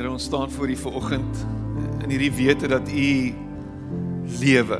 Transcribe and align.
Here 0.00 0.10
ons 0.10 0.24
staan 0.24 0.50
voor 0.50 0.68
U 0.70 0.76
vanoggend 0.76 1.46
in 2.02 2.08
hierdie 2.08 2.32
wete 2.32 2.68
dat 2.68 2.88
U 2.88 3.34
lewe. 4.40 4.78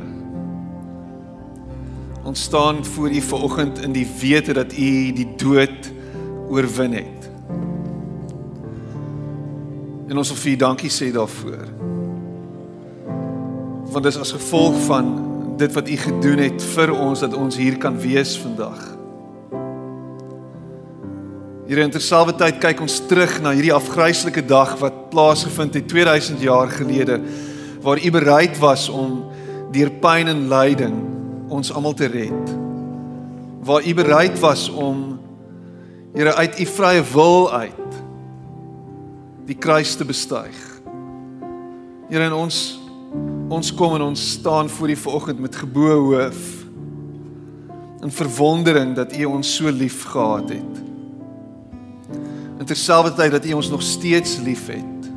Ons 2.24 2.42
staan 2.42 2.85
voor 2.85 3.10
U 3.10 3.21
vanoggend 3.21 3.83
in 3.83 3.92
die 3.92 4.06
wete 4.21 4.53
dat 4.53 4.72
U 4.72 5.12
die 5.12 5.26
dood 5.37 5.92
oorwin 6.48 6.92
het. 6.92 7.28
En 10.08 10.17
ons 10.17 10.33
wil 10.33 10.40
vir 10.40 10.53
U 10.53 10.56
dankie 10.56 10.90
sê 10.90 11.10
daarvoor. 11.12 11.68
Want 13.92 14.08
dis 14.08 14.18
as 14.24 14.32
gevolg 14.32 14.80
van 14.87 15.12
dit 15.60 15.76
wat 15.76 15.88
U 15.88 16.00
gedoen 16.06 16.46
het 16.46 16.64
vir 16.78 16.95
ons 16.96 17.20
dat 17.20 17.37
ons 17.37 17.60
hier 17.60 17.77
kan 17.77 18.00
wees 18.00 18.38
vandag. 18.41 18.99
Here 21.70 21.84
in 21.87 21.92
terselfdertyd 21.95 22.56
kyk 22.59 22.80
ons 22.83 22.97
terug 23.06 23.37
na 23.45 23.52
hierdie 23.55 23.70
afgryslike 23.70 24.42
dag 24.42 24.73
wat 24.80 24.97
plaasgevind 25.12 25.77
het 25.79 25.84
2000 25.87 26.41
jaar 26.43 26.66
gelede 26.66 27.20
waar 27.84 28.01
U 28.02 28.10
bereid 28.10 28.59
was 28.59 28.88
om 28.91 29.20
deur 29.70 29.93
pyn 30.02 30.33
en 30.33 30.48
lyding 30.51 30.96
ons 31.46 31.70
almal 31.70 31.95
te 31.95 32.09
red. 32.10 32.51
Waar 33.62 33.87
U 33.87 33.95
bereid 33.95 34.34
was 34.43 34.66
om 34.66 35.20
Here 36.10 36.34
uit 36.34 36.59
U 36.59 36.66
vrye 36.66 37.06
wil 37.12 37.46
uit 37.52 38.02
die 39.46 39.55
kruis 39.55 39.95
te 39.95 40.05
bestyg. 40.05 40.59
Here 42.10 42.27
en 42.27 42.34
ons 42.34 42.60
ons 43.46 43.74
kom 43.79 43.95
en 43.95 44.09
ons 44.10 44.29
staan 44.34 44.66
voor 44.74 44.91
U 44.91 45.01
vanoggend 45.07 45.46
met 45.46 45.62
geboue 45.62 46.18
hoof 46.18 46.45
in 48.02 48.10
verwondering 48.10 48.98
dat 48.98 49.15
U 49.15 49.24
ons 49.38 49.55
so 49.55 49.71
lief 49.71 50.02
gehad 50.10 50.59
het. 50.59 50.79
Terselfdertyd 52.71 53.30
dat 53.30 53.46
U 53.46 53.52
ons 53.52 53.68
nog 53.71 53.82
steeds 53.82 54.37
liefhet. 54.38 55.10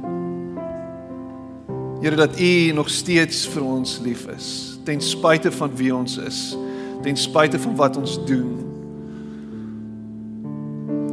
Here 2.01 2.15
dat 2.15 2.39
U 2.39 2.71
nog 2.71 2.89
steeds 2.89 3.47
vir 3.47 3.63
ons 3.63 3.99
lief 4.01 4.25
is, 4.27 4.79
ten 4.83 5.01
spyte 5.01 5.51
van 5.51 5.75
wie 5.77 5.91
ons 5.95 6.17
is, 6.17 6.57
ten 7.05 7.17
spyte 7.17 7.59
van 7.59 7.75
wat 7.75 7.97
ons 7.97 8.17
doen. 8.25 8.55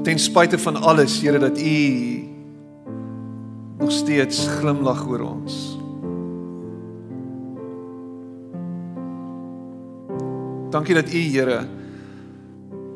Ten 0.02 0.19
spyte 0.19 0.58
van 0.58 0.77
alles, 0.77 1.20
Here 1.20 1.38
dat 1.38 1.60
U 1.60 2.24
nog 3.78 3.92
steeds 3.92 4.47
glimlag 4.47 5.04
oor 5.08 5.20
ons. 5.20 5.58
Dankie 10.70 10.94
dat 10.94 11.12
U, 11.12 11.20
Here, 11.36 11.60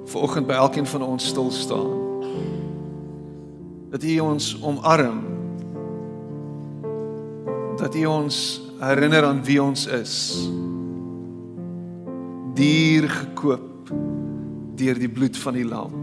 vanoggend 0.04 0.46
by 0.48 0.56
elkeen 0.64 0.86
van 0.86 1.02
ons 1.02 1.28
stil 1.28 1.50
staan 1.50 2.03
dat 3.94 4.02
U 4.02 4.18
ons 4.18 4.56
omarm. 4.62 5.20
Dat 7.78 7.94
U 7.94 8.04
ons 8.10 8.38
herinner 8.80 9.22
aan 9.22 9.42
wie 9.46 9.62
ons 9.62 9.86
is. 9.86 10.14
Dier 12.58 13.06
gekoop 13.08 13.92
deur 14.74 14.98
die 14.98 15.10
bloed 15.10 15.38
van 15.38 15.54
die 15.54 15.66
lam. 15.66 15.94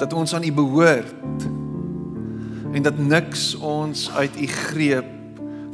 Dat 0.00 0.16
ons 0.16 0.32
aan 0.34 0.48
U 0.48 0.52
behoort 0.62 1.44
en 2.72 2.80
dat 2.82 2.96
niks 2.96 3.52
ons 3.60 4.08
uit 4.16 4.40
U 4.40 4.48
greep 4.48 5.12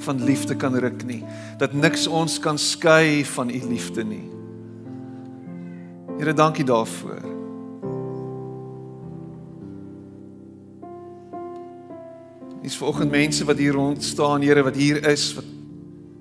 van 0.03 0.25
liefde 0.27 0.59
kan 0.59 0.75
ruk 0.75 1.07
nie. 1.07 1.23
Dat 1.63 1.79
niks 1.79 2.11
ons 2.11 2.41
kan 2.43 2.59
skei 2.59 3.23
van 3.39 3.55
U 3.55 3.63
liefde 3.71 4.03
nie. 4.03 4.27
Here, 6.19 6.35
dankie 6.35 6.67
daarvoor. 6.67 7.28
Dis 12.69 12.77
vanoggend 12.77 13.09
mense 13.11 13.45
wat 13.49 13.57
hier 13.57 13.73
rond 13.73 14.05
staan, 14.05 14.43
Here, 14.45 14.63
wat 14.63 14.77
hier 14.77 15.01
is 15.09 15.31
wat 15.39 15.47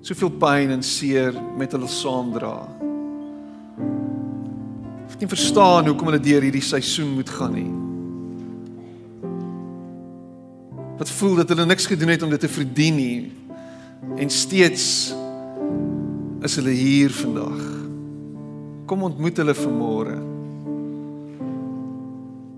soveel 0.00 0.30
pyn 0.40 0.70
en 0.72 0.82
seer 0.82 1.34
met 1.58 1.74
hulle 1.76 1.88
saamdra. 1.92 2.54
Ek 5.10 5.18
kan 5.20 5.28
verstaan 5.28 5.90
hoekom 5.90 6.08
hulle 6.08 6.22
deur 6.22 6.46
hierdie 6.46 6.64
seisoen 6.64 7.10
moet 7.18 7.28
gaan 7.36 7.52
nie. 7.58 7.68
Wat 11.02 11.12
voel 11.18 11.36
dat 11.42 11.52
hulle 11.52 11.68
niks 11.68 11.90
gedoen 11.90 12.14
het 12.14 12.24
om 12.24 12.32
dit 12.32 12.40
te 12.40 12.48
verdien 12.48 12.96
nie 12.96 13.20
en 14.16 14.32
steeds 14.32 14.86
is 16.48 16.56
hulle 16.62 16.72
hier 16.72 17.12
vandag. 17.12 17.64
Kom 18.88 19.04
ontmoet 19.10 19.42
hulle 19.42 19.58
vanmôre. 19.58 20.16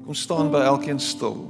Kom 0.04 0.14
staan 0.14 0.54
by 0.54 0.68
elkeen 0.68 1.02
stil. 1.02 1.48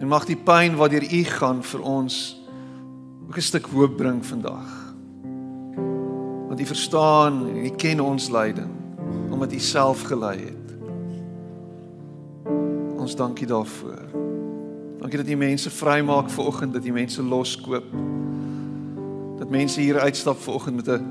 En 0.00 0.08
mag 0.08 0.24
die 0.24 0.36
pyn 0.36 0.78
wat 0.80 0.94
deur 0.94 1.04
U 1.04 1.24
gaan 1.28 1.60
vir 1.62 1.82
ons 1.84 2.16
ook 3.28 3.36
'n 3.36 3.40
stuk 3.40 3.66
hoop 3.66 3.96
bring 3.96 4.26
vandag. 4.26 4.94
Want 6.48 6.60
U 6.60 6.66
verstaan 6.66 7.46
en 7.48 7.64
U 7.64 7.70
ken 7.70 8.00
ons 8.00 8.30
lyding 8.30 8.70
omdat 9.30 9.52
U 9.52 9.58
self 9.58 10.02
gelei 10.02 10.38
het. 10.38 10.76
Ons 12.96 13.16
dankie 13.16 13.46
daarvoor. 13.46 14.08
Dankie 14.98 15.18
dat 15.18 15.28
U 15.28 15.36
mense 15.36 15.70
vrymaak 15.70 16.30
vanoggend, 16.30 16.72
dat 16.72 16.84
U 16.84 16.92
mense 16.92 17.22
loskoop. 17.22 17.84
Dat 19.38 19.50
mense 19.50 19.80
hier 19.80 19.98
uitstap 19.98 20.38
vanoggend 20.38 20.76
met 20.76 20.88
'n 20.88 21.06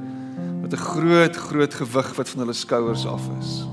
met 0.61 0.73
'n 0.73 0.77
groot 0.77 1.35
groot 1.35 1.73
gewig 1.73 2.15
wat 2.15 2.29
van 2.29 2.39
hulle 2.39 2.53
skouers 2.53 3.05
af 3.05 3.29
is. 3.39 3.67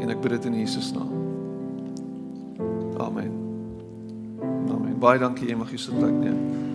En 0.00 0.08
ek 0.10 0.20
bid 0.20 0.30
dit 0.30 0.44
in 0.44 0.58
Jesus 0.58 0.92
naam. 0.92 1.19
Amen. 3.00 3.32
Amen. 4.70 4.98
Baie 5.00 5.20
dankie 5.22 5.48
jy 5.48 5.56
mag 5.58 5.72
jy 5.72 5.80
sit 5.80 5.96
plek 5.96 6.16
neem. 6.20 6.69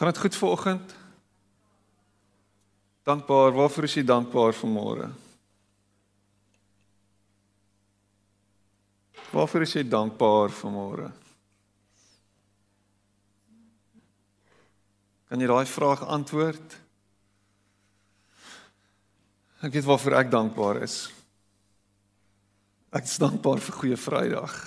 Gaan 0.00 0.08
dit 0.08 0.18
goed 0.18 0.36
vanoggend? 0.36 0.94
Dankbaar. 3.02 3.52
Waarvoor 3.52 3.84
is 3.84 3.94
jy 3.94 4.04
dankbaar 4.04 4.54
vanmôre? 4.56 5.10
Waarvoor 9.30 9.66
is 9.68 9.76
jy 9.76 9.84
dankbaar 9.84 10.56
vanmôre? 10.56 11.10
Kan 15.28 15.44
jy 15.44 15.52
daai 15.52 15.68
vraag 15.68 16.08
antwoord? 16.08 16.80
Ek 19.60 19.76
weet 19.76 19.84
waarvoor 19.84 20.22
ek 20.24 20.32
dankbaar 20.32 20.80
is. 20.88 21.00
Ek 22.88 23.04
is 23.04 23.20
dankbaar 23.20 23.60
vir 23.68 23.82
goeie 23.84 24.00
Vrydag. 24.00 24.62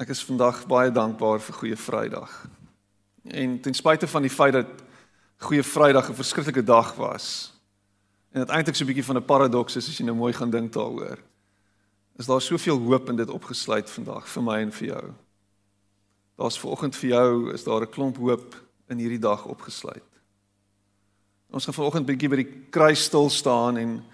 Ek 0.00 0.16
is 0.16 0.24
vandag 0.24 0.64
baie 0.64 0.88
dankbaar 0.88 1.44
vir 1.44 1.60
goeie 1.60 1.76
Vrydag. 1.76 2.46
En 3.28 3.60
ten 3.60 3.74
spyte 3.74 4.06
van 4.06 4.22
die 4.22 4.30
feit 4.30 4.52
dat 4.52 4.66
Goeie 5.36 5.62
Vrydag 5.62 6.08
'n 6.10 6.14
verskriklike 6.14 6.64
dag 6.64 6.94
was 6.94 7.52
en 8.32 8.40
dit 8.40 8.48
eintlik 8.48 8.76
so 8.76 8.84
'n 8.84 8.86
bietjie 8.86 9.04
van 9.04 9.16
'n 9.16 9.24
paradoks 9.24 9.76
is 9.76 9.88
as 9.88 9.98
jy 9.98 10.04
nou 10.04 10.16
mooi 10.16 10.32
gaan 10.32 10.50
dink 10.50 10.72
daaroor. 10.72 11.18
Is 12.16 12.26
daar 12.26 12.40
soveel 12.40 12.78
hoop 12.78 13.08
in 13.08 13.16
dit 13.16 13.30
opgesluit 13.30 13.90
vandag 13.90 14.28
vir 14.28 14.42
my 14.42 14.58
en 14.60 14.72
vir 14.72 14.88
jou. 14.88 15.12
Daar's 16.36 16.58
vanoggend 16.58 16.96
vir 16.96 17.08
jou 17.08 17.52
is 17.52 17.64
daar 17.64 17.80
'n 17.80 17.90
klomp 17.90 18.16
hoop 18.16 18.64
in 18.88 18.98
hierdie 18.98 19.18
dag 19.18 19.44
opgesluit. 19.44 20.02
Ons 21.50 21.64
gaan 21.64 21.74
vanoggend 21.74 22.06
bietjie 22.06 22.28
by 22.28 22.36
die 22.36 22.52
kruis 22.70 23.04
stil 23.04 23.30
staan 23.30 23.76
en 23.76 24.04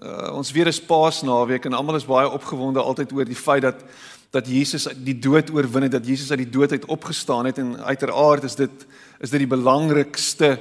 uh, 0.00 0.32
ons 0.36 0.52
weer 0.52 0.66
is 0.66 0.80
Paasnaweek 0.80 1.64
en 1.64 1.72
almal 1.72 1.94
is 1.94 2.04
baie 2.04 2.28
opgewonde 2.28 2.80
altyd 2.80 3.12
oor 3.12 3.24
die 3.24 3.34
feit 3.34 3.62
dat 3.62 3.84
dat 4.30 4.46
Jesus 4.46 4.86
die 4.94 5.18
dood 5.18 5.50
oorwin 5.50 5.82
het, 5.82 5.92
dat 5.92 6.06
Jesus 6.06 6.30
uit 6.30 6.44
die 6.44 6.50
dood 6.50 6.72
uit 6.72 6.84
opgestaan 6.86 7.48
het 7.50 7.58
en 7.58 7.76
uiteraard 7.84 8.44
is 8.46 8.54
dit 8.54 8.86
is 9.20 9.30
dit 9.30 9.42
die 9.42 9.50
belangrikste 9.50 10.58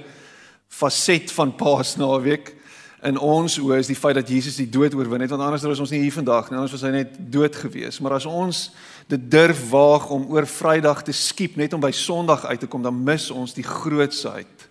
faset 0.67 1.31
van 1.31 1.55
Paasnaweek. 1.55 2.55
in 3.01 3.15
ons 3.17 3.55
oë 3.61 3.77
is 3.79 3.87
die 3.87 3.95
feit 3.95 4.17
dat 4.17 4.27
Jesus 4.27 4.57
die 4.59 4.67
dood 4.67 4.93
oorwin 4.97 5.21
het 5.23 5.31
want 5.31 5.43
anders 5.43 5.63
was 5.63 5.79
ons 5.79 5.91
nie 5.93 6.01
hier 6.03 6.15
vandag 6.15 6.49
nie 6.49 6.57
anders 6.57 6.73
was 6.75 6.83
hy 6.83 6.91
net 6.91 7.13
dood 7.31 7.55
gewees 7.55 8.01
maar 8.03 8.17
as 8.17 8.27
ons 8.27 8.63
dit 9.07 9.29
durf 9.31 9.61
waag 9.71 10.09
om 10.11 10.25
oor 10.33 10.47
Vrydag 10.49 11.05
te 11.07 11.15
skiep 11.15 11.55
net 11.55 11.73
om 11.73 11.83
by 11.83 11.93
Sondag 11.95 12.43
uit 12.49 12.59
te 12.59 12.67
kom 12.67 12.83
dan 12.83 12.97
mis 13.03 13.29
ons 13.31 13.55
die 13.55 13.63
grootsheid 13.63 14.67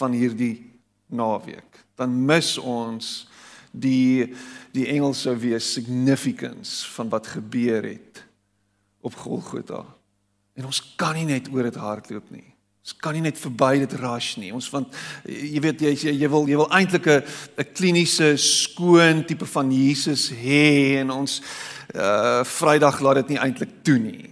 van 0.00 0.16
hierdie 0.16 0.56
naweek 1.06 1.84
dan 2.00 2.16
mis 2.26 2.56
ons 2.58 3.12
die 3.70 4.34
die 4.72 4.88
engel 4.88 5.14
sou 5.14 5.36
wees 5.36 5.72
significance 5.72 6.86
van 6.94 7.10
wat 7.12 7.26
gebeur 7.26 7.84
het 7.84 8.24
op 9.00 9.14
Golgotha 9.14 9.84
en 10.54 10.66
ons 10.68 10.82
kan 10.96 11.14
nie 11.14 11.28
net 11.28 11.48
oor 11.52 11.68
dit 11.68 11.78
hardloop 11.80 12.30
nie 12.30 12.52
Ons 12.82 12.96
kan 12.98 13.14
nie 13.14 13.22
net 13.22 13.38
verby 13.38 13.76
dit 13.78 13.92
rush 14.00 14.32
nie. 14.42 14.48
Ons 14.50 14.66
want 14.74 14.90
jy 15.22 15.60
weet 15.62 15.84
jy 15.84 15.92
jy, 15.94 16.14
jy 16.18 16.30
wil 16.32 16.48
jy 16.50 16.56
wil 16.58 16.72
eintlik 16.74 17.06
'n 17.06 17.22
'n 17.62 17.66
kliniese 17.78 18.34
skoon 18.36 19.22
tipe 19.22 19.46
van 19.46 19.70
Jesus 19.70 20.30
hê 20.34 20.98
en 20.98 21.10
ons 21.10 21.40
uh 21.94 22.42
Vrydag 22.42 22.98
laat 23.00 23.22
dit 23.22 23.28
nie 23.28 23.38
eintlik 23.38 23.70
toe 23.84 23.98
nie. 23.98 24.31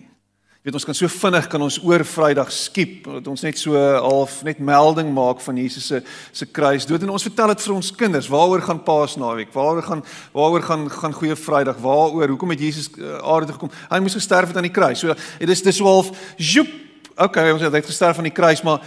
Weet 0.60 0.76
ons 0.76 0.84
kan 0.84 0.96
so 0.96 1.08
vinnig 1.08 1.46
kan 1.48 1.62
ons 1.64 1.78
oor 1.88 2.02
Vrydag 2.04 2.50
skiep 2.52 3.06
dat 3.08 3.28
ons 3.32 3.42
net 3.46 3.56
so 3.56 3.80
half 3.80 4.42
net 4.44 4.58
melding 4.60 5.08
maak 5.16 5.40
van 5.40 5.56
Jesus 5.56 5.86
se 5.88 6.02
se 6.36 6.44
kruisdood 6.44 7.06
en 7.06 7.12
ons 7.14 7.24
vertel 7.24 7.54
dit 7.54 7.62
vir 7.64 7.74
ons 7.74 7.88
kinders. 8.02 8.28
Waaroor 8.28 8.60
gaan 8.66 8.82
Paasnaweek? 8.84 9.54
Waaroor 9.54 9.86
gaan 9.86 10.04
waaroor 10.34 10.66
gaan 10.66 10.84
gaan 10.92 11.16
Goeie 11.16 11.36
Vrydag? 11.36 11.80
Waaroor? 11.80 12.28
Hoekom 12.28 12.52
het 12.52 12.60
Jesus 12.60 12.90
uh, 12.98 13.16
aarde 13.24 13.48
toe 13.48 13.56
gekom? 13.56 13.72
Hy 13.88 14.02
moes 14.04 14.18
gesterf 14.18 14.52
het 14.52 14.60
aan 14.60 14.68
die 14.68 14.74
kruis. 14.74 15.00
So 15.00 15.16
dit 15.38 15.54
is 15.56 15.64
dis 15.64 15.80
so 15.80 15.88
half 15.88 16.12
joep 16.36 16.68
okay, 17.16 17.50
ons 17.52 17.64
het 17.64 17.74
uit 17.74 17.88
gesterf 17.88 18.20
aan 18.20 18.28
die 18.28 18.36
kruis, 18.36 18.60
maar 18.62 18.84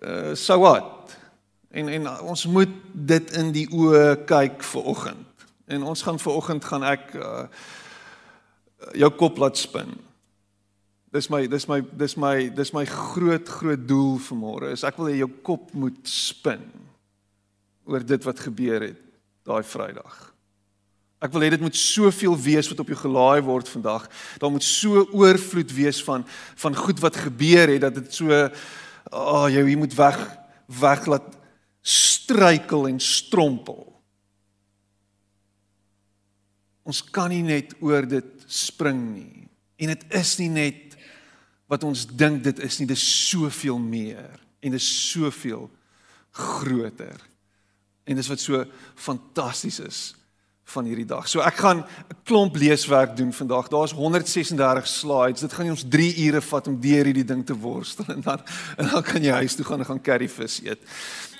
uh 0.00 0.32
so 0.32 0.56
wat? 0.64 1.12
En 1.68 1.88
en 1.88 2.08
ons 2.32 2.46
moet 2.46 2.72
dit 2.92 3.36
in 3.36 3.52
die 3.52 3.66
oë 3.68 4.24
kyk 4.24 4.64
vir 4.72 4.90
oggend. 4.96 5.46
En 5.68 5.84
ons 5.84 6.02
gaan 6.02 6.18
vir 6.18 6.32
oggend 6.32 6.64
gaan 6.64 6.88
ek 6.94 7.12
uh 7.20 7.44
jou 9.04 9.12
kop 9.20 9.38
laat 9.40 9.60
spin. 9.60 9.92
Dis 11.14 11.28
my 11.30 11.44
dis 11.46 11.68
my 11.70 11.78
dis 11.94 12.16
my 12.18 12.34
dis 12.50 12.72
my 12.74 12.82
groot 12.90 13.48
groot 13.60 13.82
doel 13.86 14.16
vir 14.18 14.38
môre 14.38 14.72
is 14.74 14.82
ek 14.86 14.96
wil 14.98 15.12
hê 15.12 15.20
jou 15.20 15.30
kop 15.46 15.70
moet 15.78 16.00
spin 16.10 16.64
oor 17.86 18.02
dit 18.02 18.24
wat 18.26 18.40
gebeur 18.42 18.88
het 18.88 18.98
daai 19.46 19.62
Vrydag. 19.62 20.16
Ek 21.22 21.30
wil 21.32 21.44
hê 21.46 21.52
dit 21.54 21.62
moet 21.62 21.76
soveel 21.78 22.34
wees 22.34 22.66
wat 22.68 22.82
op 22.82 22.90
jou 22.90 22.98
gelaai 22.98 23.44
word 23.46 23.70
vandag. 23.70 24.08
Daar 24.42 24.50
moet 24.50 24.66
so 24.66 25.04
oorvloed 25.14 25.70
wees 25.76 26.02
van 26.02 26.26
van 26.64 26.76
goed 26.76 26.98
wat 27.04 27.20
gebeur 27.28 27.70
het 27.70 27.84
dat 27.86 28.00
dit 28.00 28.10
so 28.18 28.34
ag 28.34 28.50
oh, 29.12 29.46
jy 29.52 29.62
jy 29.70 29.78
moet 29.78 29.94
weg 29.94 30.18
weg 30.80 31.06
laat 31.06 31.30
struikel 31.84 32.88
en 32.90 32.98
strompel. 32.98 33.84
Ons 36.84 37.04
kan 37.06 37.30
nie 37.30 37.44
net 37.44 37.76
oor 37.84 38.02
dit 38.08 38.48
spring 38.50 39.00
nie. 39.14 39.44
En 39.80 39.90
dit 39.92 40.04
is 40.20 40.32
nie 40.40 40.50
net 40.52 40.83
wat 41.74 41.84
ons 41.86 42.06
dink 42.06 42.44
dit 42.46 42.60
is 42.62 42.78
nie, 42.78 42.88
dit 42.88 42.98
is 42.98 43.06
soveel 43.28 43.78
meer 43.82 44.34
en 44.64 44.72
dit 44.72 44.80
is 44.80 44.90
soveel 45.10 45.66
groter. 46.34 47.18
En 48.04 48.18
dis 48.18 48.28
wat 48.30 48.42
so 48.42 48.64
fantasties 48.94 49.80
is 49.84 50.04
van 50.64 50.86
hierdie 50.88 51.06
dag. 51.08 51.26
So 51.28 51.44
ek 51.44 51.58
gaan 51.60 51.84
'n 51.84 52.16
klomp 52.24 52.56
leeswerk 52.56 53.16
doen 53.16 53.32
vandag. 53.32 53.68
Daar's 53.68 53.92
136 53.92 54.86
slides. 54.88 55.40
Dit 55.40 55.52
gaan 55.52 55.70
ons 55.70 55.84
3 55.88 56.26
ure 56.26 56.40
vat 56.40 56.66
om 56.66 56.80
deur 56.80 57.04
hierdie 57.04 57.24
ding 57.24 57.44
te 57.46 57.56
worstel 57.56 58.04
en 58.14 58.20
dan 58.20 58.40
en 58.76 58.88
dan 58.88 59.02
kan 59.02 59.22
jy 59.22 59.32
huis 59.32 59.54
toe 59.54 59.64
gaan 59.64 59.78
en 59.78 59.86
gaan 59.86 60.02
curry 60.02 60.28
vis 60.28 60.60
eet. 60.64 60.80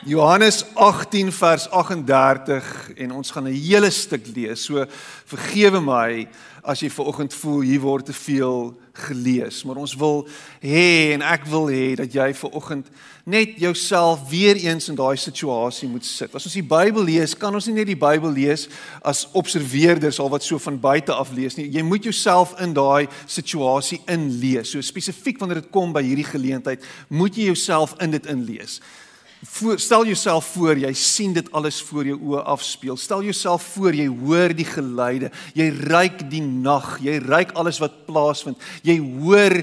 Johannes 0.07 0.65
18 0.75 1.33
vers 1.33 1.71
38 1.71 2.93
en 2.95 3.13
ons 3.13 3.31
gaan 3.31 3.49
'n 3.49 3.53
hele 3.53 3.91
stuk 3.91 4.27
lees. 4.35 4.65
So 4.65 4.85
vergewe 5.25 5.81
my 5.81 6.29
as 6.63 6.81
jy 6.81 6.91
ver 6.91 7.05
oggend 7.05 7.35
voel 7.35 7.61
hier 7.61 7.81
word 7.81 8.05
te 8.05 8.13
veel 8.13 8.77
gelees, 8.93 9.65
maar 9.65 9.77
ons 9.77 9.95
wil 9.95 10.29
hê 10.61 11.13
en 11.13 11.23
ek 11.23 11.45
wil 11.47 11.67
hê 11.69 11.95
dat 11.95 12.13
jy 12.13 12.35
ver 12.35 12.51
oggend 12.51 12.87
net 13.25 13.49
jouself 13.57 14.29
weer 14.29 14.57
eens 14.57 14.89
in 14.89 14.95
daai 14.95 15.17
situasie 15.17 15.89
moet 15.89 16.05
sit. 16.05 16.35
As 16.35 16.45
ons 16.45 16.55
die 16.55 16.63
Bybel 16.63 17.05
lees, 17.05 17.37
kan 17.37 17.55
ons 17.55 17.67
nie 17.67 17.75
net 17.75 17.87
die 17.87 17.97
Bybel 17.97 18.33
lees 18.33 18.69
as 19.03 19.29
observeerders 19.33 20.21
al 20.21 20.29
wat 20.29 20.43
so 20.43 20.59
van 20.59 20.81
buite 20.81 21.13
af 21.13 21.33
lees 21.33 21.57
nie. 21.57 21.71
Jy 21.71 21.83
moet 21.83 22.05
jouself 22.05 22.61
in 22.61 22.75
daai 22.75 23.09
situasie 23.27 24.01
inlees. 24.07 24.71
So 24.71 24.81
spesifiek 24.81 25.39
wanneer 25.39 25.63
dit 25.63 25.71
kom 25.71 25.93
by 25.93 26.03
hierdie 26.03 26.29
geleentheid, 26.29 26.85
moet 27.09 27.37
jy 27.37 27.45
jouself 27.45 27.95
in 28.01 28.11
dit 28.11 28.27
inlees. 28.27 28.81
Voor, 29.45 29.79
stel 29.79 30.07
jouself 30.07 30.47
voor 30.55 30.79
jy 30.79 30.93
sien 30.97 31.35
dit 31.37 31.49
alles 31.53 31.83
voor 31.85 32.07
jou 32.09 32.17
oë 32.17 32.45
afspeel. 32.55 32.97
Stel 32.97 33.25
jouself 33.27 33.63
voor 33.75 33.95
jy 33.97 34.07
hoor 34.09 34.55
die 34.57 34.67
geluide. 34.69 35.31
Jy 35.57 35.69
ruik 35.85 36.23
die 36.33 36.43
nag. 36.43 36.97
Jy 37.05 37.19
ruik 37.27 37.53
alles 37.59 37.81
wat 37.83 38.05
plaasvind. 38.09 38.63
Jy 38.87 38.97
hoor 39.21 39.59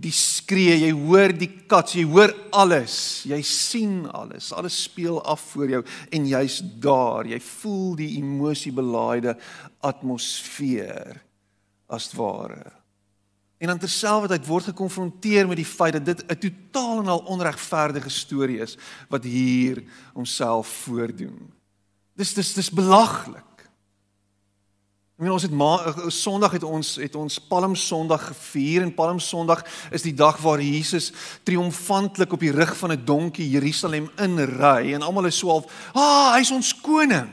die 0.00 0.14
skree, 0.14 0.78
jy 0.80 0.90
hoor 0.96 1.34
die 1.36 1.50
kat, 1.68 1.92
jy 1.98 2.06
hoor 2.08 2.32
alles. 2.56 2.96
Jy 3.28 3.42
sien 3.44 4.06
alles. 4.08 4.52
Alles 4.56 4.78
speel 4.86 5.20
af 5.28 5.44
voor 5.52 5.76
jou 5.76 5.84
en 6.16 6.28
jy's 6.30 6.60
daar. 6.80 7.28
Jy 7.28 7.40
voel 7.52 7.96
die 8.00 8.12
emosiebelaaide 8.22 9.36
atmosfeer 9.84 11.20
as 11.90 12.08
ware. 12.16 12.79
En 13.60 13.66
dan 13.66 13.78
terselfdertyd 13.78 14.46
word 14.48 14.70
gekonfronteer 14.70 15.48
met 15.48 15.58
die 15.60 15.68
feit 15.68 15.92
dat 15.92 16.04
dit 16.04 16.24
'n 16.26 16.38
totaal 16.38 17.00
en 17.00 17.08
al 17.08 17.18
onregverdige 17.18 18.08
storie 18.08 18.58
is 18.58 18.78
wat 19.08 19.24
hier 19.24 19.82
homself 20.12 20.68
voordoen. 20.68 21.52
Dis 22.16 22.34
dis 22.34 22.54
dis 22.54 22.70
belaglik. 22.70 23.44
Ek 25.16 25.26
meen 25.26 25.32
ons 25.32 25.42
het 25.42 25.52
ma 25.52 25.84
eh, 25.84 26.08
Sondag 26.08 26.52
het 26.52 26.62
ons 26.62 26.96
het 26.96 27.14
ons 27.14 27.38
Palm 27.38 27.74
Sondag 27.74 28.26
gevier 28.26 28.82
en 28.82 28.94
Palm 28.94 29.18
Sondag 29.18 29.64
is 29.90 30.02
die 30.02 30.14
dag 30.14 30.38
waar 30.40 30.60
Jesus 30.60 31.12
triomfantelik 31.42 32.32
op 32.32 32.40
die 32.40 32.52
rug 32.56 32.76
van 32.76 32.92
'n 32.92 33.04
donkie 33.04 33.50
Jerusalem 33.50 34.10
inry 34.16 34.94
en 34.94 35.02
almal 35.02 35.26
is 35.26 35.38
so 35.38 35.48
half, 35.48 35.92
"Ah, 35.92 36.32
hy's 36.34 36.50
ons 36.50 36.80
koning." 36.80 37.28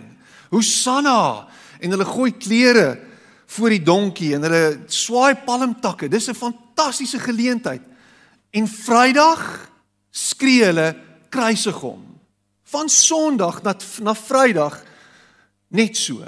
Hosanna! 0.49 1.47
En 1.79 1.89
hulle 1.89 2.05
gooi 2.05 2.31
klere 2.31 3.06
voor 3.47 3.69
die 3.69 3.83
donkie 3.83 4.33
en 4.35 4.43
hulle 4.43 4.63
swaai 4.91 5.35
palmtakke. 5.45 6.09
Dis 6.11 6.27
'n 6.27 6.35
fantastiese 6.35 7.19
geleentheid. 7.19 7.81
En 8.51 8.67
Vrydag 8.67 9.71
skree 10.11 10.63
hulle 10.63 10.95
kruisig 11.29 11.75
hom. 11.75 12.19
Van 12.63 12.89
Sondag 12.89 13.63
na 13.63 13.75
na 14.01 14.15
Vrydag 14.15 14.83
net 15.67 15.97
so. 15.97 16.25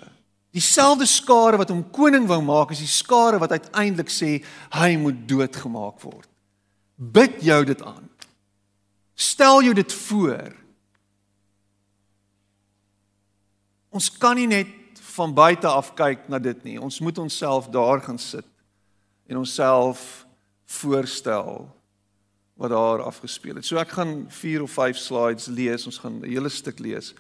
Dieselfde 0.51 1.05
skare 1.05 1.57
wat 1.57 1.69
hom 1.69 1.83
koning 1.93 2.25
wou 2.27 2.41
maak, 2.41 2.71
is 2.71 2.81
die 2.81 2.89
skare 2.89 3.37
wat 3.37 3.51
uiteindelik 3.51 4.09
sê 4.09 4.39
hy 4.73 4.95
moet 4.97 5.27
doodgemaak 5.29 6.01
word. 6.01 6.29
Bid 6.95 7.41
jou 7.45 7.65
dit 7.65 7.81
aan. 7.81 8.09
Stel 9.15 9.61
jou 9.63 9.73
dit 9.73 9.93
voor. 9.93 10.55
Ons 13.89 14.09
kan 14.17 14.35
nie 14.35 14.47
net 14.47 14.78
van 15.19 15.33
buite 15.35 15.67
af 15.67 15.91
kyk 15.99 16.29
na 16.31 16.39
dit 16.39 16.63
nie. 16.63 16.77
Ons 16.79 16.99
moet 17.03 17.17
onsself 17.17 17.67
daar 17.73 18.01
gaan 18.01 18.19
sit 18.19 18.47
en 19.27 19.37
onsself 19.37 20.25
voorstel 20.65 21.67
wat 22.59 22.71
daar 22.71 23.03
afgespeel 23.07 23.59
het. 23.59 23.65
So 23.65 23.79
ek 23.79 23.91
gaan 23.97 24.25
4 24.27 24.63
of 24.63 24.71
5 24.71 24.97
slides 24.97 25.47
lees. 25.51 25.85
Ons 25.85 25.99
gaan 25.99 26.19
'n 26.19 26.29
hele 26.29 26.49
stuk 26.49 26.79
lees 26.79 27.13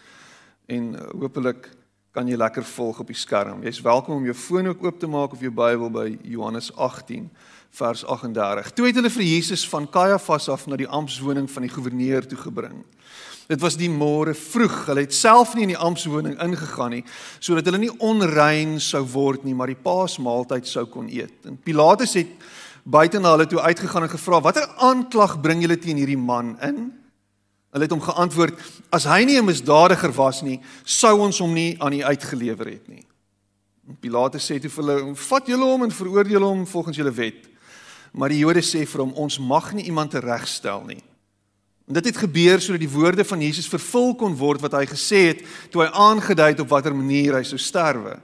en 0.67 0.95
hopelik 1.19 1.69
kan 2.11 2.27
jy 2.27 2.35
lekker 2.35 2.63
volg 2.63 2.99
op 2.99 3.07
die 3.07 3.15
skerm. 3.15 3.63
Jy's 3.63 3.81
welkom 3.81 4.15
om 4.15 4.25
jou 4.25 4.35
foon 4.35 4.67
ook 4.67 4.83
oop 4.83 4.99
te 4.99 5.07
maak 5.07 5.31
of 5.31 5.39
jou 5.39 5.51
Bybel 5.51 5.89
by 5.89 6.17
Johannes 6.23 6.71
18 6.75 7.29
vers 7.69 8.05
38. 8.05 8.71
Toe 8.71 8.85
het 8.85 8.95
hulle 8.95 9.09
vir 9.09 9.23
Jesus 9.23 9.69
van 9.69 9.89
Kajafas 9.89 10.49
af 10.49 10.65
na 10.67 10.75
die 10.75 10.87
amptswoning 10.87 11.51
van 11.51 11.61
die 11.61 11.71
goewerneur 11.71 12.27
toe 12.27 12.37
gebring. 12.37 12.83
Dit 13.49 13.63
was 13.63 13.79
die 13.79 13.89
môre 13.89 14.35
vroeg. 14.37 14.83
Hulle 14.91 15.07
het 15.07 15.15
self 15.15 15.55
nie 15.57 15.65
in 15.65 15.71
die 15.71 15.81
amptswoning 15.81 16.35
ingegaan 16.43 16.93
nie 16.93 17.03
sodat 17.41 17.65
hulle 17.65 17.79
nie 17.81 17.95
onrein 18.05 18.75
sou 18.83 19.01
word 19.09 19.45
nie, 19.47 19.55
maar 19.57 19.71
die 19.71 19.79
Paasmaaltyd 19.79 20.69
sou 20.69 20.85
kon 20.91 21.07
eet. 21.09 21.33
En 21.49 21.57
Pilatus 21.57 22.13
het 22.19 22.29
buite 22.85 23.17
na 23.17 23.33
hulle 23.33 23.47
toe 23.49 23.63
uitgegaan 23.63 24.05
en 24.05 24.13
gevra: 24.13 24.41
"Watter 24.45 24.69
aanklag 24.77 25.39
bring 25.41 25.65
julle 25.65 25.79
teen 25.81 25.97
hierdie 25.97 26.17
man 26.17 26.59
in?" 26.61 26.91
Hulle 27.73 27.85
het 27.85 27.91
hom 27.91 28.05
geantwoord: 28.05 28.53
"As 28.93 29.09
hy 29.09 29.23
nie 29.25 29.41
'n 29.41 29.45
misdadiger 29.45 30.13
was 30.13 30.41
nie, 30.41 30.59
sou 30.85 31.19
ons 31.19 31.39
hom 31.39 31.53
nie 31.53 31.75
aan 31.81 31.93
u 31.93 32.03
uitgelewer 32.03 32.67
het 32.69 32.87
nie." 32.87 33.05
En 33.87 33.97
Pilatus 33.97 34.45
sê 34.45 34.61
toe 34.61 34.69
vir 34.69 34.83
hulle: 34.83 35.15
"Vat 35.15 35.47
julle 35.47 35.65
hom 35.65 35.83
en 35.83 35.91
veroordeel 35.91 36.43
hom 36.43 36.67
volgens 36.67 36.97
julle 36.97 37.11
wet." 37.11 37.49
Maar 38.13 38.29
die 38.29 38.45
Jode 38.45 38.61
sê 38.61 38.85
vir 38.85 39.01
hom: 39.01 39.13
"Ons 39.13 39.39
mag 39.39 39.73
nie 39.73 39.85
iemand 39.85 40.11
teregstel 40.11 40.83
nie." 40.85 41.08
En 41.89 41.97
dit 41.97 42.05
het 42.05 42.17
gebeur 42.21 42.61
sodat 42.61 42.83
die 42.83 42.91
woorde 42.93 43.25
van 43.25 43.41
Jesus 43.41 43.67
vervul 43.67 44.11
kon 44.15 44.35
word 44.37 44.61
wat 44.61 44.75
hy 44.77 44.85
gesê 44.85 45.21
het 45.31 45.39
toe 45.73 45.81
hy 45.81 45.89
aangedui 45.89 46.51
het 46.51 46.61
op 46.61 46.69
watter 46.69 46.93
manier 46.93 47.39
hy 47.39 47.43
sou 47.49 47.57
sterwe. 47.57 48.19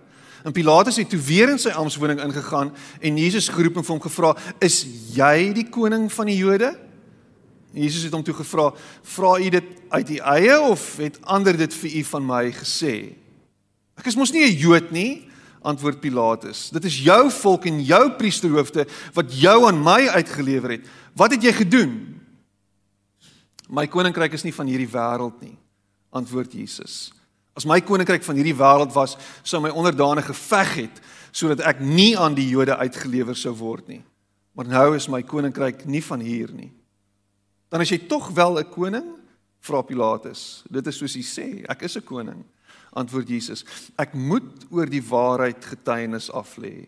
En 0.46 0.54
Pilatus 0.54 1.00
het 1.02 1.10
toe 1.10 1.20
weer 1.26 1.50
in 1.50 1.58
sy 1.58 1.74
amptswoning 1.74 2.22
ingegaan 2.22 2.70
en 3.02 3.18
Jesus 3.18 3.50
geroep 3.50 3.80
en 3.82 3.88
vir 3.88 3.96
hom 3.96 4.04
gevra: 4.04 4.36
"Is 4.62 4.86
jy 5.16 5.50
die 5.58 5.66
koning 5.66 6.12
van 6.14 6.30
die 6.30 6.38
Jode?" 6.38 6.76
Jesus 7.74 8.06
het 8.06 8.14
hom 8.14 8.24
toe 8.24 8.38
gevra: 8.38 8.70
"Vra 9.02 9.40
u 9.42 9.50
dit 9.50 9.64
uit 9.90 10.10
u 10.10 10.18
eie 10.18 10.62
of 10.62 10.98
het 11.02 11.18
ander 11.26 11.58
dit 11.58 11.74
vir 11.74 11.96
u 11.98 12.04
van 12.04 12.26
my 12.26 12.52
gesê?" 12.54 13.16
Ek 13.98 14.06
is 14.06 14.16
mos 14.16 14.32
nie 14.32 14.46
'n 14.46 14.58
Jood 14.60 14.92
nie, 14.92 15.28
antwoord 15.64 16.02
Pilatus. 16.02 16.70
Dit 16.70 16.86
is 16.86 17.00
jou 17.02 17.32
volk 17.32 17.66
en 17.66 17.82
jou 17.82 18.12
priesterhoofde 18.12 18.86
wat 19.14 19.34
jou 19.34 19.66
aan 19.66 19.84
my 19.84 20.08
uitgelewer 20.08 20.70
het. 20.70 20.86
Wat 21.16 21.32
het 21.32 21.42
jy 21.42 21.54
gedoen? 21.54 22.15
My 23.70 23.88
koninkryk 23.88 24.34
is 24.34 24.44
nie 24.44 24.54
van 24.54 24.68
hierdie 24.68 24.90
wêreld 24.90 25.42
nie, 25.42 25.58
antwoord 26.14 26.54
Jesus. 26.54 27.12
As 27.56 27.66
my 27.66 27.80
koninkryk 27.82 28.24
van 28.24 28.36
hierdie 28.36 28.56
wêreld 28.56 28.94
was, 28.94 29.18
sou 29.44 29.62
my 29.64 29.70
onderdane 29.70 30.22
geveg 30.22 30.76
het 30.86 31.02
sodat 31.36 31.66
ek 31.68 31.82
nie 31.84 32.16
aan 32.18 32.36
die 32.36 32.48
Jode 32.48 32.78
uitgelewer 32.78 33.36
sou 33.36 33.52
word 33.60 33.88
nie. 33.88 34.04
Maar 34.56 34.70
nou 34.72 34.96
is 34.96 35.10
my 35.12 35.20
koninkryk 35.24 35.86
nie 35.86 36.04
van 36.04 36.22
hier 36.24 36.52
nie 36.56 36.72
dan 37.76 37.84
is 37.84 37.92
jy 37.92 38.06
tog 38.08 38.30
wel 38.32 38.60
'n 38.60 38.70
koning? 38.70 39.08
Vra 39.60 39.82
Pilatus. 39.82 40.64
Dit 40.72 40.88
is 40.88 40.98
soos 40.98 41.14
hy 41.14 41.22
sê, 41.22 41.66
ek 41.68 41.82
is 41.82 41.98
'n 41.98 42.04
koning. 42.04 42.46
Antwoord 42.94 43.28
Jesus. 43.28 43.66
Ek 43.98 44.14
moet 44.14 44.66
oor 44.72 44.86
die 44.86 45.04
waarheid 45.04 45.66
getuienis 45.66 46.32
af 46.32 46.56
lê. 46.58 46.88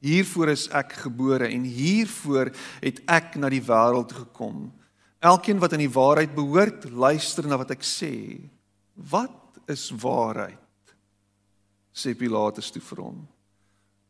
Hiervoor 0.00 0.48
is 0.48 0.68
ek 0.68 0.92
gebore 0.92 1.48
en 1.48 1.64
hiervoor 1.64 2.52
het 2.80 3.00
ek 3.08 3.34
na 3.36 3.48
die 3.48 3.62
wêreld 3.62 4.12
gekom. 4.12 4.72
Elkeen 5.18 5.58
wat 5.58 5.72
aan 5.72 5.82
die 5.82 5.90
waarheid 5.90 6.34
behoort, 6.34 6.90
luister 6.90 7.46
na 7.46 7.58
wat 7.58 7.70
ek 7.74 7.82
sê. 7.82 8.38
Wat 8.94 9.60
is 9.66 9.90
waarheid? 9.90 10.58
sê 11.98 12.14
Pilatus 12.14 12.70
toe 12.70 12.82
vir 12.92 13.02
hom. 13.02 13.18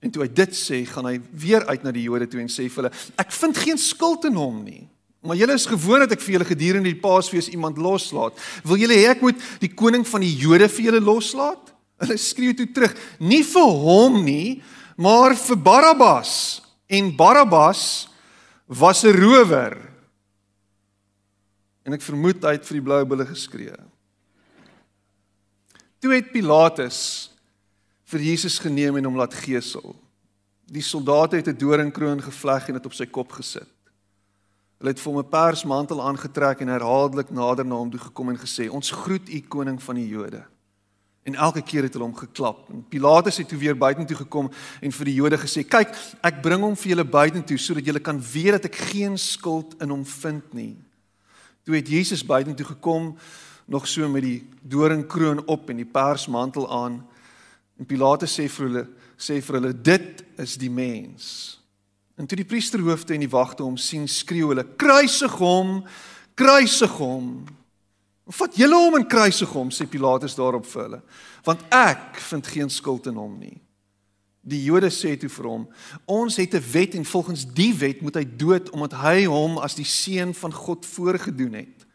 En 0.05 0.13
toe 0.15 0.23
hy 0.23 0.29
dit 0.31 0.55
sê, 0.55 0.83
gaan 0.87 1.09
hy 1.09 1.17
weer 1.33 1.65
uit 1.71 1.85
na 1.87 1.93
die 1.95 2.05
Jode 2.07 2.29
toe 2.31 2.43
en 2.43 2.51
sê 2.53 2.69
vir 2.69 2.85
hulle: 2.85 2.95
"Ek 3.19 3.33
vind 3.33 3.57
geen 3.57 3.81
skuld 3.81 4.29
in 4.29 4.37
hom 4.39 4.63
nie." 4.65 4.85
Maar 5.25 5.37
julle 5.37 5.55
is 5.59 5.67
gewoond 5.67 6.07
dat 6.07 6.13
ek 6.13 6.23
vir 6.23 6.35
julle 6.37 6.47
gedurende 6.47 6.93
die 6.93 7.01
Paasfees 7.01 7.49
iemand 7.51 7.79
loslaat. 7.79 8.39
Wil 8.63 8.85
julle 8.85 8.95
hê 8.95 9.09
ek 9.11 9.23
moet 9.23 9.41
die 9.61 9.73
koning 9.75 10.07
van 10.07 10.23
die 10.23 10.37
Jode 10.37 10.69
vir 10.69 10.85
julle 10.85 11.01
loslaat? 11.03 11.75
Hulle 11.99 12.17
skreeu 12.17 12.55
toe 12.55 12.69
terug, 12.71 12.95
nie 13.19 13.43
vir 13.43 13.73
hom 13.83 14.25
nie, 14.25 14.63
maar 14.97 15.35
vir 15.35 15.57
Barabbas. 15.57 16.63
En 16.87 17.11
Barabbas 17.17 18.09
was 18.69 19.03
'n 19.05 19.17
rower. 19.17 19.75
En 21.89 21.97
ek 21.97 22.05
vermoed 22.05 22.43
hy 22.45 22.53
het 22.59 22.67
vir 22.69 22.77
die 22.77 22.85
blou 22.85 23.01
bulle 23.09 23.25
geskree. 23.25 23.73
Toe 26.05 26.13
het 26.13 26.29
Pilatus 26.35 27.01
vir 28.13 28.27
Jesus 28.27 28.59
geneem 28.61 28.99
en 29.01 29.09
hom 29.09 29.17
laat 29.17 29.33
gesel. 29.33 29.97
Die 30.69 30.85
soldate 30.85 31.41
het 31.41 31.49
'n 31.49 31.57
doringkroon 31.57 32.21
gevleg 32.21 32.69
en 32.69 32.75
dit 32.77 32.87
op 32.87 32.93
sy 32.93 33.07
kop 33.07 33.33
gesit. 33.33 33.73
Hulle 34.79 34.93
het 34.93 35.01
vir 35.01 35.13
hom 35.13 35.21
'n 35.25 35.31
persmantel 35.31 36.03
aangetrek 36.03 36.61
en 36.61 36.69
herhaaldelik 36.69 37.31
nader 37.31 37.65
na 37.65 37.75
hom 37.75 37.91
toe 37.91 38.01
gekom 38.01 38.29
en 38.29 38.39
gesê: 38.39 38.69
"Ons 38.71 38.91
groet 38.91 39.29
u 39.29 39.41
koning 39.41 39.83
van 39.83 39.95
die 39.95 40.09
Jode." 40.09 40.45
En 41.25 41.35
elke 41.35 41.63
keer 41.63 41.83
het 41.83 41.93
hulle 41.93 42.05
hom 42.05 42.17
geklap. 42.17 42.69
En 42.71 42.85
Pilatus 42.89 43.37
het 43.37 43.49
toe 43.49 43.59
weer 43.59 43.77
buitentoe 43.77 44.17
gekom 44.17 44.51
en 44.81 44.93
vir 44.93 45.05
die 45.05 45.15
Jode 45.15 45.39
gesê: 45.39 45.67
"Kyk, 45.67 45.89
ek 46.23 46.43
bring 46.43 46.61
hom 46.61 46.77
vir 46.77 46.89
julle 46.89 47.05
buitentoe 47.05 47.59
sodat 47.59 47.85
julle 47.85 48.01
kan 48.01 48.21
weet 48.21 48.53
dat 48.53 48.65
ek 48.65 48.77
geen 48.77 49.19
skuld 49.19 49.75
in 49.81 49.89
hom 49.89 50.05
vind 50.05 50.53
nie." 50.53 50.88
Toe 51.69 51.77
het 51.77 51.89
Jesus 51.89 52.25
buitentoe 52.25 52.67
gekom 52.67 53.17
nog 53.65 53.89
so 53.89 54.09
met 54.09 54.23
die 54.25 54.49
doringkroon 54.63 55.43
op 55.47 55.69
en 55.69 55.77
die 55.77 55.85
persmantel 55.85 56.65
aan. 56.73 56.95
En 57.77 57.87
Pilatus 57.87 58.39
sê 58.39 58.47
vir 58.49 58.65
hulle 58.65 58.85
sê 59.21 59.37
vir 59.45 59.59
hulle: 59.59 59.73
"Dit 59.77 60.23
is 60.41 60.57
die 60.57 60.71
mens." 60.71 61.61
En 62.17 62.27
toe 62.27 62.41
die 62.41 62.49
priesterhoofde 62.49 63.15
en 63.15 63.21
die 63.21 63.29
wagte 63.29 63.63
hom 63.63 63.77
sien, 63.77 64.09
skreeu 64.09 64.49
hulle: 64.49 64.65
"Kruisig 64.65 65.37
hom! 65.37 65.85
Kruisig 66.35 66.97
hom!" 66.97 67.45
"Vat 68.25 68.57
julle 68.57 68.81
hom 68.87 68.97
en 68.97 69.07
kruisig 69.07 69.53
hom," 69.53 69.69
sê 69.69 69.85
Pilatus 69.85 70.35
daarop 70.41 70.67
vir 70.67 70.83
hulle, 70.83 71.03
"want 71.45 71.61
ek 71.69 72.17
vind 72.17 72.47
geen 72.47 72.71
skuld 72.71 73.07
in 73.07 73.21
hom 73.21 73.39
nie." 73.39 73.61
Die 74.49 74.63
Jode 74.65 74.89
sê 74.91 75.17
toe 75.21 75.29
vir 75.29 75.47
hom: 75.49 75.69
"Ons 76.07 76.37
het 76.37 76.55
'n 76.55 76.65
wet 76.73 76.95
en 76.95 77.05
volgens 77.05 77.47
die 77.53 77.75
wet 77.75 78.01
moet 78.01 78.15
hy 78.15 78.27
dood 78.37 78.71
omdat 78.71 78.93
hy 78.93 79.25
hom 79.25 79.59
as 79.59 79.75
die 79.75 79.85
seun 79.85 80.35
van 80.35 80.53
God 80.53 80.87
voorgedoen 80.87 81.53
het." 81.53 81.87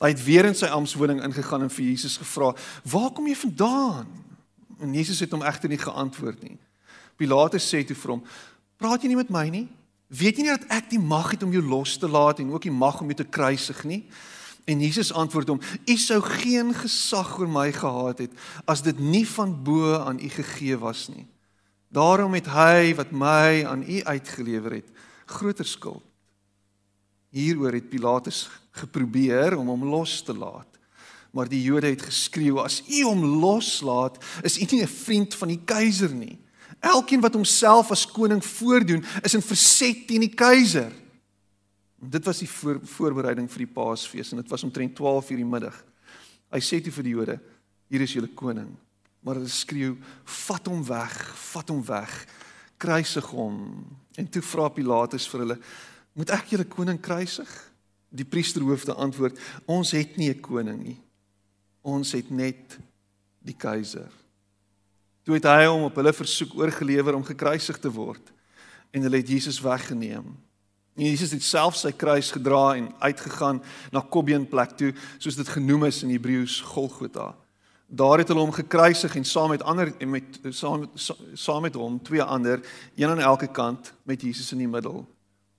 Hy 0.00 0.08
het 0.08 0.24
weer 0.24 0.44
in 0.44 0.54
sy 0.54 0.66
amptswoning 0.66 1.22
ingegaan 1.22 1.62
en 1.62 1.70
vir 1.70 1.84
Jesus 1.84 2.16
gevra: 2.16 2.54
"Waar 2.84 3.10
kom 3.10 3.26
jy 3.26 3.36
vandaan?" 3.36 4.06
En 4.80 4.92
Jesus 4.92 5.20
het 5.20 5.30
hom 5.30 5.42
egter 5.42 5.68
nie 5.68 5.78
geantwoord 5.78 6.42
nie. 6.42 6.58
Pilatus 7.16 7.74
sê 7.74 7.84
toe 7.84 7.96
vir 7.96 8.10
hom: 8.10 8.24
Praat 8.76 9.02
jy 9.02 9.08
nie 9.08 9.16
met 9.16 9.30
my 9.32 9.48
nie? 9.48 9.68
Weet 10.12 10.36
jy 10.36 10.42
nie 10.42 10.52
dat 10.52 10.68
ek 10.70 10.90
die 10.90 11.00
mag 11.02 11.30
het 11.30 11.42
om 11.42 11.52
jou 11.52 11.62
los 11.64 11.96
te 11.98 12.08
laat 12.08 12.38
en 12.38 12.52
ook 12.52 12.62
die 12.68 12.74
mag 12.74 13.00
om 13.00 13.06
jou 13.10 13.16
te 13.16 13.24
kruisig 13.24 13.84
nie? 13.84 14.04
En 14.66 14.80
Jesus 14.82 15.12
antwoord 15.12 15.48
hom: 15.48 15.62
U 15.86 15.96
sou 15.96 16.20
geen 16.20 16.74
gesag 16.74 17.38
oor 17.38 17.48
my 17.48 17.70
gehad 17.72 18.18
het 18.26 18.36
as 18.66 18.82
dit 18.82 18.98
nie 19.00 19.24
van 19.28 19.54
bo 19.64 19.96
aan 19.96 20.20
u 20.20 20.28
gegee 20.28 20.76
was 20.78 21.08
nie. 21.08 21.26
Daarom 21.96 22.34
het 22.36 22.48
hy 22.52 22.92
wat 22.98 23.14
my 23.14 23.64
aan 23.64 23.84
u 23.88 24.02
uitgelewer 24.04 24.80
het, 24.80 24.88
groter 25.24 25.64
skuld. 25.64 26.04
Hieroor 27.32 27.72
het 27.72 27.88
Pilatus 27.88 28.46
geprobeer 28.76 29.56
om 29.56 29.68
hom 29.72 29.84
los 29.88 30.20
te 30.24 30.34
laat. 30.36 30.68
Maar 31.32 31.48
die 31.48 31.62
Jode 31.62 31.90
het 31.92 32.02
geskreeu: 32.02 32.60
As 32.60 32.82
u 32.88 33.02
hom 33.04 33.24
loslaat, 33.40 34.16
is 34.42 34.58
u 34.60 34.64
nie 34.70 34.82
'n 34.82 34.88
vriend 34.88 35.34
van 35.34 35.48
die 35.48 35.60
keiser 35.64 36.12
nie. 36.14 36.38
Elkeen 36.80 37.20
wat 37.20 37.34
homself 37.34 37.90
as 37.90 38.06
koning 38.06 38.44
voordoen, 38.44 39.04
is 39.22 39.34
in 39.34 39.42
verset 39.42 40.06
teen 40.06 40.20
die 40.20 40.34
keiser. 40.34 40.92
Dit 41.96 42.24
was 42.24 42.38
die 42.38 42.48
voor, 42.48 42.80
voorbereiding 42.82 43.50
vir 43.50 43.58
die 43.58 43.72
Paasfees 43.72 44.30
en 44.30 44.36
dit 44.36 44.50
was 44.50 44.62
omtrent 44.62 44.94
12 44.96 45.30
uur 45.30 45.36
die 45.36 45.44
middag. 45.44 45.84
Hy 46.50 46.60
sê 46.60 46.80
toe 46.80 46.92
vir 46.92 47.02
die 47.02 47.12
Jode: 47.12 47.40
"Hier 47.88 48.00
is 48.00 48.12
julle 48.12 48.28
koning." 48.34 48.85
Maar 49.26 49.40
hulle 49.40 49.50
skreeu: 49.50 49.96
"Vat 50.46 50.66
hom 50.70 50.84
weg, 50.86 51.14
vat 51.50 51.68
hom 51.68 51.82
weg. 51.84 52.12
Kruisig 52.78 53.26
hom." 53.34 53.56
En 54.14 54.28
toe 54.30 54.42
vra 54.42 54.68
Pilatus 54.68 55.26
vir 55.28 55.40
hulle: 55.42 55.58
"Moet 56.14 56.30
ek 56.30 56.52
julle 56.54 56.64
koning 56.64 57.00
kruisig?" 57.00 57.50
Die 58.14 58.24
priesterhoofde 58.24 58.94
antwoord: 58.94 59.38
"Ons 59.66 59.90
het 59.90 60.16
nie 60.16 60.30
'n 60.30 60.40
koning 60.40 60.82
nie. 60.82 61.00
Ons 61.82 62.12
het 62.12 62.30
net 62.30 62.78
die 63.42 63.56
keiser." 63.58 64.12
Toe 65.24 65.34
het 65.34 65.44
hy 65.44 65.66
hom 65.66 65.82
op 65.82 65.96
hulle 65.96 66.12
versoek 66.12 66.54
oorgelewer 66.54 67.14
om 67.14 67.24
gekruisig 67.24 67.78
te 67.78 67.90
word 67.90 68.32
en 68.92 69.02
hulle 69.02 69.16
het 69.16 69.28
Jesus 69.28 69.60
weggeneem. 69.60 70.36
En 70.96 71.04
Jesus 71.04 71.30
het 71.30 71.42
self 71.42 71.76
sy 71.76 71.90
kruis 71.92 72.30
gedra 72.30 72.76
en 72.76 72.94
uitgegaan 72.98 73.62
na 73.92 74.00
Kobbeen 74.00 74.46
plek 74.48 74.76
toe, 74.78 74.94
soos 75.18 75.36
dit 75.36 75.48
genoem 75.48 75.84
is 75.84 76.02
in 76.02 76.10
Hebreëus 76.10 76.60
Golgotha. 76.60 77.34
Daar 77.86 78.18
het 78.18 78.28
hulle 78.28 78.40
hom 78.40 78.52
gekruisig 78.52 79.14
en 79.16 79.24
saam 79.24 79.48
met 79.48 79.62
ander 79.62 79.92
en 79.98 80.10
met 80.10 80.40
saam 80.50 80.88
saam 81.34 81.62
met 81.62 81.74
hom 81.74 82.02
twee 82.02 82.22
ander, 82.22 82.60
een 82.96 83.08
aan 83.08 83.18
elke 83.18 83.46
kant 83.46 83.92
met 84.02 84.22
Jesus 84.22 84.52
in 84.52 84.58
die 84.58 84.68
middel. 84.68 85.06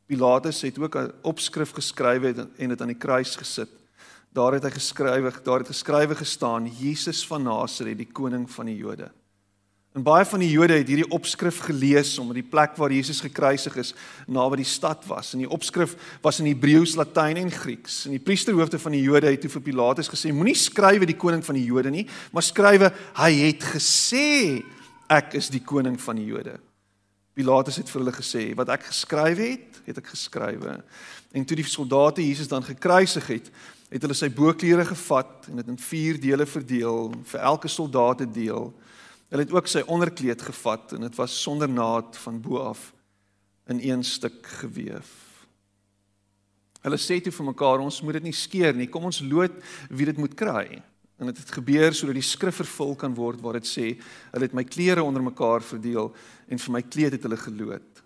Pilatus 0.06 0.62
het 0.62 0.80
ook 0.80 0.96
'n 0.96 1.14
opskrif 1.22 1.72
geskrywe 1.72 2.50
en 2.58 2.70
dit 2.70 2.82
aan 2.82 2.88
die 2.88 2.98
kruis 2.98 3.36
gesit. 3.36 3.70
Daar 4.30 4.52
het 4.52 4.64
hy 4.64 4.70
geskrywe, 4.70 5.32
daar 5.44 5.60
het 5.60 5.68
geskrywe 5.68 6.16
gestaan: 6.16 6.68
Jesus 6.68 7.28
van 7.28 7.44
Nasaret, 7.44 7.98
die 7.98 8.12
koning 8.12 8.52
van 8.52 8.66
die 8.66 8.78
Jode. 8.78 9.12
En 9.98 10.04
baie 10.06 10.26
van 10.30 10.44
die 10.44 10.52
Jode 10.52 10.76
het 10.78 10.90
hierdie 10.92 11.08
opskrif 11.10 11.64
gelees 11.66 12.12
omdat 12.22 12.38
die 12.38 12.46
plek 12.46 12.76
waar 12.78 12.94
Jesus 12.94 13.18
gekruisig 13.24 13.80
is 13.82 13.96
naby 14.30 14.60
die 14.60 14.70
stad 14.70 15.08
was. 15.10 15.32
En 15.34 15.42
die 15.42 15.50
opskrif 15.50 15.96
was 16.22 16.38
in 16.38 16.46
Hebreëus, 16.52 16.94
Latyn 17.00 17.40
en 17.42 17.50
Grieks. 17.50 18.04
En 18.06 18.14
die 18.14 18.22
priesterhoofde 18.22 18.78
van 18.84 18.94
die 18.94 19.02
Jode 19.02 19.32
het 19.32 19.42
toe 19.42 19.50
vir 19.56 19.64
Pilatus 19.72 20.12
gesê: 20.14 20.30
"Moenie 20.30 20.54
skrywe 20.54 21.10
die 21.10 21.18
koning 21.18 21.42
van 21.46 21.58
die 21.58 21.66
Jode 21.66 21.90
nie, 21.90 22.06
maar 22.32 22.46
skrywe 22.46 22.92
hy 23.24 23.32
het 23.40 23.66
gesê 23.74 24.62
ek 25.10 25.34
is 25.34 25.50
die 25.50 25.66
koning 25.66 25.98
van 26.02 26.22
die 26.22 26.30
Jode." 26.30 26.60
Pilatus 27.34 27.82
het 27.82 27.90
vir 27.90 28.02
hulle 28.04 28.14
gesê: 28.14 28.54
"Wat 28.54 28.70
ek 28.70 28.84
geskryf 28.94 29.38
het, 29.38 29.82
het 29.86 29.98
ek 29.98 30.14
geskrywe." 30.14 30.84
En 31.34 31.46
toe 31.46 31.58
die 31.58 31.66
soldate 31.66 32.22
Jesus 32.22 32.48
dan 32.48 32.62
gekruisig 32.62 33.28
het, 33.28 33.50
het 33.90 34.02
hulle 34.02 34.14
sy 34.14 34.30
boklere 34.30 34.86
gevat 34.86 35.48
en 35.50 35.56
dit 35.56 35.68
in 35.68 35.78
4 35.80 36.22
dele 36.22 36.46
verdeel 36.46 37.16
vir 37.24 37.40
elke 37.40 37.68
soldaat 37.68 38.22
'n 38.22 38.32
deel. 38.32 38.74
Hulle 39.28 39.44
het 39.44 39.54
ook 39.54 39.68
sy 39.68 39.84
onderkleed 39.92 40.42
gevat 40.42 40.94
en 40.96 41.04
dit 41.08 41.16
was 41.20 41.42
sonder 41.42 41.70
naad 41.70 42.18
van 42.24 42.42
bo 42.42 42.62
af 42.64 42.94
in 43.68 43.80
een 43.84 44.04
stuk 44.04 44.46
gewewe. 44.62 45.02
Hulle 46.86 47.00
sê 47.02 47.18
toe 47.20 47.34
vir 47.36 47.50
mekaar 47.50 47.82
ons 47.84 48.00
moet 48.06 48.20
dit 48.20 48.30
nie 48.30 48.36
skeer 48.36 48.76
nie. 48.78 48.88
Kom 48.88 49.10
ons 49.10 49.20
loot 49.26 49.54
wie 49.90 50.08
dit 50.08 50.20
moet 50.22 50.36
kry. 50.38 50.80
En 51.18 51.28
dit 51.32 51.40
het 51.42 51.52
gebeur 51.52 51.96
sodat 51.98 52.16
die 52.16 52.26
skrif 52.26 52.62
vervul 52.62 52.94
kan 53.00 53.16
word 53.18 53.42
waar 53.44 53.58
dit 53.58 53.68
sê 53.68 53.88
hulle 54.32 54.46
het 54.46 54.56
my 54.56 54.64
klere 54.64 55.04
onder 55.04 55.26
mekaar 55.26 55.66
verdeel 55.66 56.14
en 56.48 56.62
vir 56.62 56.76
my 56.78 56.84
kleed 56.86 57.18
het 57.18 57.26
hulle 57.26 57.40
geloot. 57.42 58.04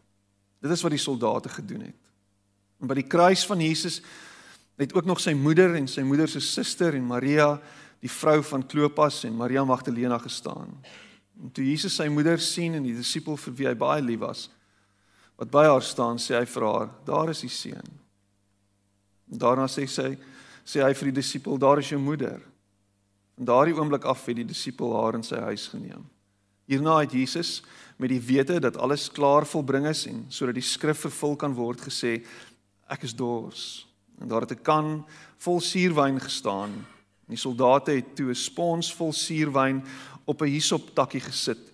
Dit 0.62 0.74
is 0.74 0.84
wat 0.86 0.96
die 0.96 1.02
soldate 1.02 1.52
gedoen 1.52 1.90
het. 1.90 2.00
En 2.82 2.90
by 2.90 2.98
die 2.98 3.10
kruis 3.10 3.44
van 3.46 3.62
Jesus 3.62 4.00
het 4.82 4.96
ook 4.98 5.06
nog 5.06 5.20
sy 5.22 5.36
moeder 5.38 5.76
en 5.78 5.90
sy 5.92 6.02
moeder 6.08 6.30
se 6.32 6.42
suster 6.42 6.96
en 6.98 7.06
Maria, 7.06 7.54
die 8.02 8.10
vrou 8.10 8.40
van 8.48 8.64
Klopas 8.66 9.20
en 9.28 9.38
Maria 9.38 9.62
Magdalena 9.68 10.18
gestaan. 10.18 10.72
En 11.40 11.52
toe 11.52 11.66
Jesus 11.66 11.96
sy 11.96 12.08
moeder 12.08 12.40
sien 12.40 12.74
en 12.74 12.84
die 12.84 12.96
disipel 12.96 13.38
vir 13.38 13.54
wie 13.54 13.68
hy 13.68 13.76
baie 13.76 14.02
lief 14.02 14.20
was, 14.20 14.50
wat 15.38 15.52
by 15.52 15.66
haar 15.66 15.82
staan, 15.82 16.18
sê 16.18 16.36
hy 16.38 16.46
vir 16.46 16.64
haar: 16.68 16.90
"Daar 17.06 17.30
is 17.30 17.42
die 17.42 17.50
seun." 17.50 18.00
Daarna 19.32 19.68
sê 19.68 19.88
sy 19.88 20.18
sê 20.66 20.84
hy 20.84 20.94
vir 20.94 21.12
die 21.12 21.20
disipel, 21.22 21.58
daar 21.58 21.80
is 21.82 21.90
jou 21.90 22.00
moeder. 22.00 22.40
En 23.40 23.48
daardie 23.50 23.76
oomblik 23.76 24.06
af 24.06 24.26
het 24.30 24.38
die 24.38 24.48
disipel 24.48 24.94
haar 24.94 25.18
in 25.18 25.26
sy 25.26 25.40
huis 25.50 25.68
geneem. 25.72 26.04
Hierna 26.70 27.00
het 27.02 27.16
Jesus 27.16 27.62
met 27.98 28.12
die 28.14 28.22
wete 28.22 28.60
dat 28.62 28.78
alles 28.78 29.10
klaar 29.12 29.46
volbring 29.46 29.88
is 29.90 30.06
en 30.08 30.26
sodat 30.30 30.56
die 30.56 30.66
skrif 30.66 31.02
vervul 31.08 31.36
kan 31.36 31.56
word 31.58 31.82
gesê 31.82 32.20
ek 32.92 33.08
is 33.08 33.16
dors. 33.18 33.88
En 34.22 34.30
daar 34.30 34.46
het 34.46 34.52
'n 34.52 34.64
kan 34.64 35.06
vol 35.38 35.60
suurwyn 35.60 36.20
gestaan. 36.20 36.86
Die 37.28 37.38
soldate 37.38 37.92
het 37.92 38.16
toe 38.16 38.30
'n 38.30 38.36
spons 38.36 38.94
vol 38.94 39.14
suurwyn 39.14 39.84
op 40.26 40.42
'n 40.42 40.54
hisop 40.54 40.96
takkie 40.96 41.22
gesit 41.22 41.72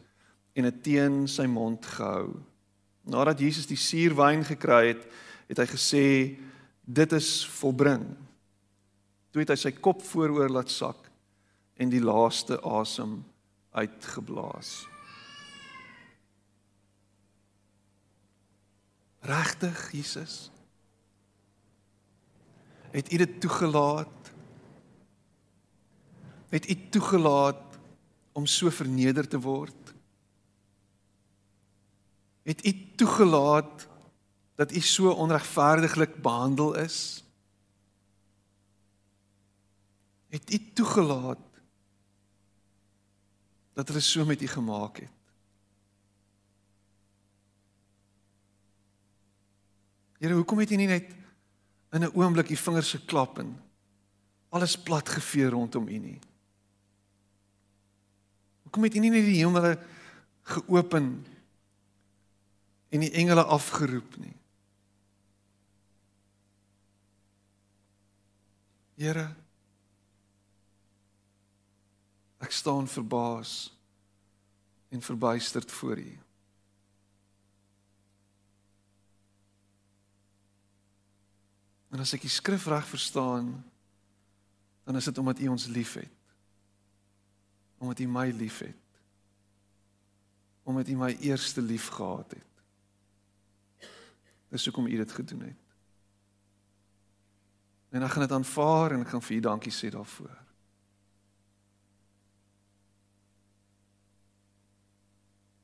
en 0.53 0.63
dit 0.63 0.83
teen 0.83 1.27
sy 1.27 1.45
mond 1.45 1.85
gehou. 1.85 2.39
Nadat 3.03 3.39
Jesus 3.39 3.67
die 3.67 3.77
suurwyn 3.77 4.43
gekry 4.43 4.87
het, 4.87 5.03
het 5.47 5.57
hy 5.57 5.65
gesê 5.65 6.05
dit 6.83 7.11
is 7.11 7.45
volbring. 7.59 8.03
Toe 9.31 9.41
het 9.41 9.49
hy 9.49 9.55
sy 9.55 9.71
kop 9.71 10.01
vooroor 10.01 10.49
laat 10.49 10.69
sak 10.69 11.09
en 11.77 11.89
die 11.89 12.01
laaste 12.01 12.59
asem 12.61 13.23
uitgeblaas. 13.71 14.87
Regtig 19.27 19.91
Jesus? 19.91 20.49
Het 22.91 23.11
U 23.13 23.17
dit 23.17 23.39
toegelaat? 23.41 24.31
Het 26.49 26.69
U 26.69 26.75
toegelaat 26.89 27.66
om 28.37 28.45
so 28.45 28.69
verneder 28.69 29.25
te 29.25 29.39
word? 29.41 29.93
Het 32.45 32.65
U 32.65 32.71
toegelaat 32.95 33.87
dat 34.55 34.71
U 34.71 34.79
so 34.79 35.09
onregverdiglik 35.11 36.21
behandel 36.21 36.75
is? 36.77 37.23
Het 40.29 40.53
U 40.53 40.73
toegelaat 40.73 41.41
dat 43.73 43.87
hulle 43.87 44.05
so 44.05 44.25
met 44.25 44.41
U 44.41 44.47
gemaak 44.47 45.01
het? 45.01 45.13
Here, 50.17 50.33
hoekom 50.33 50.61
het 50.61 50.71
U 50.71 50.75
nie 50.75 50.89
net 50.89 51.13
in 51.91 52.05
'n 52.05 52.13
oomblik 52.13 52.49
U 52.49 52.55
vingers 52.55 52.91
geklap 52.91 53.37
en 53.39 53.57
alles 54.49 54.77
plat 54.77 55.09
gevee 55.09 55.49
rondom 55.49 55.87
U 55.87 55.97
nie? 55.97 56.19
Hoekom 58.67 58.83
het 58.83 58.97
U 58.99 58.99
nie 58.99 59.13
net 59.13 59.23
die 59.23 59.39
hemele 59.39 59.77
geopen 60.51 61.05
en 62.91 63.03
die 63.03 63.13
engele 63.15 63.45
afgeroep 63.47 64.17
nie. 64.19 64.33
Here 68.99 69.29
ek 72.43 72.51
staan 72.51 72.91
verbaas 72.91 73.53
en 74.91 75.01
verbuisterd 75.01 75.71
voor 75.71 76.03
U. 76.03 76.11
En 81.95 82.03
as 82.03 82.11
ek 82.19 82.27
die 82.27 82.35
skrif 82.35 82.67
reg 82.67 82.83
verstaan, 82.91 83.55
dan 84.83 84.99
is 84.99 85.07
dit 85.07 85.23
omdat 85.23 85.39
U 85.39 85.55
ons 85.55 85.71
liefhet. 85.71 86.16
Omdat 87.77 87.99
U 87.99 88.07
my 88.07 88.29
liefhet. 88.31 88.75
Omdat 90.63 90.87
U 90.87 90.95
my 90.95 91.17
eerste 91.19 91.61
lief 91.61 91.87
gehad 91.87 92.31
het. 92.31 92.47
Dis 94.47 94.65
hoekom 94.65 94.85
u 94.85 94.95
dit 94.95 95.11
gedoen 95.11 95.41
het. 95.41 95.55
En 97.89 98.03
ek 98.03 98.11
gaan 98.11 98.21
dit 98.21 98.31
aanvaar 98.31 98.91
en 98.91 99.01
ek 99.01 99.11
gaan 99.11 99.23
vir 99.23 99.37
u 99.37 99.39
dankie 99.39 99.71
sê 99.71 99.89
daarvoor. 99.91 100.37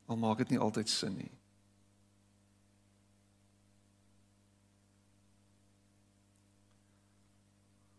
Al 0.06 0.20
maak 0.20 0.38
dit 0.44 0.54
nie 0.54 0.60
altyd 0.60 0.90
sin 0.90 1.16
nie. 1.16 1.32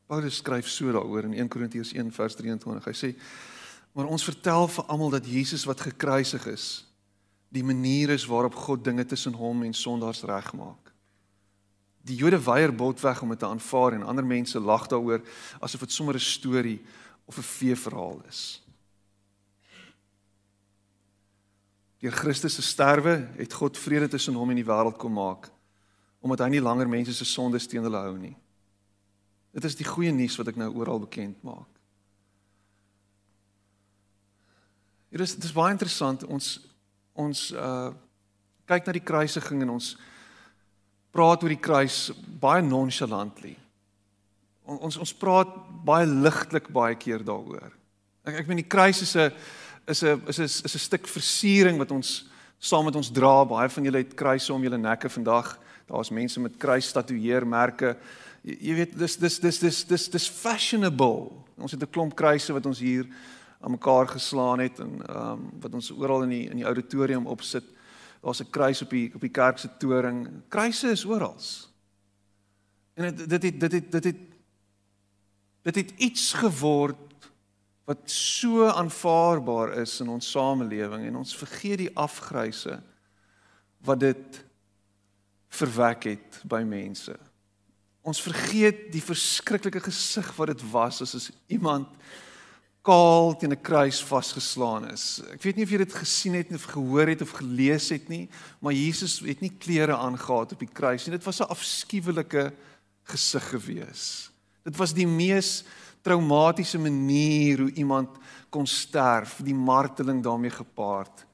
Paulus 0.07 0.37
skryf 0.37 0.69
so 0.69 0.93
daaroor 0.93 1.25
in 1.25 1.33
1 1.33 1.49
Korintiërs 1.49 1.93
1 1.97 2.13
vers 2.13 2.37
23. 2.37 2.85
Hy 2.85 2.97
sê: 2.99 3.11
"Maar 3.95 4.11
ons 4.11 4.25
vertel 4.25 4.69
vir 4.69 4.85
almal 4.85 5.11
dat 5.11 5.27
Jesus 5.27 5.65
wat 5.65 5.81
gekruisig 5.81 6.47
is, 6.51 6.87
die 7.49 7.65
manier 7.65 8.11
is 8.11 8.27
waarop 8.27 8.55
God 8.55 8.85
dinge 8.85 9.05
tussen 9.07 9.33
hom 9.33 9.63
en 9.63 9.75
sondaars 9.75 10.25
regmaak. 10.27 10.91
Die 12.05 12.17
Jode 12.19 12.41
weier 12.43 12.75
botweg 12.75 13.23
om 13.23 13.31
dit 13.33 13.39
te 13.39 13.47
aanvaar 13.47 13.93
en 13.97 14.03
ander 14.03 14.27
mense 14.27 14.61
lag 14.61 14.89
daaroor 14.91 15.23
asof 15.61 15.87
dit 15.87 15.93
sommer 15.93 16.15
'n 16.15 16.21
storie 16.21 16.83
of 17.25 17.39
'n 17.39 17.43
feeverhaal 17.43 18.21
is. 18.29 18.63
Deur 21.99 22.13
Christus 22.13 22.55
se 22.55 22.63
sterwe 22.63 23.29
het 23.37 23.53
God 23.53 23.79
vrede 23.79 24.09
tussen 24.09 24.35
hom 24.35 24.51
en 24.51 24.57
die 24.57 24.65
wêreld 24.65 24.99
kom 24.99 25.13
maak 25.13 25.51
omdat 26.25 26.39
hy 26.39 26.49
nie 26.49 26.61
langer 26.61 26.89
mense 26.89 27.13
se 27.13 27.25
sondes 27.25 27.67
teen 27.67 27.85
hulle 27.85 28.01
hou 28.01 28.17
nie. 28.17 28.37
Dit 29.53 29.65
is 29.65 29.77
die 29.77 29.85
goeie 29.85 30.13
nuus 30.13 30.37
wat 30.41 30.49
ek 30.49 30.57
nou 30.57 30.71
oral 30.81 31.03
bekend 31.03 31.43
maak. 31.45 31.74
Dit 35.15 35.23
is 35.23 35.35
dit 35.37 35.45
is 35.47 35.55
baie 35.55 35.71
interessant 35.71 36.25
ons 36.27 36.57
ons 37.15 37.41
uh 37.55 37.93
kyk 38.65 38.87
na 38.89 38.95
die 38.97 39.05
kruisiging 39.05 39.61
en 39.63 39.75
ons 39.75 39.91
praat 41.13 41.43
oor 41.45 41.53
die 41.53 41.61
kruis 41.61 42.09
baie 42.41 42.65
nonchalantly. 42.65 43.53
Ons 44.65 44.97
ons 44.99 45.13
praat 45.21 45.53
baie 45.87 46.09
ligtelik 46.09 46.71
baie 46.73 46.97
keer 46.99 47.23
daaroor. 47.23 47.71
Ek 48.27 48.41
ek 48.41 48.49
meen 48.51 48.63
die 48.65 48.73
kruis 48.75 49.05
is 49.05 49.15
'n 49.15 49.31
is 49.87 50.03
'n 50.03 50.23
is 50.27 50.39
'n 50.41 50.49
is 50.67 50.75
'n 50.75 50.83
stuk 50.89 51.07
versiering 51.07 51.79
wat 51.79 51.93
ons 51.93 52.27
saam 52.59 52.85
met 52.85 52.97
ons 52.97 53.13
dra. 53.13 53.45
Baie 53.45 53.69
van 53.69 53.85
julle 53.85 54.03
het 54.03 54.17
kruise 54.17 54.53
om 54.53 54.63
julle 54.63 54.79
nekke 54.79 55.09
vandag. 55.09 55.59
Daar's 55.87 56.11
mense 56.11 56.41
met 56.41 56.59
kruis 56.59 56.91
tatoeëermerke. 56.93 57.97
Jy, 58.43 58.57
jy 58.61 58.75
weet 58.75 58.99
dis 58.99 59.17
dis 59.17 59.39
dis 59.39 59.59
dis 59.59 59.85
dis 59.85 60.09
dis 60.09 60.29
fashionable. 60.29 61.31
Ons 61.59 61.73
het 61.73 61.83
'n 61.83 61.91
klomp 61.91 62.17
kruise 62.17 62.53
wat 62.53 62.67
ons 62.67 62.81
hier 62.81 63.07
aan 63.65 63.71
mekaar 63.71 64.09
geslaan 64.09 64.59
het 64.59 64.79
en 64.79 65.07
ehm 65.07 65.31
um, 65.31 65.51
wat 65.61 65.75
ons 65.75 65.91
oral 65.91 66.23
in 66.23 66.29
die 66.29 66.49
in 66.49 66.57
die 66.57 66.69
auditorium 66.69 67.27
opsit. 67.27 67.65
Daar's 68.21 68.41
'n 68.41 68.51
kruis 68.51 68.83
op 68.83 68.91
die 68.91 69.11
op 69.15 69.21
die 69.21 69.31
kerk 69.31 69.59
se 69.59 69.69
toring. 69.79 70.29
Kruise 70.49 70.91
is 70.91 71.05
oral. 71.05 71.37
En 72.95 73.17
dit 73.17 73.29
dit 73.29 73.43
het 73.43 73.61
dit 73.61 73.73
het 73.73 73.93
dit 73.93 74.05
het 74.05 74.21
dit 75.63 75.75
het 75.75 75.93
iets 75.97 76.33
geword 76.33 77.31
wat 77.85 78.11
so 78.11 78.67
aanvaarbaar 78.67 79.79
is 79.79 80.01
in 80.01 80.09
ons 80.09 80.31
samelewing 80.31 81.07
en 81.07 81.17
ons 81.17 81.37
vergeet 81.37 81.79
die 81.79 81.97
afgryse 81.97 82.83
wat 83.79 84.01
dit 84.01 84.45
verwek 85.49 86.05
het 86.05 86.41
by 86.45 86.63
mense. 86.63 87.17
Ons 88.01 88.23
vergeet 88.23 88.93
die 88.93 89.03
verskriklike 89.03 89.81
gesig 89.81 90.37
wat 90.37 90.47
dit 90.47 90.71
was 90.71 91.01
as 91.03 91.31
iemand 91.47 91.89
kaal 92.85 93.33
teen 93.37 93.53
'n 93.53 93.63
kruis 93.63 94.03
vasgeslaan 94.05 94.91
is. 94.93 95.23
Ek 95.33 95.43
weet 95.43 95.57
nie 95.57 95.65
of 95.65 95.71
jy 95.71 95.79
dit 95.79 95.95
gesien 95.95 96.35
het 96.35 96.53
of 96.53 96.69
gehoor 96.69 97.09
het 97.09 97.23
of 97.23 97.31
gelees 97.31 97.89
het 97.89 98.09
nie, 98.09 98.29
maar 98.61 98.73
Jesus 98.73 99.21
het 99.21 99.41
nie 99.41 99.53
klere 99.59 99.97
aangetree 99.97 100.53
op 100.53 100.59
die 100.59 100.73
kruis 100.73 101.07
nie. 101.07 101.17
Dit 101.17 101.25
was 101.25 101.41
'n 101.41 101.49
afskuwelike 101.49 102.53
gesig 103.05 103.49
gewees. 103.49 104.31
Dit 104.65 104.77
was 104.77 104.93
die 104.93 105.07
mees 105.07 105.65
traumatiese 106.03 106.79
manier 106.79 107.59
hoe 107.59 107.73
iemand 107.73 108.09
kon 108.51 108.67
sterf, 108.67 109.41
die 109.43 109.55
marteling 109.55 110.23
daarmee 110.23 110.51
gepaard. 110.51 111.25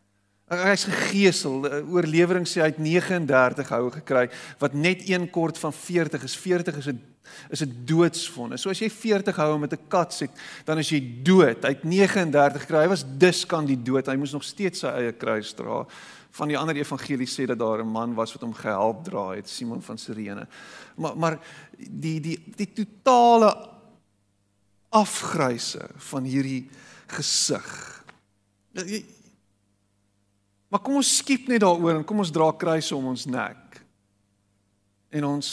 Hy's 0.51 0.85
gegeesel. 0.85 1.67
Oorlewering 1.91 2.47
sê 2.47 2.61
hy 2.61 2.71
het 2.73 2.79
39 2.79 3.69
houe 3.69 3.91
gekry 3.91 4.31
wat 4.59 4.73
net 4.75 5.09
een 5.09 5.31
kort 5.31 5.59
van 5.59 5.73
40 5.73 6.23
is. 6.23 6.37
40 6.37 6.77
is 6.77 6.87
'n 6.87 7.10
is 7.51 7.63
'n 7.63 7.83
doodsvonnis. 7.85 8.61
So 8.61 8.71
as 8.71 8.79
jy 8.79 8.91
40 8.91 9.37
houe 9.37 9.59
met 9.59 9.73
'n 9.73 9.89
kat 9.89 10.13
sit, 10.13 10.31
dan 10.65 10.79
is 10.79 10.89
jy 10.91 11.23
dood. 11.23 11.63
Hy 11.63 11.69
het 11.69 11.85
39 11.85 12.61
gekry. 12.61 12.83
Hy 12.83 12.89
was 12.89 13.05
dus 13.19 13.47
kan 13.47 13.67
die 13.67 13.83
dood. 13.83 14.07
Hy 14.07 14.17
moes 14.17 14.33
nog 14.33 14.45
steeds 14.45 14.81
sy 14.81 14.87
eie 14.87 15.13
kruis 15.13 15.53
dra. 15.55 15.87
Van 16.31 16.49
die 16.49 16.59
ander 16.59 16.77
evangelie 16.77 17.27
sê 17.27 17.47
dat 17.47 17.59
daar 17.59 17.83
'n 17.83 17.93
man 17.93 18.15
was 18.15 18.33
wat 18.33 18.43
hom 18.43 18.55
gehelp 18.55 19.05
dra 19.05 19.31
het, 19.35 19.49
Simon 19.49 19.83
van 19.83 19.99
Sirene. 19.99 20.47
Maar 20.97 21.17
maar 21.17 21.39
die 21.77 22.21
die 22.21 22.39
die 22.57 22.73
totale 22.73 23.69
afgryse 24.91 25.89
van 25.97 26.25
hierdie 26.25 26.69
gesig. 27.07 28.05
Maar 30.69 30.81
kom 30.81 31.01
ons 31.01 31.17
skiep 31.17 31.49
net 31.51 31.61
daaroor 31.65 31.99
en 31.99 32.07
kom 32.07 32.23
ons 32.23 32.31
dra 32.31 32.51
kruise 32.55 32.95
om 32.97 33.11
ons 33.11 33.27
nek. 33.27 33.81
En 35.11 35.25
ons 35.25 35.49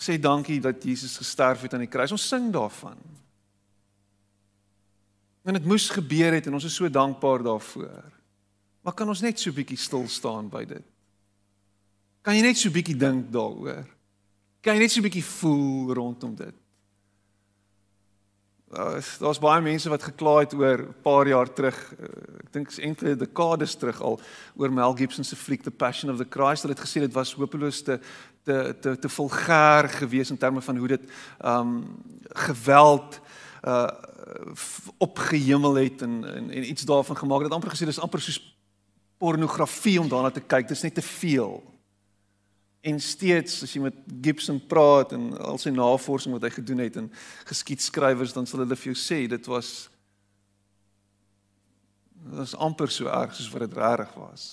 sê 0.00 0.16
dankie 0.16 0.60
dat 0.60 0.82
Jesus 0.84 1.18
gesterf 1.20 1.66
het 1.66 1.74
aan 1.76 1.84
die 1.84 1.92
kruis. 1.92 2.12
Ons 2.12 2.28
sing 2.28 2.48
daarvan. 2.52 2.96
En 5.44 5.56
dit 5.56 5.64
moes 5.68 5.88
gebeur 5.92 6.32
het 6.36 6.46
en 6.48 6.56
ons 6.56 6.64
is 6.64 6.74
so 6.74 6.88
dankbaar 6.88 7.44
daarvoor. 7.44 8.08
Maar 8.80 8.96
kan 8.96 9.08
ons 9.08 9.20
net 9.20 9.40
so 9.40 9.52
bietjie 9.52 9.78
stil 9.80 10.08
staan 10.08 10.48
by 10.52 10.64
dit? 10.68 10.86
Kan 12.24 12.36
jy 12.36 12.44
net 12.44 12.60
so 12.60 12.72
bietjie 12.72 12.96
dink 12.96 13.28
daaroor? 13.32 13.84
Kan 14.64 14.76
jy 14.76 14.84
net 14.84 14.92
so 14.92 15.04
bietjie 15.04 15.24
voel 15.24 15.92
rondom 15.96 16.34
dit? 16.36 16.56
Daar's 18.70 19.16
daar's 19.18 19.40
baie 19.42 19.62
mense 19.64 19.90
wat 19.90 20.04
gekla 20.06 20.36
het 20.44 20.52
oor 20.54 20.78
'n 20.78 20.94
paar 21.02 21.26
jaar 21.26 21.52
terug, 21.52 21.76
eh, 21.98 22.44
ek 22.44 22.52
dink 22.52 22.70
enkele 22.70 23.16
dekades 23.16 23.74
terug 23.74 24.00
al 24.00 24.20
oor 24.56 24.72
Mel 24.72 24.94
Gibson 24.94 25.24
se 25.24 25.36
fliek 25.36 25.62
The 25.62 25.70
Passion 25.70 26.10
of 26.10 26.18
the 26.18 26.26
Christ. 26.28 26.62
Hulle 26.62 26.74
het 26.74 26.86
gesê 26.86 27.00
dit 27.00 27.12
was 27.12 27.32
hopeloos 27.34 27.82
te 27.82 28.00
te 28.44 28.76
te 28.80 28.98
te 28.98 29.08
vulgair 29.08 29.88
geweest 29.88 30.30
in 30.30 30.38
terme 30.38 30.62
van 30.62 30.76
hoe 30.76 30.88
dit 30.88 31.10
um 31.44 31.74
geweld 32.28 33.20
uh 33.64 33.90
opgehemel 34.98 35.74
het 35.74 36.02
en, 36.02 36.24
en 36.34 36.50
en 36.50 36.70
iets 36.70 36.82
daarvan 36.82 37.16
gemaak 37.16 37.42
het. 37.42 37.52
amper 37.52 37.70
gesê 37.70 37.84
dis 37.84 37.98
amper 37.98 38.20
soos 38.20 38.56
pornografie 39.18 40.00
om 40.00 40.08
daarna 40.08 40.30
te 40.30 40.40
kyk. 40.40 40.68
Dit 40.68 40.76
is 40.76 40.82
net 40.82 40.94
te 40.94 41.02
veel. 41.02 41.58
En 42.80 43.00
steeds 43.00 43.62
as 43.62 43.72
jy 43.74 43.82
met 43.84 43.96
Gibson 44.22 44.60
praat 44.66 45.12
en 45.12 45.34
al 45.38 45.58
sy 45.60 45.72
navorsing 45.74 46.32
wat 46.32 46.46
hy 46.46 46.52
gedoen 46.54 46.80
het 46.80 46.96
en 46.96 47.10
geskiedskrywers 47.50 48.32
dan 48.32 48.48
sal 48.48 48.62
hulle 48.62 48.78
vir 48.78 48.92
jou 48.92 48.96
sê 48.96 49.26
dit 49.28 49.50
was 49.52 49.90
dit 52.20 52.38
was 52.38 52.56
amper 52.56 52.88
so 52.92 53.08
erg 53.12 53.34
soos 53.36 53.50
wat 53.52 53.66
dit 53.66 53.76
regtig 53.76 54.16
was. 54.16 54.46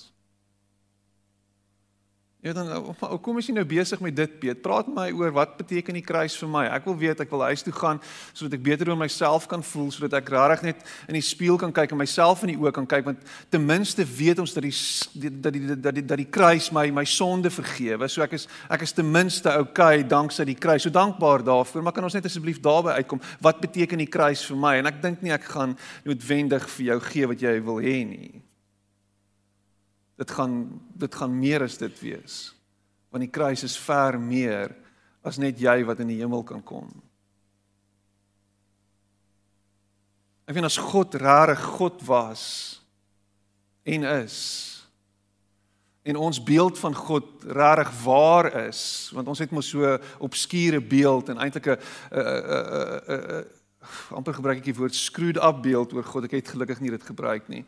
Ja 2.47 2.53
dan 2.55 2.69
ou 2.71 3.17
kom 3.19 3.41
as 3.41 3.47
jy 3.49 3.53
nou 3.57 3.65
besig 3.67 3.99
met 3.99 4.15
dit 4.15 4.35
Piet, 4.39 4.59
praat 4.63 4.87
met 4.87 4.95
my 4.95 5.07
oor 5.19 5.33
wat 5.35 5.57
beteken 5.59 5.97
die 5.97 6.03
kruis 6.05 6.37
vir 6.39 6.47
my. 6.47 6.61
Ek 6.71 6.85
wil 6.87 6.95
weet, 7.01 7.19
ek 7.25 7.33
wil 7.33 7.43
huis 7.49 7.65
toe 7.65 7.73
gaan 7.75 7.99
sodat 8.29 8.55
ek 8.55 8.63
beter 8.63 8.87
oor 8.87 8.99
myself 8.99 9.49
kan 9.51 9.65
voel, 9.65 9.89
sodat 9.91 10.15
ek 10.21 10.31
regtig 10.31 10.63
net 10.69 10.85
in 11.11 11.17
die 11.17 11.25
spieël 11.25 11.59
kan 11.59 11.75
kyk 11.75 11.91
en 11.91 11.99
myself 11.99 12.45
in 12.47 12.53
die 12.53 12.57
oë 12.61 12.71
kan 12.77 12.87
kyk 12.87 13.09
want 13.09 13.35
ten 13.51 13.67
minste 13.67 14.07
weet 14.07 14.39
ons 14.39 14.55
dat 14.55 14.63
die 14.63 15.33
dat 15.43 15.57
die 15.57 15.75
dat 15.75 15.99
die 15.99 16.05
dat 16.13 16.23
die 16.23 16.29
kruis 16.39 16.71
my 16.71 16.87
my 16.95 17.03
sonde 17.09 17.51
vergewe. 17.51 18.07
So 18.07 18.23
ek 18.23 18.39
is 18.39 18.47
ek 18.71 18.87
is 18.87 18.95
ten 18.95 19.11
minste 19.11 19.51
okay 19.65 20.07
danksy 20.07 20.47
die 20.47 20.55
kruis. 20.55 20.87
So 20.87 20.93
dankbaar 20.93 21.43
daarvoor. 21.43 21.83
Maar 21.83 21.99
kan 21.99 22.07
ons 22.07 22.15
net 22.15 22.31
asseblief 22.31 22.63
daarby 22.63 22.95
uitkom? 23.01 23.23
Wat 23.43 23.59
beteken 23.59 23.99
die 23.99 24.11
kruis 24.11 24.47
vir 24.47 24.63
my? 24.63 24.77
En 24.79 24.87
ek 24.87 25.03
dink 25.03 25.19
nie 25.25 25.35
ek 25.35 25.51
gaan 25.51 25.75
noodwendig 26.07 26.71
vir 26.77 26.93
jou 26.93 27.01
gee 27.11 27.33
wat 27.33 27.43
jy 27.43 27.57
wil 27.67 27.83
hê 27.83 28.03
nie. 28.07 28.46
Dit 30.17 30.31
gaan 30.33 30.81
dit 30.97 31.15
gaan 31.15 31.39
meer 31.39 31.63
as 31.63 31.77
dit 31.77 31.99
wees. 32.01 32.55
Want 33.13 33.23
die 33.23 33.31
kruis 33.31 33.63
is 33.63 33.77
ver 33.79 34.19
meer 34.19 34.73
as 35.21 35.37
net 35.37 35.59
jy 35.59 35.83
wat 35.85 36.01
in 36.03 36.11
die 36.11 36.21
hemel 36.21 36.43
kan 36.47 36.63
kom. 36.63 36.89
Ek 40.47 40.55
weet 40.55 40.69
as 40.69 40.79
God 40.79 41.15
regtig 41.19 41.63
God 41.77 42.01
was 42.07 42.43
en 43.87 44.07
is 44.23 44.37
en 46.07 46.15
ons 46.15 46.39
beeld 46.39 46.77
van 46.79 46.93
God 46.95 47.43
regtig 47.43 47.89
waar 48.05 48.47
is, 48.63 49.09
want 49.11 49.27
ons 49.27 49.41
het 49.43 49.51
mos 49.51 49.67
so 49.73 49.97
obskure 50.23 50.79
beeld 50.79 51.33
en 51.33 51.41
eintlik 51.43 51.67
'n 51.67 51.75
'n 51.75 52.23
'n 53.11 53.43
'n 53.43 54.15
amper 54.15 54.33
gebruik 54.33 54.57
ek 54.57 54.69
die 54.71 54.75
woord 54.75 54.95
screwed 54.95 55.37
up 55.37 55.61
beeld 55.61 55.93
oor 55.93 56.03
God. 56.03 56.23
Ek 56.23 56.31
het 56.31 56.47
gelukkig 56.47 56.79
nie 56.79 56.91
dit 56.91 57.03
gebruik 57.03 57.47
nie. 57.47 57.65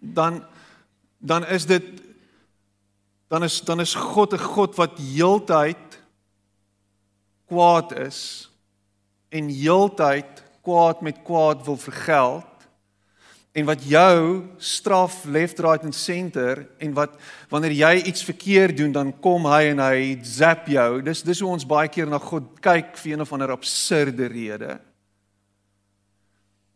Dan 0.00 0.44
dan 1.24 1.46
is 1.48 1.66
dit 1.66 1.84
dan 3.32 3.42
is 3.42 3.60
dan 3.64 3.80
is 3.80 3.94
God 3.94 4.32
'n 4.32 4.38
God 4.38 4.76
wat 4.76 4.98
heeltyd 4.98 6.00
kwaad 7.48 7.92
is 7.98 8.50
en 9.28 9.48
heeltyd 9.48 10.42
kwaad 10.62 11.00
met 11.00 11.22
kwaad 11.24 11.64
wil 11.64 11.76
vergeld 11.76 12.46
en 13.52 13.64
wat 13.64 13.84
jou 13.86 14.44
straf 14.58 15.24
left 15.24 15.58
right 15.58 15.84
and 15.84 15.94
center 15.94 16.68
en 16.78 16.92
wat 16.92 17.16
wanneer 17.48 17.72
jy 17.72 18.02
iets 18.02 18.24
verkeerd 18.24 18.76
doen 18.76 18.92
dan 18.92 19.18
kom 19.20 19.46
hy 19.46 19.70
en 19.70 19.78
hy 19.78 20.18
zap 20.22 20.66
jou. 20.66 21.02
Dis 21.02 21.22
dis 21.22 21.40
hoe 21.40 21.50
ons 21.50 21.66
baie 21.66 21.88
keer 21.88 22.06
na 22.06 22.18
God 22.18 22.60
kyk 22.60 22.96
vir 22.96 23.12
een 23.12 23.20
of 23.20 23.32
ander 23.32 23.50
absurde 23.50 24.26
rede 24.26 24.80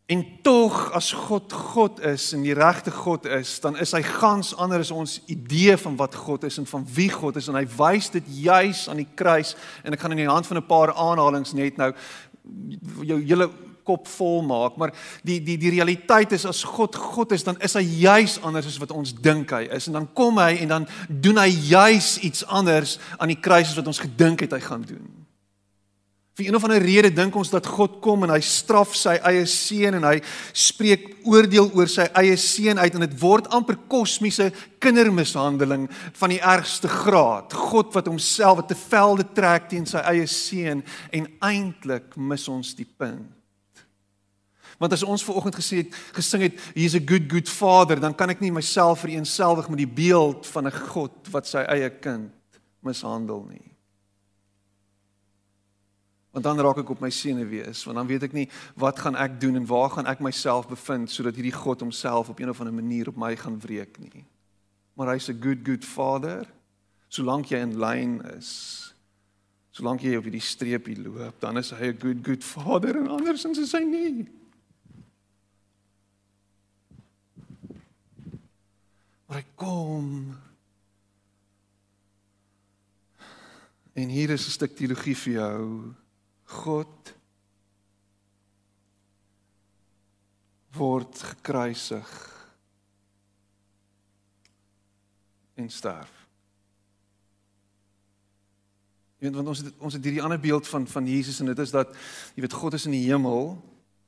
En 0.08 0.22
tog 0.42 0.90
as 0.96 1.12
God 1.12 1.52
God 1.52 1.98
is 2.00 2.30
en 2.32 2.40
die 2.46 2.54
regte 2.56 2.90
God 2.90 3.26
is, 3.28 3.58
dan 3.60 3.76
is 3.76 3.90
hy 3.92 4.00
gans 4.06 4.54
anders 4.56 4.88
as 4.88 4.96
ons 4.96 5.16
idee 5.28 5.76
van 5.76 5.98
wat 6.00 6.16
God 6.16 6.46
is 6.48 6.56
en 6.56 6.64
van 6.70 6.86
wie 6.96 7.10
God 7.12 7.36
is. 7.36 7.50
En 7.52 7.58
hy 7.58 7.66
wys 7.76 8.08
dit 8.14 8.30
juis 8.40 8.86
aan 8.88 9.02
die 9.02 9.10
kruis. 9.20 9.52
En 9.84 9.92
ek 9.92 10.00
gaan 10.00 10.16
in 10.16 10.22
die 10.22 10.30
hand 10.30 10.48
van 10.48 10.62
'n 10.62 10.66
paar 10.70 10.94
aanhalings 10.94 11.52
net 11.52 11.76
nou 11.76 11.92
jou 13.04 13.20
hele 13.20 13.50
kop 13.84 14.08
vol 14.08 14.42
maak, 14.48 14.76
maar 14.80 14.94
die 15.22 15.42
die 15.44 15.58
die 15.60 15.74
realiteit 15.76 16.32
is 16.32 16.46
as 16.48 16.64
God 16.64 16.96
God 16.96 17.32
is, 17.36 17.44
dan 17.44 17.60
is 17.60 17.76
hy 17.76 17.84
juis 17.84 18.40
anders 18.40 18.66
as 18.66 18.80
wat 18.80 18.96
ons 18.96 19.12
dink 19.12 19.50
hy 19.50 19.68
is. 19.76 19.88
En 19.88 19.92
dan 19.92 20.08
kom 20.12 20.40
hy 20.40 20.56
en 20.64 20.68
dan 20.68 20.88
doen 21.08 21.36
hy 21.36 21.48
juis 21.68 22.18
iets 22.24 22.46
anders 22.46 22.98
aan 23.18 23.28
die 23.28 23.40
kruis 23.40 23.68
as 23.68 23.76
wat 23.76 23.86
ons 23.92 24.00
gedink 24.00 24.40
het 24.40 24.56
hy 24.56 24.60
gaan 24.60 24.88
doen. 24.88 25.27
Vir 26.38 26.46
een 26.46 26.54
of 26.54 26.62
ander 26.62 26.78
rede 26.78 27.08
dink 27.10 27.34
ons 27.34 27.48
dat 27.50 27.66
God 27.66 27.96
kom 27.98 28.22
en 28.22 28.30
hy 28.30 28.38
straf 28.46 28.92
sy 28.94 29.16
eie 29.26 29.42
seun 29.50 29.96
en 29.98 30.04
hy 30.06 30.20
spreek 30.54 31.08
oordeel 31.26 31.66
oor 31.74 31.88
sy 31.90 32.04
eie 32.20 32.36
seun 32.38 32.78
uit 32.78 32.94
en 32.94 33.02
dit 33.02 33.16
word 33.18 33.48
amper 33.56 33.74
kosmiese 33.90 34.46
kindermishandeling 34.78 35.88
van 36.20 36.30
die 36.30 36.38
ergste 36.38 36.86
graad. 36.92 37.56
God 37.58 37.90
wat 37.96 38.06
homself 38.06 38.62
te 38.70 38.78
velde 38.78 39.26
trek 39.34 39.66
teen 39.72 39.88
sy 39.90 39.98
eie 40.12 40.28
seun 40.30 40.84
en 41.10 41.26
eintlik 41.48 42.14
mis 42.14 42.46
ons 42.52 42.70
die 42.78 42.86
punt. 42.86 43.34
Want 44.78 44.94
as 44.94 45.02
ons 45.02 45.24
ver 45.26 45.40
oggend 45.40 45.58
gesê 45.58 45.80
het 45.80 45.96
gesing 46.20 46.44
het 46.46 46.60
he's 46.76 46.94
a 46.94 47.02
good 47.02 47.26
good 47.26 47.50
father, 47.50 47.98
dan 47.98 48.14
kan 48.14 48.30
ek 48.30 48.44
nie 48.44 48.54
myself 48.54 49.02
vereenselwig 49.02 49.66
met 49.74 49.82
die 49.82 49.90
beeld 49.90 50.46
van 50.54 50.70
'n 50.70 50.78
God 50.94 51.34
wat 51.34 51.50
sy 51.50 51.66
eie 51.66 51.90
kind 51.98 52.30
mishandel 52.86 53.42
nie 53.50 53.67
want 56.38 56.56
dan 56.56 56.66
raak 56.66 56.78
ek 56.84 56.90
op 56.94 57.00
my 57.02 57.10
senuwees 57.10 57.82
want 57.86 57.98
dan 57.98 58.06
weet 58.06 58.28
ek 58.28 58.34
nie 58.36 58.46
wat 58.78 59.00
gaan 59.02 59.16
ek 59.18 59.40
doen 59.42 59.58
en 59.58 59.66
waar 59.66 59.90
gaan 59.90 60.06
ek 60.10 60.22
myself 60.22 60.68
bevind 60.70 61.10
sodat 61.10 61.38
hierdie 61.38 61.54
God 61.54 61.82
homself 61.82 62.30
op 62.30 62.38
een 62.38 62.52
of 62.52 62.60
ander 62.62 62.74
manier 62.74 63.10
op 63.10 63.18
my 63.18 63.34
gaan 63.36 63.58
wreek 63.60 63.98
nie. 63.98 64.24
Maar 64.94 65.14
hy's 65.14 65.28
'n 65.28 65.42
good 65.42 65.66
good 65.66 65.84
father. 65.84 66.46
Solank 67.08 67.50
jy 67.50 67.58
in 67.58 67.78
lyn 67.78 68.22
is 68.36 68.94
solank 69.70 70.02
jy 70.02 70.16
op 70.16 70.24
hierdie 70.24 70.42
streepie 70.42 70.98
loop 70.98 71.40
dan 71.40 71.58
is 71.58 71.70
hy 71.70 71.90
'n 71.90 71.98
good 72.00 72.24
good 72.24 72.44
father 72.44 72.96
en 72.96 73.08
andersins 73.08 73.58
is 73.58 73.72
hy 73.72 73.82
nie. 73.82 74.28
Maar 79.26 79.36
hy 79.36 79.46
kom. 79.54 80.36
En 83.92 84.08
hier 84.08 84.30
is 84.30 84.46
'n 84.46 84.50
stuk 84.50 84.76
teologie 84.76 85.16
vir 85.16 85.32
jou. 85.32 85.94
God 86.48 87.12
word 90.78 91.18
gekruisig 91.32 92.08
en 95.58 95.68
sterf. 95.70 96.12
Jy 99.18 99.26
weet 99.26 99.38
want 99.40 99.50
ons 99.50 99.64
het 99.64 99.82
ons 99.82 99.96
het 99.98 100.04
hierdie 100.06 100.22
ander 100.22 100.38
beeld 100.40 100.68
van 100.70 100.86
van 100.86 101.06
Jesus 101.10 101.40
en 101.42 101.50
dit 101.50 101.62
is 101.64 101.74
dat 101.74 101.90
jy 102.36 102.44
weet 102.44 102.58
God 102.60 102.78
is 102.78 102.86
in 102.86 102.94
die 102.94 103.08
hemel 103.08 103.56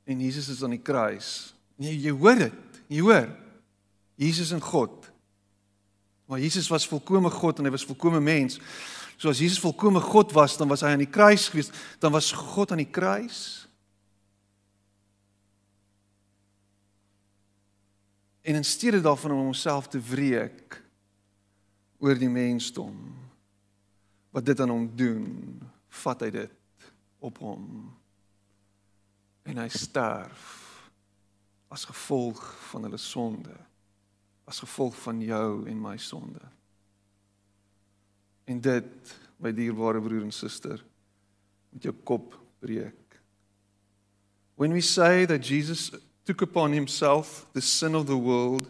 en 0.07 0.23
Jesus 0.23 0.49
is 0.53 0.63
aan 0.63 0.77
die 0.77 0.83
kruis. 0.83 1.51
Nee, 1.81 1.97
jy 1.99 2.13
hoor 2.15 2.39
dit. 2.39 2.83
Jy 2.93 3.03
hoor. 3.03 3.27
Jesus 4.21 4.53
en 4.55 4.63
God. 4.63 5.09
Maar 6.31 6.41
Jesus 6.41 6.69
was 6.71 6.87
volkomme 6.87 7.31
God 7.31 7.59
en 7.59 7.67
hy 7.67 7.73
was 7.75 7.87
volkomme 7.89 8.21
mens. 8.23 8.61
So 9.21 9.29
as 9.29 9.39
Jesus 9.39 9.61
volkomme 9.61 10.01
God 10.01 10.33
was, 10.33 10.57
dan 10.57 10.71
was 10.73 10.81
hy 10.81 10.95
aan 10.95 11.03
die 11.03 11.11
kruis 11.13 11.51
gewees, 11.53 11.69
dan 12.01 12.15
was 12.15 12.31
God 12.33 12.71
aan 12.73 12.81
die 12.81 12.89
kruis. 12.89 13.69
En 18.41 18.57
in 18.57 18.65
steede 18.65 19.03
daarvan 19.05 19.35
om 19.35 19.43
homself 19.51 19.91
te 19.93 20.01
wreek 20.01 20.79
oor 22.01 22.17
die 22.17 22.33
mensdom 22.33 22.97
wat 24.33 24.47
dit 24.49 24.63
aan 24.65 24.73
hom 24.73 24.87
doen, 24.97 25.27
vat 26.01 26.25
hy 26.25 26.31
dit 26.39 26.87
op 27.21 27.43
hom. 27.45 27.67
En 29.45 29.61
hy 29.61 29.67
sterf 29.75 30.47
as 31.69 31.85
gevolg 31.91 32.41
van 32.71 32.89
hulle 32.89 33.03
sonde, 33.03 33.53
as 34.49 34.63
gevolg 34.65 34.97
van 35.05 35.21
jou 35.21 35.69
en 35.69 35.85
my 35.85 35.99
sonde. 36.01 36.41
En 38.51 38.59
dit, 38.59 39.17
my 39.39 39.53
dierbare 39.55 40.01
broer 40.03 40.25
en 40.27 40.35
suster, 40.35 40.81
met 41.71 41.87
jou 41.87 41.95
kop 42.05 42.35
breek. 42.61 42.97
When 44.59 44.75
we 44.75 44.83
say 44.83 45.25
that 45.25 45.47
Jesus 45.47 45.91
took 46.27 46.43
upon 46.43 46.73
himself 46.73 47.47
the 47.55 47.63
sin 47.63 47.95
of 47.95 48.07
the 48.07 48.17
world, 48.17 48.67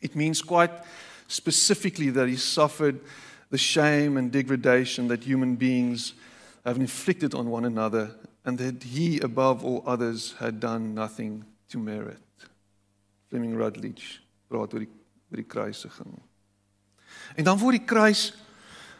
it 0.00 0.14
means 0.14 0.42
quite 0.42 0.70
specifically 1.26 2.10
that 2.10 2.28
he 2.28 2.36
suffered 2.36 3.00
the 3.50 3.58
shame 3.58 4.16
and 4.16 4.30
degradation 4.30 5.08
that 5.08 5.24
human 5.24 5.56
beings 5.56 6.12
have 6.64 6.76
inflicted 6.76 7.34
on 7.34 7.50
one 7.50 7.64
another 7.64 8.14
and 8.44 8.58
that 8.58 8.82
he 8.82 9.18
above 9.20 9.64
all 9.64 9.82
others 9.86 10.34
had 10.38 10.60
done 10.60 10.94
nothing 10.94 11.44
to 11.68 11.78
merit. 11.78 12.20
Fleming 13.30 13.56
Rutledge 13.56 14.20
praat 14.50 14.74
oor 14.74 14.84
die 14.84 14.92
oor 15.32 15.40
die 15.40 15.48
kruisiging. 15.50 16.20
En 17.34 17.44
dan 17.44 17.58
word 17.58 17.80
die 17.80 17.86
kruis 17.86 18.28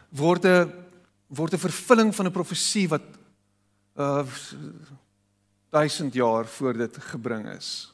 word 0.09 0.45
'n 0.45 0.71
word 1.27 1.53
'n 1.53 1.59
vervulling 1.59 2.15
van 2.15 2.25
'n 2.25 2.31
profesie 2.31 2.87
wat 2.87 3.03
uh 3.95 4.25
duisend 5.69 6.13
jaar 6.13 6.45
voor 6.45 6.73
dit 6.73 6.97
gebring 6.97 7.49
is. 7.49 7.93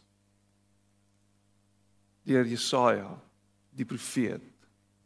Deur 2.23 2.45
Jesaja, 2.45 3.19
die 3.69 3.85
profeet, 3.85 4.41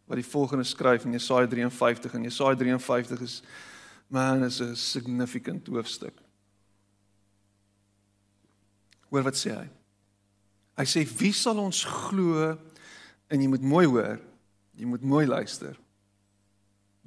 wat 0.06 0.20
die 0.20 0.26
volgende 0.26 0.64
skryf 0.64 1.06
in 1.06 1.12
Jesaja 1.12 1.48
53 1.48 2.14
en 2.14 2.24
Jesaja 2.24 2.56
53 2.56 3.22
is 3.22 3.42
man 4.08 4.44
is 4.44 4.60
'n 4.62 4.76
significant 4.76 5.68
hoofstuk. 5.68 6.14
Hoor 9.10 9.24
wat 9.24 9.36
sê 9.36 9.56
hy? 9.56 9.70
Hy 10.78 10.86
sê 10.86 11.18
wie 11.18 11.34
sal 11.34 11.58
ons 11.58 11.84
glo 11.84 12.58
en 13.28 13.42
jy 13.42 13.48
moet 13.48 13.62
mooi 13.62 13.86
hoor. 13.86 14.20
Jy 14.76 14.86
moet 14.86 15.02
mooi 15.02 15.26
luister. 15.26 15.78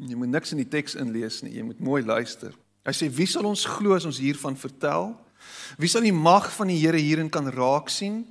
Jy 0.01 0.17
moet 0.17 0.33
niks 0.33 0.55
in 0.55 0.63
die 0.63 0.69
teks 0.69 0.97
inlees 0.97 1.43
nie, 1.45 1.59
jy 1.59 1.65
moet 1.67 1.81
mooi 1.85 2.01
luister. 2.03 2.55
Hy 2.89 2.93
sê 2.97 3.11
wie 3.13 3.29
sal 3.29 3.45
ons 3.45 3.67
glo 3.69 3.93
as 3.99 4.07
ons 4.09 4.21
hiervan 4.23 4.57
vertel? 4.57 5.13
Wie 5.81 5.91
sal 5.93 6.07
die 6.07 6.15
mag 6.15 6.49
van 6.55 6.71
die 6.73 6.79
Here 6.81 7.01
hierin 7.01 7.29
kan 7.33 7.49
raak 7.53 7.93
sien? 7.93 8.23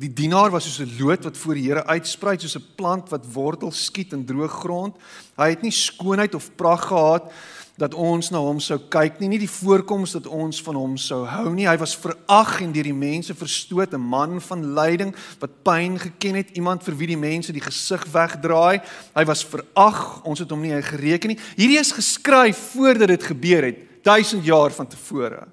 Die 0.00 0.08
dienaar 0.10 0.50
was 0.50 0.64
soos 0.64 0.80
'n 0.80 0.96
loot 0.98 1.22
wat 1.24 1.36
voor 1.36 1.54
die 1.54 1.68
Here 1.68 1.84
uitsprei, 1.86 2.38
soos 2.38 2.56
'n 2.56 2.74
plant 2.76 3.10
wat 3.10 3.26
wortel 3.32 3.70
skiet 3.70 4.12
in 4.12 4.24
droë 4.24 4.48
grond. 4.48 4.96
Hy 5.36 5.50
het 5.50 5.62
nie 5.62 5.70
skoonheid 5.70 6.34
of 6.34 6.50
pragt 6.56 6.88
gehad 6.88 7.32
dat 7.80 7.94
ons 7.98 8.28
na 8.30 8.38
hom 8.38 8.60
sou 8.62 8.76
kyk 8.90 9.18
nie, 9.18 9.32
nie 9.32 9.40
die 9.42 9.50
voorkoms 9.50 10.12
dat 10.14 10.28
ons 10.30 10.60
van 10.62 10.76
hom 10.78 10.92
sou 11.00 11.24
hou 11.26 11.48
nie. 11.50 11.66
Hy 11.66 11.74
was 11.80 11.96
verag 11.98 12.60
en 12.62 12.74
deur 12.74 12.86
die 12.86 12.94
mense 12.94 13.34
verstoot, 13.34 13.94
'n 13.94 14.00
man 14.00 14.40
van 14.40 14.74
lyding 14.74 15.14
wat 15.40 15.62
pyn 15.64 15.98
geken 15.98 16.34
het, 16.34 16.54
iemand 16.54 16.84
vir 16.84 16.94
wie 16.94 17.06
die 17.06 17.18
mense 17.18 17.52
die 17.52 17.60
gesig 17.60 18.04
wegdraai. 18.12 18.80
Hy 19.16 19.24
was 19.24 19.44
verag, 19.44 20.22
ons 20.24 20.38
het 20.38 20.50
hom 20.50 20.62
nie 20.62 20.82
gereken 20.82 21.28
nie. 21.28 21.38
Hierdie 21.56 21.80
is 21.80 21.92
geskryf 21.92 22.56
voordat 22.74 23.08
dit 23.08 23.22
gebeur 23.22 23.62
het, 23.62 24.04
duisend 24.04 24.44
jaar 24.44 24.70
van 24.70 24.86
tevore. 24.86 25.46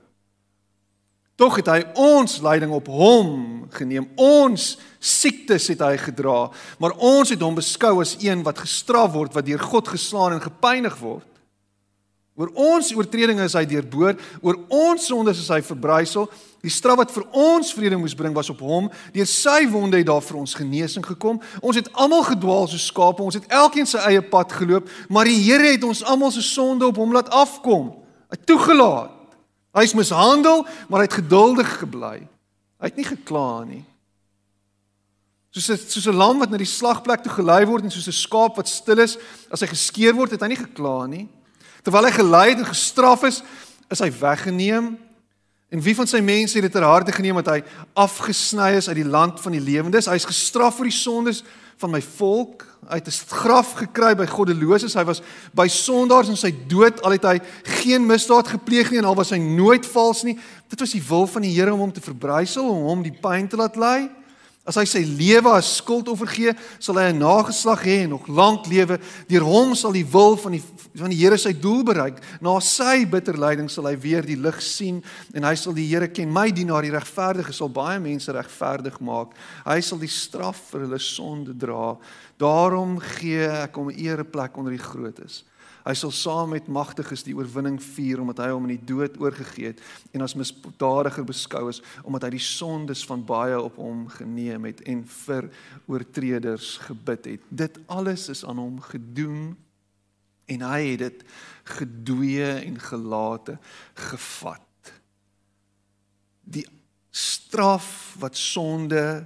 Tog 1.36 1.56
het 1.56 1.68
hy 1.68 1.84
ons 1.96 2.42
lyding 2.42 2.72
op 2.72 2.88
hom 2.88 3.66
geneem. 3.74 4.06
Ons 4.16 4.78
siektes 5.00 5.68
het 5.68 5.80
hy 5.80 5.98
gedra, 5.98 6.52
maar 6.78 6.92
ons 6.98 7.30
het 7.30 7.42
hom 7.42 7.56
beskou 7.56 8.00
as 8.02 8.16
een 8.22 8.44
wat 8.44 8.60
gestraf 8.60 9.12
word, 9.12 9.34
wat 9.34 9.46
deur 9.46 9.60
God 9.60 9.88
geslaan 9.88 10.34
en 10.34 10.42
gepynig 10.42 11.00
word. 11.00 11.31
Oor 12.36 12.50
ons 12.56 12.94
oortredinge 12.96 13.44
is 13.44 13.54
hy 13.54 13.66
deurboor, 13.66 14.16
oor 14.42 14.58
ons 14.72 15.06
sondes 15.06 15.40
is 15.40 15.50
hy 15.52 15.60
verbrysel. 15.62 16.30
Die 16.64 16.72
straf 16.72 16.98
wat 16.98 17.12
vir 17.12 17.26
ons 17.32 17.74
vrede 17.74 17.98
moes 18.00 18.16
bring 18.16 18.34
was 18.34 18.50
op 18.50 18.62
hom. 18.64 18.90
Deur 19.14 19.28
sy 19.28 19.66
wonde 19.70 19.98
het 19.98 20.08
daar 20.08 20.24
vir 20.24 20.38
ons 20.40 20.56
genesing 20.56 21.06
gekom. 21.06 21.42
Ons 21.62 21.76
het 21.82 21.90
almal 21.94 22.24
gedwaal 22.24 22.68
soos 22.72 22.88
skape, 22.88 23.24
ons 23.24 23.36
het 23.36 23.50
elkeen 23.52 23.86
sy 23.90 24.00
eie 24.08 24.22
pad 24.22 24.52
geloop, 24.52 24.88
maar 25.10 25.28
die 25.28 25.42
Here 25.44 25.74
het 25.74 25.84
ons 25.84 26.04
almal 26.04 26.32
se 26.32 26.42
sonde 26.42 26.88
op 26.88 26.98
hom 27.02 27.14
laat 27.14 27.30
afkom. 27.30 27.92
Hy 28.32 28.40
toegelaat 28.48 29.18
Hy 29.72 29.86
is 29.88 29.96
mishandel, 29.96 30.66
maar 30.90 31.02
hy 31.02 31.08
het 31.08 31.22
geduldig 31.22 31.70
gebly. 31.80 32.18
Hy 32.82 32.90
het 32.90 33.00
nie 33.00 33.08
gekla 33.08 33.64
nie. 33.64 33.84
Soos 35.52 35.70
'n 35.70 35.78
soos 35.78 36.08
'n 36.08 36.16
lam 36.16 36.40
wat 36.40 36.50
na 36.50 36.58
die 36.58 36.66
slagplek 36.66 37.24
toe 37.24 37.32
gelei 37.32 37.66
word 37.66 37.84
en 37.84 37.92
soos 37.92 38.08
'n 38.08 38.12
skaap 38.12 38.56
wat 38.56 38.68
stil 38.68 39.00
is 39.00 39.18
as 39.52 39.62
hy 39.62 39.68
geskeer 39.68 40.14
word, 40.14 40.32
het 40.32 40.42
hy 40.42 40.48
nie 40.48 40.56
gekla 40.56 41.08
nie. 41.08 41.28
Terwyl 41.82 42.10
hy 42.10 42.12
gelei 42.12 42.50
en 42.56 42.66
gestraf 42.66 43.24
is, 43.24 43.42
is 43.90 44.00
hy 44.04 44.12
weggeneem. 44.20 44.94
En 45.72 45.82
wie 45.82 45.96
van 45.96 46.08
sy 46.08 46.20
mense 46.20 46.58
het 46.58 46.68
dit 46.68 46.74
ter 46.76 46.84
harte 46.84 47.14
geneem 47.16 47.40
dat 47.40 47.54
hy 47.56 47.62
afgesny 47.96 48.74
is 48.76 48.90
uit 48.92 49.00
die 49.00 49.08
land 49.08 49.40
van 49.40 49.56
die 49.56 49.64
lewendes? 49.64 50.10
Hy 50.12 50.18
is 50.20 50.28
gestraf 50.28 50.82
vir 50.82 50.90
die 50.92 50.98
sondes 50.98 51.44
van 51.82 51.94
my 51.94 52.02
volk 52.04 52.68
uit 52.92 53.08
'n 53.08 53.12
graf 53.28 53.74
gekry 53.74 54.16
by 54.16 54.26
goddeloses. 54.26 54.94
Hy 54.94 55.04
was 55.04 55.22
by 55.54 55.68
sondaars 55.68 56.30
en 56.30 56.38
sy 56.38 56.54
dood 56.68 57.02
al 57.02 57.12
het 57.12 57.24
hy 57.24 57.40
geen 57.64 58.06
misdaad 58.06 58.48
gepleeg 58.48 58.92
nie 58.92 59.00
en 59.00 59.06
al 59.06 59.16
was 59.16 59.30
hy 59.30 59.38
nooit 59.38 59.86
vals 59.86 60.24
nie. 60.24 60.38
Dit 60.70 60.80
was 60.80 60.92
die 60.92 61.04
wil 61.08 61.28
van 61.28 61.42
die 61.42 61.54
Here 61.54 61.74
om 61.74 61.80
hom 61.80 61.92
te 61.92 62.02
verbrysel, 62.02 62.70
om 62.70 62.84
hom 62.84 63.04
die 63.04 63.18
pyn 63.22 63.48
te 63.48 63.56
laat 63.56 63.76
ly. 63.76 64.10
As 64.62 64.78
hy 64.78 64.84
sy 64.86 65.00
lewe 65.02 65.50
as 65.58 65.80
skuldoffer 65.80 66.30
gee, 66.30 66.52
sal 66.78 67.00
hy 67.02 67.10
'n 67.10 67.18
nageslag 67.18 67.82
hê 67.82 68.04
en 68.06 68.14
nog 68.14 68.28
lank 68.28 68.68
lewe. 68.70 69.00
Deur 69.28 69.42
hom 69.42 69.74
sal 69.74 69.92
die 69.92 70.06
wil 70.06 70.38
van 70.38 70.52
die 70.52 70.62
van 70.94 71.10
die 71.10 71.18
Here 71.18 71.38
sy 71.38 71.54
doel 71.54 71.84
bereik. 71.84 72.20
Na 72.42 72.60
sy 72.60 73.06
bitter 73.06 73.38
lyding 73.38 73.70
sal 73.70 73.88
hy 73.88 73.96
weer 73.96 74.22
die 74.22 74.36
lig 74.36 74.62
sien 74.62 75.02
en 75.34 75.44
hy 75.44 75.56
sal 75.56 75.74
die 75.74 75.88
Here 75.88 76.08
ken. 76.08 76.32
My 76.32 76.52
dienaar, 76.52 76.84
die 76.84 76.92
regverdige, 76.92 77.54
sal 77.54 77.70
baie 77.70 78.00
mense 78.00 78.32
regverdig 78.32 79.00
maak. 79.00 79.34
Hy 79.66 79.80
sal 79.82 79.98
die 79.98 80.12
straf 80.12 80.72
vir 80.72 80.82
hulle 80.82 81.00
sonde 81.00 81.58
dra. 81.58 81.98
Daarom 82.38 83.00
gee 83.00 83.48
ek 83.48 83.76
hom 83.76 83.90
'n 83.90 83.98
ereplek 83.98 84.58
onder 84.58 84.72
die 84.72 84.84
grootes. 84.84 85.44
Hy 85.82 85.94
sal 85.98 86.12
saam 86.14 86.52
met 86.54 86.70
magtiges 86.70 87.24
die 87.26 87.34
oorwinning 87.38 87.80
vier 87.82 88.22
omdat 88.22 88.44
hy 88.44 88.52
hom 88.52 88.68
in 88.68 88.76
die 88.76 88.90
dood 88.92 89.18
oorgegee 89.22 89.72
het 89.72 89.82
en 90.14 90.22
as 90.26 90.36
misdadiger 90.38 91.26
beskou 91.26 91.64
is 91.72 91.82
omdat 92.04 92.28
hy 92.28 92.36
die 92.36 92.44
sondes 92.46 93.02
van 93.10 93.24
baie 93.26 93.58
op 93.58 93.80
hom 93.82 94.06
geneem 94.14 94.68
het 94.70 94.84
en 94.90 95.02
vir 95.26 95.50
oortreders 95.90 96.76
gebid 96.86 97.34
het. 97.34 97.50
Dit 97.50 97.82
alles 97.90 98.28
is 98.34 98.46
aan 98.46 98.62
hom 98.62 98.78
gedoen 98.92 99.56
en 100.52 100.68
hy 100.70 100.82
het 100.92 101.04
dit 101.08 101.26
gedoeye 101.80 102.54
en 102.62 102.78
gelate 102.82 103.58
gevat. 104.12 104.94
Die 106.42 106.68
straf 107.10 108.16
wat 108.22 108.38
sonde 108.38 109.26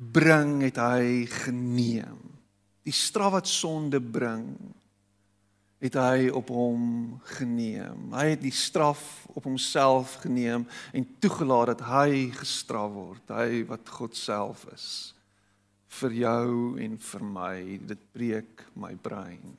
bring 0.00 0.60
het 0.64 0.78
hy 0.80 1.26
geneem. 1.44 2.22
Die 2.86 2.94
straf 2.96 3.36
wat 3.36 3.50
sonde 3.50 4.00
bring 4.00 4.54
het 5.80 5.96
hy 5.96 6.28
op 6.36 6.50
hom 6.52 6.82
geneem. 7.38 8.10
Hy 8.12 8.26
het 8.34 8.42
die 8.42 8.54
straf 8.54 9.24
op 9.32 9.46
homself 9.48 10.18
geneem 10.24 10.66
en 10.92 11.08
toegelaat 11.22 11.72
dat 11.72 11.86
hy 11.88 12.28
gestraf 12.36 12.92
word, 12.92 13.32
hy 13.32 13.64
wat 13.68 13.88
God 13.88 14.18
self 14.18 14.66
is 14.74 14.90
vir 16.00 16.14
jou 16.14 16.52
en 16.78 16.98
vir 17.02 17.24
my. 17.26 17.56
Dit 17.90 18.02
breek 18.14 18.66
my 18.78 18.92
brein. 19.00 19.56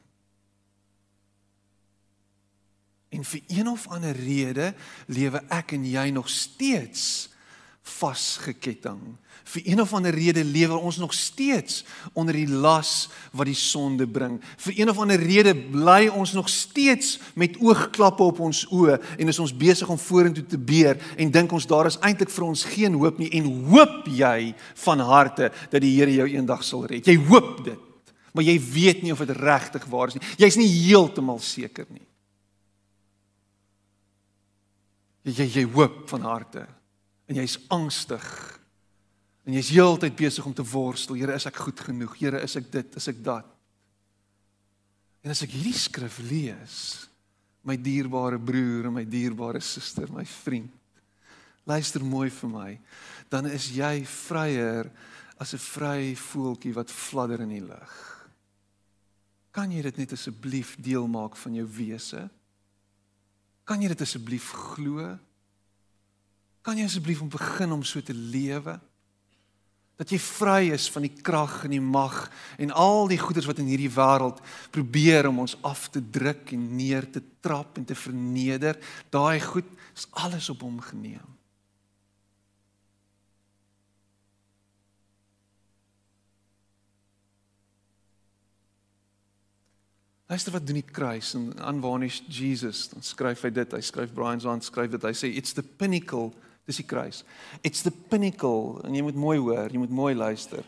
En 3.12 3.26
vir 3.28 3.42
een 3.52 3.68
of 3.68 3.90
ander 3.92 4.16
rede 4.16 4.72
lewe 5.12 5.42
ek 5.52 5.74
en 5.76 5.84
jy 5.90 6.06
nog 6.16 6.30
steeds 6.32 7.28
vasgeketting 7.98 9.18
Vir 9.44 9.62
een 9.66 9.82
of 9.82 9.94
ander 9.94 10.14
rede 10.14 10.44
lewe 10.46 10.78
ons 10.78 10.98
nog 10.98 11.14
steeds 11.14 11.84
onder 12.14 12.36
die 12.38 12.48
las 12.48 13.10
wat 13.32 13.50
die 13.50 13.58
sonde 13.58 14.08
bring. 14.08 14.38
Vir 14.58 14.80
een 14.80 14.90
of 14.90 15.00
ander 15.02 15.20
rede 15.20 15.56
bly 15.56 16.08
ons 16.08 16.34
nog 16.38 16.50
steeds 16.50 17.20
met 17.34 17.58
oogklappe 17.60 18.24
op 18.24 18.40
ons 18.40 18.64
oë 18.70 19.00
en 19.18 19.34
is 19.34 19.40
ons 19.40 19.56
besig 19.56 19.90
om 19.90 20.00
vorentoe 20.00 20.46
te 20.46 20.60
beer 20.60 21.02
en 21.18 21.32
dink 21.32 21.52
ons 21.52 21.68
daar 21.68 21.90
is 21.90 22.00
eintlik 22.06 22.30
vir 22.30 22.46
ons 22.46 22.66
geen 22.76 22.96
hoop 23.02 23.20
nie 23.20 23.32
en 23.40 23.50
hoop 23.72 24.08
jy 24.08 24.54
van 24.86 25.00
harte 25.00 25.52
dat 25.72 25.82
die 25.82 25.96
Here 25.98 26.14
jou 26.14 26.30
eendag 26.30 26.64
sal 26.64 26.86
red. 26.88 27.08
Jy 27.08 27.18
hoop 27.28 27.66
dit. 27.66 27.80
Maar 28.32 28.48
jy 28.48 28.56
weet 28.64 29.02
nie 29.04 29.12
of 29.12 29.20
dit 29.20 29.36
regtig 29.36 29.86
waar 29.92 30.08
is 30.08 30.16
nie. 30.16 30.24
Jy's 30.40 30.56
nie 30.60 30.70
heeltemal 30.70 31.42
seker 31.44 31.86
nie. 31.90 32.06
Jy 35.28 35.46
jy, 35.46 35.66
hoop 35.76 36.08
van 36.10 36.24
harte 36.26 36.66
en 37.30 37.38
jy's 37.38 37.60
angstig 37.72 38.24
En 39.46 39.56
jy's 39.58 39.72
heeltyd 39.74 40.16
besig 40.16 40.46
om 40.46 40.54
te 40.54 40.66
worstel. 40.66 41.18
Here, 41.18 41.34
is 41.34 41.48
ek 41.50 41.62
goed 41.64 41.80
genoeg? 41.82 42.14
Here, 42.20 42.42
is 42.46 42.56
ek 42.60 42.70
dit? 42.74 42.98
Is 43.00 43.08
ek 43.10 43.24
dat? 43.26 43.48
En 45.22 45.34
as 45.34 45.42
ek 45.46 45.54
hierdie 45.54 45.78
skrif 45.78 46.20
lees, 46.26 46.78
my 47.66 47.78
dierbare 47.78 48.40
broer 48.42 48.90
en 48.90 48.96
my 48.96 49.06
dierbare 49.06 49.62
suster, 49.62 50.10
my 50.14 50.26
vriend, 50.26 50.72
luister 51.70 52.02
mooi 52.02 52.30
vir 52.34 52.50
my, 52.50 52.70
dan 53.30 53.50
is 53.50 53.70
jy 53.76 54.02
vryer 54.10 54.90
as 55.42 55.54
'n 55.54 55.62
vry 55.62 56.16
voeltjie 56.16 56.74
wat 56.74 56.90
fladder 56.90 57.42
in 57.42 57.54
die 57.54 57.66
lug. 57.66 57.94
Kan 59.52 59.72
jy 59.72 59.82
dit 59.82 59.98
net 59.98 60.14
asseblief 60.14 60.76
deel 60.80 61.08
maak 61.08 61.36
van 61.36 61.54
jou 61.54 61.66
wese? 61.66 62.30
Kan 63.66 63.82
jy 63.82 63.88
dit 63.88 64.02
asseblief 64.02 64.52
glo? 64.52 65.18
Kan 66.62 66.78
jy 66.78 66.86
asseblief 66.86 67.22
om 67.22 67.30
begin 67.30 67.72
om 67.72 67.84
so 67.84 68.02
te 68.02 68.14
lewe? 68.14 68.80
Dat 70.00 70.10
jy 70.10 70.18
vry 70.22 70.72
is 70.74 70.88
van 70.90 71.06
die 71.06 71.14
krag 71.14 71.64
en 71.66 71.76
die 71.76 71.84
mag 71.84 72.24
en 72.58 72.72
al 72.72 73.10
die 73.12 73.20
goeders 73.22 73.46
wat 73.50 73.60
in 73.62 73.70
hierdie 73.70 73.92
wêreld 73.92 74.40
probeer 74.74 75.30
om 75.30 75.44
ons 75.44 75.58
af 75.68 75.90
te 75.94 76.02
druk 76.02 76.54
en 76.56 76.64
neer 76.78 77.06
te 77.12 77.22
trap 77.42 77.78
en 77.78 77.86
te 77.86 77.98
verneder. 77.98 78.80
Daai 79.14 79.40
goed 79.44 79.68
is 79.96 80.08
alles 80.24 80.50
op 80.50 80.66
hom 80.66 80.80
geneem. 80.82 81.32
Luister 90.32 90.54
wat 90.56 90.64
doen 90.64 90.78
die 90.80 90.92
kruis 90.96 91.34
en 91.36 91.50
unvarnished 91.68 92.24
Jesus. 92.32 92.86
Dan 92.88 93.04
skryf 93.04 93.42
hy 93.44 93.50
dit. 93.52 93.74
Hy 93.76 93.82
skryf 93.84 94.14
Brian 94.16 94.40
Zahn 94.40 94.64
skryf 94.64 94.94
dit. 94.94 95.04
Hy 95.04 95.12
sê 95.12 95.28
it's 95.28 95.52
the 95.58 95.64
pinnacle 95.64 96.32
Dis 96.70 96.82
die 96.82 96.88
kruis. 96.88 97.24
It's 97.66 97.82
the 97.86 97.92
pinnacle 97.92 98.82
en 98.86 98.96
jy 98.96 99.04
moet 99.06 99.18
mooi 99.18 99.38
hoor, 99.40 99.72
jy 99.72 99.82
moet 99.82 99.94
mooi 99.94 100.14
luister. 100.16 100.64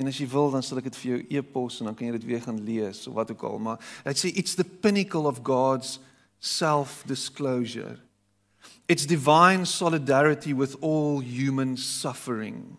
En 0.00 0.08
as 0.08 0.18
jy 0.18 0.26
wil 0.32 0.50
dan 0.50 0.64
sal 0.64 0.80
ek 0.80 0.88
dit 0.88 1.00
vir 1.02 1.10
jou 1.10 1.24
e-pos 1.38 1.80
en 1.80 1.90
dan 1.90 1.96
kan 1.96 2.08
jy 2.08 2.18
dit 2.18 2.28
weer 2.30 2.44
gaan 2.44 2.60
lees 2.64 3.04
of 3.06 3.18
wat 3.18 3.32
ook 3.34 3.42
al, 3.44 3.58
maar 3.60 3.90
hy 4.06 4.14
sê 4.16 4.32
it's 4.34 4.56
the 4.56 4.64
pinnacle 4.64 5.28
of 5.28 5.42
God's 5.44 5.98
self-disclosure. 6.40 7.98
It's 8.88 9.06
divine 9.06 9.66
solidarity 9.66 10.52
with 10.52 10.76
all 10.82 11.20
human 11.20 11.76
suffering. 11.76 12.78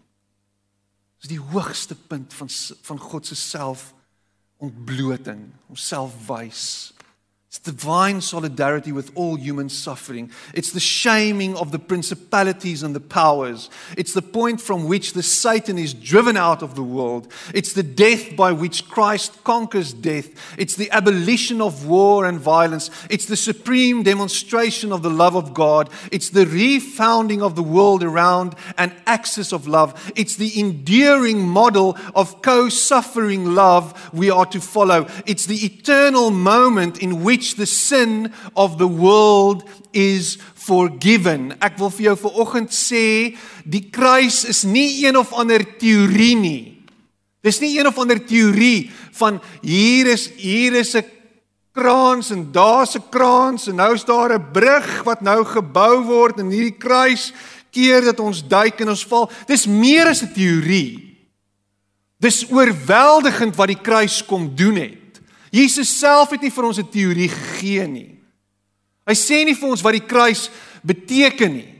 Dis 1.21 1.29
die 1.35 1.43
hoogste 1.53 1.95
punt 1.95 2.33
van 2.33 2.49
van 2.89 2.99
God 2.99 3.29
se 3.29 3.37
self 3.37 3.91
ontbloting, 4.61 5.51
homself 5.69 6.17
wys. 6.27 6.93
It's 7.51 7.59
divine 7.59 8.21
solidarity 8.21 8.93
with 8.93 9.11
all 9.13 9.35
human 9.35 9.67
suffering. 9.67 10.31
It's 10.53 10.71
the 10.71 10.79
shaming 10.79 11.57
of 11.57 11.73
the 11.73 11.79
principalities 11.79 12.81
and 12.81 12.95
the 12.95 13.01
powers. 13.01 13.69
It's 13.97 14.13
the 14.13 14.21
point 14.21 14.61
from 14.61 14.87
which 14.87 15.11
the 15.11 15.21
Satan 15.21 15.77
is 15.77 15.93
driven 15.93 16.37
out 16.37 16.63
of 16.63 16.75
the 16.75 16.81
world. 16.81 17.29
It's 17.53 17.73
the 17.73 17.83
death 17.83 18.37
by 18.37 18.53
which 18.53 18.87
Christ 18.87 19.43
conquers 19.43 19.91
death. 19.91 20.29
It's 20.57 20.77
the 20.77 20.89
abolition 20.91 21.59
of 21.59 21.85
war 21.85 22.25
and 22.25 22.39
violence. 22.39 22.89
It's 23.09 23.25
the 23.25 23.35
supreme 23.35 24.03
demonstration 24.03 24.93
of 24.93 25.03
the 25.03 25.09
love 25.09 25.35
of 25.35 25.53
God. 25.53 25.89
It's 26.09 26.29
the 26.29 26.45
refounding 26.45 27.41
of 27.41 27.57
the 27.57 27.63
world 27.63 28.01
around 28.01 28.55
an 28.77 28.95
axis 29.05 29.51
of 29.51 29.67
love. 29.67 30.13
It's 30.15 30.37
the 30.37 30.57
enduring 30.57 31.45
model 31.45 31.97
of 32.15 32.41
co-suffering 32.41 33.55
love 33.55 34.13
we 34.13 34.29
are 34.29 34.45
to 34.45 34.61
follow. 34.61 35.07
It's 35.25 35.47
the 35.47 35.65
eternal 35.65 36.31
moment 36.31 36.99
in 36.99 37.25
which 37.25 37.40
which 37.41 37.55
the 37.55 37.65
sin 37.65 38.31
of 38.55 38.77
the 38.77 38.87
world 38.87 39.63
is 39.93 40.37
forgiven. 40.53 41.55
Ek 41.57 41.79
wil 41.81 41.89
vir 41.89 42.11
jou 42.11 42.17
vanoggend 42.27 42.69
sê, 42.69 43.33
die 43.65 43.87
kruis 43.89 44.43
is 44.45 44.61
nie 44.61 45.01
een 45.01 45.17
of 45.17 45.33
ander 45.33 45.65
teorie 45.81 46.35
nie. 46.37 46.61
Dis 47.41 47.57
nie 47.63 47.73
een 47.79 47.89
of 47.89 47.97
ander 47.97 48.21
teorie 48.21 48.91
van 49.17 49.41
hier 49.65 50.11
is 50.13 50.27
hier 50.37 50.77
is 50.77 50.93
'n 50.93 51.01
kraans 51.73 52.29
en 52.29 52.51
daar's 52.53 52.93
'n 52.93 53.09
kraans 53.09 53.67
en 53.67 53.81
nou 53.81 53.95
is 53.95 54.05
daar 54.05 54.37
'n 54.37 54.51
brug 54.53 55.03
wat 55.03 55.21
nou 55.21 55.43
gebou 55.43 56.05
word 56.05 56.37
en 56.37 56.53
hierdie 56.53 56.77
kruis 56.77 57.33
keer 57.71 58.05
dat 58.05 58.19
ons 58.19 58.45
duik 58.47 58.81
en 58.81 58.89
ons 58.89 59.05
val. 59.05 59.31
Dis 59.47 59.65
meer 59.65 60.05
as 60.05 60.21
'n 60.21 60.33
teorie. 60.33 61.17
Dis 62.19 62.45
oorweldigend 62.51 63.55
wat 63.55 63.67
die 63.67 63.81
kruis 63.81 64.25
kom 64.25 64.55
doen 64.55 64.75
het. 64.75 65.00
Jesus 65.51 65.91
self 65.99 66.31
het 66.31 66.41
nie 66.41 66.51
vir 66.51 66.65
ons 66.65 66.79
'n 66.79 66.89
teorie 66.89 67.29
gegee 67.29 67.87
nie. 67.87 68.19
Hy 69.05 69.13
sê 69.13 69.43
nie 69.45 69.55
vir 69.55 69.69
ons 69.69 69.81
wat 69.81 69.93
die 69.93 70.07
kruis 70.07 70.49
beteken 70.83 71.53
nie. 71.53 71.73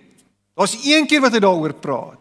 Daar's 0.56 0.76
een 0.86 1.08
keer 1.08 1.22
wat 1.22 1.34
hy 1.34 1.40
daaroor 1.40 1.74
praat. 1.74 2.20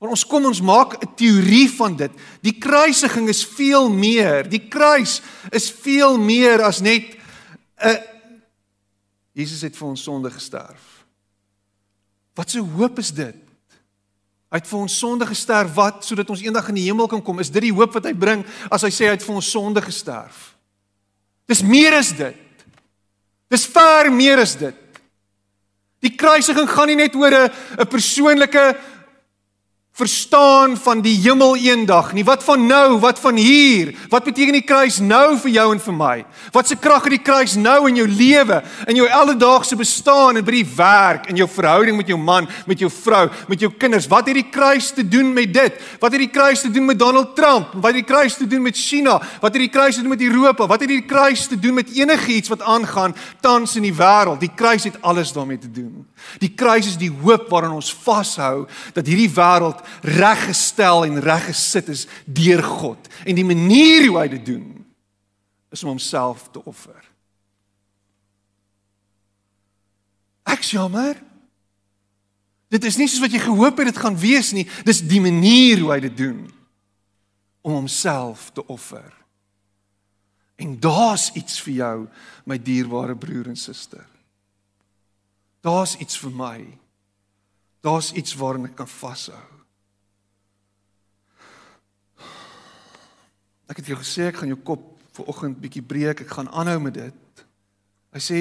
Maar 0.00 0.12
ons 0.12 0.26
kom 0.26 0.44
ons 0.44 0.60
maak 0.60 1.00
'n 1.02 1.14
teorie 1.14 1.68
van 1.70 1.96
dit. 1.96 2.10
Die 2.42 2.58
kruisiging 2.58 3.28
is 3.28 3.44
veel 3.44 3.88
meer. 3.88 4.48
Die 4.48 4.68
kruis 4.68 5.22
is 5.50 5.70
veel 5.70 6.18
meer 6.18 6.62
as 6.62 6.80
net 6.80 7.16
'n 7.78 8.16
Jesus 9.36 9.60
het 9.60 9.76
vir 9.76 9.88
ons 9.88 10.02
sonde 10.02 10.30
gesterf. 10.30 11.04
Wat 12.34 12.54
'n 12.54 12.70
hoop 12.76 12.98
is 12.98 13.10
dit? 13.12 13.45
Hy 14.56 14.62
het 14.62 14.70
vir 14.70 14.78
ons 14.80 14.94
sonde 14.96 15.26
gesterf 15.28 15.74
wat 15.76 16.06
sodat 16.08 16.30
ons 16.32 16.40
eendag 16.40 16.70
in 16.72 16.78
die 16.78 16.86
hemel 16.86 17.04
kan 17.12 17.20
kom. 17.20 17.42
Is 17.44 17.50
dit 17.52 17.66
die 17.66 17.74
hoop 17.76 17.92
wat 17.92 18.06
hy 18.08 18.14
bring 18.16 18.40
as 18.72 18.86
hy 18.86 18.88
sê 18.88 19.04
hy 19.04 19.12
het 19.12 19.24
vir 19.26 19.34
ons 19.36 19.50
sonde 19.52 19.82
gesterf? 19.84 20.54
Dis 21.44 21.60
meer 21.60 21.92
as 21.92 22.14
dit. 22.16 22.64
Dis 23.52 23.66
ver 23.68 24.08
meer 24.08 24.40
as 24.40 24.54
dit. 24.56 24.78
Die 26.00 26.14
kruisiging 26.16 26.70
gaan 26.72 26.88
nie 26.88 26.96
net 26.96 27.12
oor 27.20 27.36
'n 27.36 27.52
'n 27.84 27.86
persoonlike 27.86 28.64
verstaan 29.96 30.76
van 30.76 31.00
die 31.00 31.14
hemel 31.24 31.54
eendag 31.56 32.10
nie. 32.12 32.24
Wat 32.24 32.42
van 32.44 32.66
nou? 32.68 32.98
Wat 33.00 33.16
van 33.20 33.36
hier? 33.40 33.94
Wat 34.12 34.26
beteken 34.28 34.52
die 34.52 34.64
kruis 34.64 34.98
nou 35.00 35.38
vir 35.40 35.54
jou 35.54 35.64
en 35.72 35.80
vir 35.80 35.94
my? 35.96 36.16
Wat 36.52 36.68
se 36.68 36.76
krag 36.76 37.06
het 37.08 37.14
die 37.14 37.22
kruis 37.24 37.54
nou 37.56 37.78
in 37.88 37.96
jou 38.02 38.04
lewe, 38.08 38.58
in 38.92 39.00
jou 39.00 39.06
alledaagse 39.08 39.78
bestaan 39.80 40.36
en 40.36 40.44
by 40.44 40.58
die 40.58 40.68
werk, 40.76 41.30
in 41.32 41.40
jou 41.40 41.48
verhouding 41.48 41.96
met 41.96 42.12
jou 42.12 42.18
man, 42.20 42.48
met 42.68 42.84
jou 42.84 42.90
vrou, 42.92 43.22
met 43.48 43.64
jou 43.64 43.70
kinders? 43.72 44.08
Wat 44.12 44.28
het 44.28 44.36
die 44.36 44.50
kruis 44.52 44.90
te 44.92 45.06
doen 45.08 45.32
met 45.32 45.54
dit? 45.54 45.80
Wat 46.02 46.12
het 46.12 46.20
die 46.26 46.32
kruis 46.34 46.66
te 46.66 46.70
doen 46.70 46.90
met 46.92 47.00
Donald 47.00 47.32
Trump? 47.36 47.72
Wat 47.72 47.94
het 47.94 48.02
die 48.02 48.10
kruis 48.12 48.36
te 48.36 48.46
doen 48.46 48.68
met 48.68 48.76
China? 48.76 49.16
Wat 49.40 49.56
het 49.56 49.64
die 49.64 49.72
kruis 49.72 49.96
te 49.96 50.04
doen 50.04 50.12
met 50.12 50.26
Europa? 50.28 50.66
Wat 50.66 50.84
het 50.84 50.92
die 50.92 51.06
kruis 51.08 51.46
te 51.46 51.56
doen 51.58 51.80
met 51.80 51.94
enigiets 51.96 52.52
wat 52.52 52.60
aangaan 52.60 53.16
tans 53.40 53.80
in 53.80 53.88
die 53.88 53.96
wêreld? 53.96 54.44
Die 54.44 54.52
kruis 54.52 54.84
het 54.84 55.00
alles 55.00 55.32
daarmee 55.32 55.58
te 55.58 55.70
doen. 55.70 56.04
Die 56.42 56.52
kruis 56.54 56.86
is 56.92 56.98
die 57.00 57.10
hoop 57.10 57.48
waaraan 57.52 57.76
ons 57.78 57.92
vashou 58.04 58.66
dat 58.96 59.06
hierdie 59.06 59.30
wêreld 59.32 59.82
reggestel 60.02 61.06
en 61.08 61.20
reggesit 61.22 61.90
is 61.92 62.06
deur 62.24 62.62
God. 62.62 63.10
En 63.24 63.38
die 63.38 63.46
manier 63.46 64.08
hoe 64.08 64.18
hy 64.20 64.28
dit 64.36 64.46
doen 64.46 64.66
is 65.72 65.82
om 65.82 65.94
homself 65.94 66.48
te 66.52 66.62
offer. 66.64 67.02
Ek 70.46 70.62
jammer. 70.62 71.18
Dit 72.70 72.84
is 72.86 72.98
nie 72.98 73.08
soos 73.10 73.22
wat 73.22 73.34
jy 73.34 73.42
gehoop 73.42 73.78
het 73.78 73.90
dit 73.90 74.02
gaan 74.02 74.18
wees 74.18 74.52
nie. 74.54 74.66
Dis 74.86 75.04
die 75.06 75.22
manier 75.22 75.82
hoe 75.82 75.92
hy 75.94 76.00
dit 76.08 76.16
doen 76.18 76.46
om 77.66 77.80
homself 77.80 78.50
te 78.54 78.62
offer. 78.70 79.10
En 80.56 80.76
daar's 80.80 81.30
iets 81.34 81.58
vir 81.66 81.74
jou, 81.74 81.96
my 82.48 82.56
dierbare 82.62 83.16
broer 83.18 83.50
en 83.50 83.58
suster. 83.58 84.06
Daar's 85.66 85.96
iets 85.98 86.18
vir 86.22 86.30
my. 86.30 86.58
Daar's 87.82 88.12
iets 88.14 88.34
waaraan 88.38 88.68
ek 88.68 88.76
kan 88.78 88.90
vashou. 88.90 89.42
Ek 93.66 93.80
het 93.80 93.90
jou 93.90 93.98
gesê 93.98 94.28
ek 94.30 94.38
gaan 94.40 94.52
jou 94.52 94.60
kop 94.62 94.84
vir 95.16 95.30
oggend 95.32 95.58
bietjie 95.62 95.82
breek. 95.82 96.22
Ek 96.22 96.34
gaan 96.38 96.50
aanhou 96.54 96.78
met 96.86 96.94
dit. 96.94 97.46
Hy 98.14 98.22
sê 98.22 98.40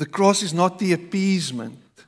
the 0.00 0.08
cross 0.08 0.42
is 0.42 0.56
not 0.56 0.78
the 0.80 0.94
appeasement 0.96 2.06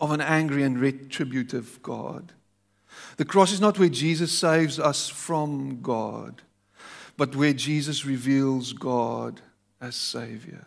of 0.00 0.10
an 0.10 0.20
angry 0.20 0.64
and 0.64 0.80
retributive 0.80 1.78
God. 1.82 2.32
The 3.16 3.24
cross 3.24 3.52
is 3.52 3.60
not 3.60 3.78
where 3.78 3.88
Jesus 3.88 4.36
saves 4.36 4.78
us 4.78 5.08
from 5.08 5.80
God, 5.82 6.42
but 7.16 7.36
where 7.36 7.52
Jesus 7.52 8.04
reveals 8.04 8.72
God 8.72 9.40
as 9.80 9.94
savior. 9.94 10.66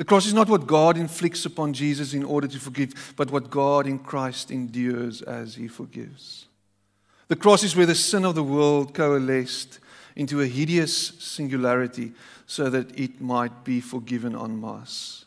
The 0.00 0.06
cross 0.06 0.24
is 0.24 0.32
not 0.32 0.48
what 0.48 0.66
God 0.66 0.96
inflicts 0.96 1.44
upon 1.44 1.74
Jesus 1.74 2.14
in 2.14 2.24
order 2.24 2.48
to 2.48 2.58
forgive, 2.58 3.12
but 3.16 3.30
what 3.30 3.50
God 3.50 3.86
in 3.86 3.98
Christ 3.98 4.50
endures 4.50 5.20
as 5.20 5.56
he 5.56 5.68
forgives. 5.68 6.46
The 7.28 7.36
cross 7.36 7.62
is 7.62 7.76
where 7.76 7.84
the 7.84 7.94
sin 7.94 8.24
of 8.24 8.34
the 8.34 8.42
world 8.42 8.94
coalesced 8.94 9.78
into 10.16 10.40
a 10.40 10.46
hideous 10.46 11.08
singularity 11.18 12.12
so 12.46 12.70
that 12.70 12.98
it 12.98 13.20
might 13.20 13.62
be 13.62 13.82
forgiven 13.82 14.34
en 14.34 14.58
masse. 14.58 15.26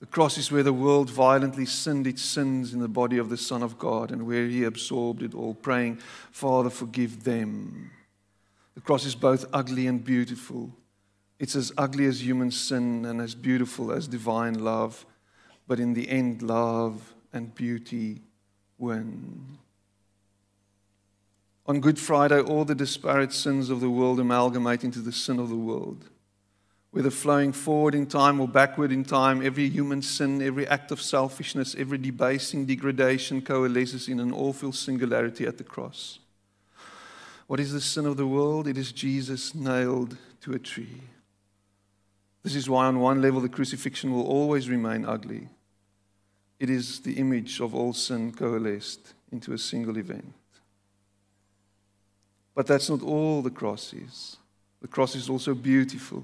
The 0.00 0.06
cross 0.06 0.36
is 0.36 0.50
where 0.50 0.64
the 0.64 0.72
world 0.72 1.08
violently 1.08 1.64
sinned 1.64 2.08
its 2.08 2.22
sins 2.22 2.74
in 2.74 2.80
the 2.80 2.88
body 2.88 3.18
of 3.18 3.28
the 3.28 3.36
Son 3.36 3.62
of 3.62 3.78
God 3.78 4.10
and 4.10 4.26
where 4.26 4.48
he 4.48 4.64
absorbed 4.64 5.22
it 5.22 5.32
all, 5.32 5.54
praying, 5.54 5.98
Father, 6.32 6.70
forgive 6.70 7.22
them. 7.22 7.92
The 8.74 8.80
cross 8.80 9.04
is 9.04 9.14
both 9.14 9.44
ugly 9.52 9.86
and 9.86 10.04
beautiful. 10.04 10.72
It's 11.38 11.54
as 11.56 11.72
ugly 11.76 12.06
as 12.06 12.24
human 12.24 12.50
sin 12.50 13.04
and 13.04 13.20
as 13.20 13.34
beautiful 13.34 13.92
as 13.92 14.08
divine 14.08 14.54
love, 14.54 15.04
but 15.66 15.78
in 15.78 15.92
the 15.92 16.08
end, 16.08 16.42
love 16.42 17.14
and 17.32 17.54
beauty 17.54 18.22
win. 18.78 19.58
On 21.66 21.80
Good 21.80 21.98
Friday, 21.98 22.40
all 22.40 22.64
the 22.64 22.74
disparate 22.74 23.32
sins 23.32 23.70
of 23.70 23.80
the 23.80 23.90
world 23.90 24.20
amalgamate 24.20 24.84
into 24.84 25.00
the 25.00 25.12
sin 25.12 25.38
of 25.38 25.48
the 25.48 25.56
world. 25.56 26.06
Whether 26.92 27.10
flowing 27.10 27.52
forward 27.52 27.94
in 27.94 28.06
time 28.06 28.40
or 28.40 28.48
backward 28.48 28.90
in 28.92 29.04
time, 29.04 29.44
every 29.44 29.68
human 29.68 30.00
sin, 30.00 30.40
every 30.40 30.66
act 30.68 30.90
of 30.90 31.02
selfishness, 31.02 31.74
every 31.76 31.98
debasing 31.98 32.64
degradation 32.64 33.42
coalesces 33.42 34.08
in 34.08 34.20
an 34.20 34.32
awful 34.32 34.72
singularity 34.72 35.44
at 35.44 35.58
the 35.58 35.64
cross. 35.64 36.20
What 37.48 37.60
is 37.60 37.72
the 37.72 37.80
sin 37.80 38.06
of 38.06 38.16
the 38.16 38.26
world? 38.26 38.66
It 38.66 38.78
is 38.78 38.92
Jesus 38.92 39.54
nailed 39.54 40.16
to 40.42 40.52
a 40.52 40.58
tree. 40.58 41.02
This 42.46 42.54
is 42.54 42.70
why, 42.70 42.86
on 42.86 43.00
one 43.00 43.20
level, 43.20 43.40
the 43.40 43.48
crucifixion 43.48 44.12
will 44.12 44.24
always 44.24 44.68
remain 44.68 45.04
ugly. 45.04 45.48
It 46.60 46.70
is 46.70 47.00
the 47.00 47.14
image 47.14 47.60
of 47.60 47.74
all 47.74 47.92
sin 47.92 48.30
coalesced 48.30 49.14
into 49.32 49.52
a 49.52 49.58
single 49.58 49.98
event. 49.98 50.32
But 52.54 52.68
that's 52.68 52.88
not 52.88 53.02
all 53.02 53.42
the 53.42 53.50
cross 53.50 53.92
is. 53.92 54.36
The 54.80 54.86
cross 54.86 55.16
is 55.16 55.28
also 55.28 55.54
beautiful. 55.54 56.22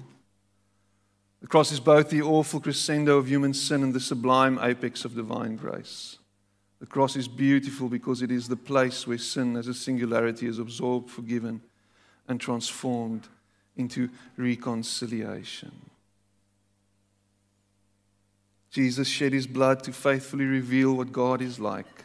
The 1.41 1.47
cross 1.47 1.73
is 1.73 1.81
both 1.81 2.09
the 2.09 2.21
awful 2.21 2.61
crescendo 2.61 3.17
of 3.17 3.27
human 3.27 3.53
sin 3.53 3.83
and 3.83 3.93
the 3.93 3.99
sublime 3.99 4.57
apex 4.61 5.03
of 5.03 5.15
divine 5.15 5.57
grace. 5.57 6.19
The 6.79 6.85
cross 6.85 7.17
is 7.17 7.27
beautiful 7.27 7.89
because 7.89 8.21
it 8.21 8.31
is 8.31 8.47
the 8.47 8.55
place 8.55 9.05
where 9.05 9.17
sin 9.17 9.57
as 9.57 9.67
a 9.67 9.73
singularity 9.73 10.47
is 10.47 10.57
absorbed, 10.57 11.09
forgiven, 11.09 11.59
and 12.29 12.39
transformed 12.39 13.27
into 13.75 14.09
reconciliation. 14.37 15.89
Jesus 18.73 19.07
shed 19.07 19.31
his 19.31 19.47
blood 19.47 19.83
to 19.83 19.93
faithfully 19.93 20.45
reveal 20.45 20.93
what 20.93 21.13
God 21.13 21.41
is 21.41 21.59
like 21.59 22.03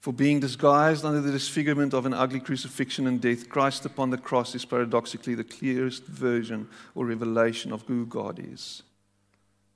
For 0.00 0.12
being 0.12 0.40
disguised 0.40 1.04
under 1.04 1.20
the 1.20 1.32
disfigurement 1.32 1.92
of 1.92 2.06
an 2.06 2.14
ugly 2.14 2.40
crucifixion 2.40 3.06
and 3.06 3.20
death, 3.20 3.48
Christ 3.48 3.84
upon 3.84 4.10
the 4.10 4.16
cross 4.16 4.54
is 4.54 4.64
paradoxically 4.64 5.34
the 5.34 5.44
clearest 5.44 6.04
version 6.04 6.68
or 6.94 7.04
revelation 7.04 7.72
of 7.72 7.82
who 7.82 8.06
God 8.06 8.38
is. 8.38 8.84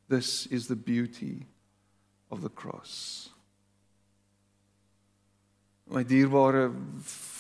This 0.09 0.47
is 0.47 0.69
the 0.69 0.77
beauty 0.77 1.47
of 2.31 2.41
the 2.41 2.49
cross. 2.49 3.31
My 5.91 6.05
dierbare 6.05 6.71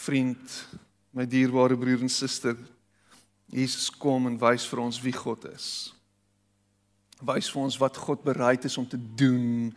vriend, 0.05 0.37
my 1.15 1.25
dierbare 1.25 1.77
broer 1.77 2.03
en 2.03 2.09
suster, 2.09 2.57
Jesus 3.51 3.91
kom 3.91 4.27
en 4.27 4.37
wys 4.39 4.67
vir 4.67 4.81
ons 4.83 4.99
wie 5.01 5.13
God 5.13 5.47
is. 5.55 5.93
Wys 7.23 7.51
vir 7.53 7.63
ons 7.63 7.79
wat 7.79 7.97
God 8.03 8.25
bereid 8.27 8.65
is 8.67 8.79
om 8.79 8.87
te 8.89 8.99
doen 8.99 9.71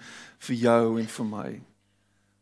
vir 0.47 0.55
jou 0.55 0.99
en 0.99 1.09
vir 1.17 1.27
my. 1.29 1.49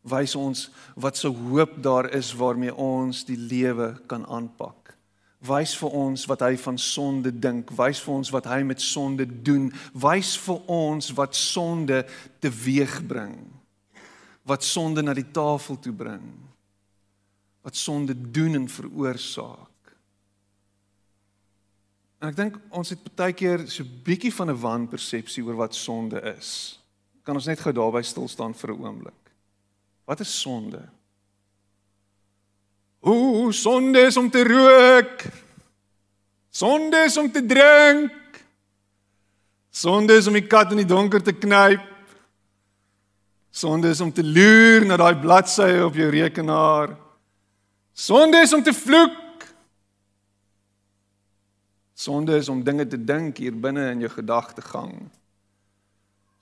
Wys 0.04 0.36
ons 0.36 0.68
wat 1.00 1.18
se 1.20 1.28
hoop 1.28 1.76
daar 1.84 2.10
is 2.16 2.34
waarmee 2.36 2.76
ons 2.76 3.24
die 3.28 3.40
lewe 3.40 3.94
kan 4.08 4.26
aanpak. 4.28 4.94
Wys 5.44 5.74
vir 5.76 5.92
ons 5.96 6.24
wat 6.32 6.44
hy 6.46 6.54
van 6.60 6.78
sonde 6.80 7.32
dink, 7.32 7.72
wys 7.76 8.00
vir 8.04 8.14
ons 8.16 8.32
wat 8.32 8.48
hy 8.48 8.62
met 8.64 8.80
sonde 8.80 9.26
doen, 9.28 9.68
wys 9.92 10.38
vir 10.40 10.62
ons 10.72 11.12
wat 11.18 11.36
sonde 11.36 12.04
teweegbring. 12.44 13.36
Wat 14.48 14.64
sonde 14.64 15.04
na 15.04 15.16
die 15.16 15.28
tafel 15.36 15.80
toe 15.80 15.92
bring. 15.96 16.24
Wat 17.64 17.76
sonde 17.80 18.16
doen 18.16 18.56
en 18.64 18.72
veroorsaak. 18.72 19.73
En 22.24 22.30
ek 22.32 22.38
dink 22.38 22.60
ons 22.72 22.88
het 22.88 23.08
baie 23.20 23.36
keer 23.36 23.66
so 23.68 23.84
'n 23.84 24.00
bietjie 24.04 24.32
van 24.32 24.50
'n 24.50 24.62
wanpersepsie 24.62 25.44
oor 25.44 25.56
wat 25.60 25.76
sonde 25.76 26.22
is. 26.38 26.80
Kan 27.24 27.36
ons 27.36 27.46
net 27.46 27.60
gou 27.60 27.74
daarby 27.74 28.02
stil 28.02 28.28
staan 28.28 28.54
vir 28.54 28.72
'n 28.72 28.80
oomblik? 28.80 29.24
Wat 30.06 30.20
is 30.20 30.42
sonde? 30.42 30.88
Ooh, 33.02 33.52
sonde 33.52 34.00
is 34.00 34.18
om 34.18 34.30
te 34.30 34.44
rook. 34.44 35.22
Sonde 36.50 36.98
is 36.98 37.18
om 37.18 37.32
te 37.32 37.46
drink. 37.46 38.46
Sonde 39.70 40.14
is 40.14 40.28
om 40.28 40.34
die 40.34 40.48
kat 40.48 40.72
in 40.72 40.78
die 40.78 40.86
donker 40.86 41.22
te 41.22 41.34
knyp. 41.34 41.82
Sonde 43.52 43.90
is 43.90 44.02
om 44.02 44.14
te 44.14 44.24
loer 44.24 44.86
na 44.86 44.98
daai 44.98 45.20
bladsye 45.20 45.86
op 45.86 45.96
jou 45.96 46.10
rekenaar. 46.10 46.96
Sonde 47.94 48.38
is 48.38 48.54
om 48.54 48.64
te 48.64 48.74
vloek. 48.74 49.23
Sonde 52.04 52.36
is 52.36 52.50
om 52.50 52.64
dinge 52.64 52.84
te 52.88 53.00
dink 53.00 53.40
hier 53.40 53.56
binne 53.56 53.86
in 53.94 54.02
jou 54.04 54.12
gedagtegang. 54.12 54.96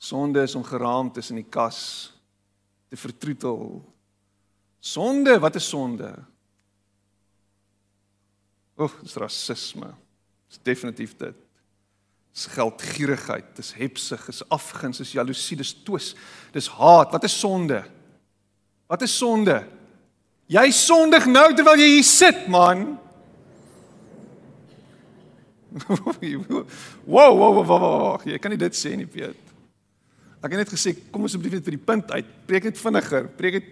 Sonde 0.01 0.41
is 0.47 0.55
om 0.57 0.65
geraamd 0.65 1.13
tussen 1.13 1.37
die 1.37 1.45
kas 1.45 1.81
te 2.89 2.97
vertroetel. 2.97 3.83
Sonde, 4.81 5.35
wat 5.39 5.59
is 5.59 5.67
sonde? 5.69 6.09
Oek, 8.81 8.95
dis 9.03 9.19
rasisme. 9.21 9.91
Dis 10.49 10.63
definitief 10.65 11.13
dit. 11.19 11.37
Dis 12.31 12.47
geldgierigheid, 12.55 13.51
dis 13.59 13.73
hebsug, 13.77 14.25
dis 14.31 14.41
afguns, 14.49 15.03
dis 15.03 15.13
jaloesie, 15.13 15.59
dis 15.59 15.75
twis, 15.85 16.13
dis 16.55 16.71
haat. 16.79 17.13
Wat 17.13 17.27
is 17.27 17.37
sonde? 17.37 17.83
Wat 18.89 19.05
is 19.05 19.13
sonde? 19.13 19.59
Jy 20.51 20.65
sondig 20.75 21.29
nou 21.29 21.51
terwyl 21.53 21.79
jy 21.79 21.93
hier 21.99 22.07
sit, 22.07 22.47
man. 22.51 22.95
wow, 27.05 27.31
wow, 27.37 27.63
wow, 27.63 27.79
wow. 27.79 28.21
Jy 28.27 28.39
kan 28.41 28.51
nie 28.51 28.59
dit 28.59 28.75
sê 28.75 28.95
nie, 28.99 29.07
Piet. 29.07 29.37
Ek 30.41 30.55
het 30.55 30.63
net 30.63 30.73
gesê 30.73 30.95
kom 31.13 31.27
asseblief 31.27 31.53
net 31.53 31.67
vir 31.67 31.77
die 31.77 31.85
punt 31.85 32.11
uit. 32.11 32.31
Preek 32.49 32.65
net 32.67 32.79
vinniger. 32.81 33.29
Preek 33.37 33.59
dit 33.59 33.69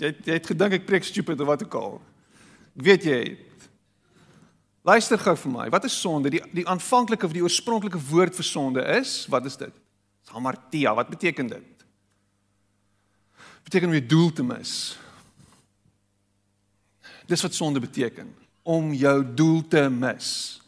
jy 0.00 0.10
jy 0.26 0.36
het 0.36 0.50
gedink 0.50 0.76
ek 0.78 0.86
preek 0.86 1.06
stupid 1.06 1.40
of 1.40 1.48
wat 1.48 1.64
ook 1.64 1.76
al. 1.78 1.96
Ek 2.78 2.84
weet 2.86 3.06
jy 3.08 3.20
het. 3.22 3.68
Luister 4.86 5.20
gou 5.20 5.34
vir 5.36 5.52
my. 5.52 5.66
Wat 5.72 5.86
is 5.86 5.96
sonde? 5.96 6.32
Die 6.32 6.42
die 6.54 6.66
aanvanklike 6.68 7.26
of 7.26 7.34
die 7.36 7.44
oorspronklike 7.44 8.00
woord 8.10 8.36
vir 8.36 8.46
sonde 8.46 8.84
is, 8.98 9.24
wat 9.30 9.46
is 9.46 9.58
dit? 9.60 9.74
Hamartia. 10.30 10.94
Wat 10.98 11.10
beteken 11.10 11.50
dit? 11.50 11.86
Beteken 13.66 13.90
om 13.90 13.98
jou 13.98 14.06
doel 14.06 14.30
te 14.34 14.46
mis. 14.46 14.74
Dis 17.30 17.42
wat 17.46 17.54
sonde 17.54 17.82
beteken. 17.82 18.32
Om 18.62 18.92
jou 18.94 19.18
doel 19.34 19.62
te 19.68 19.86
mis 19.90 20.59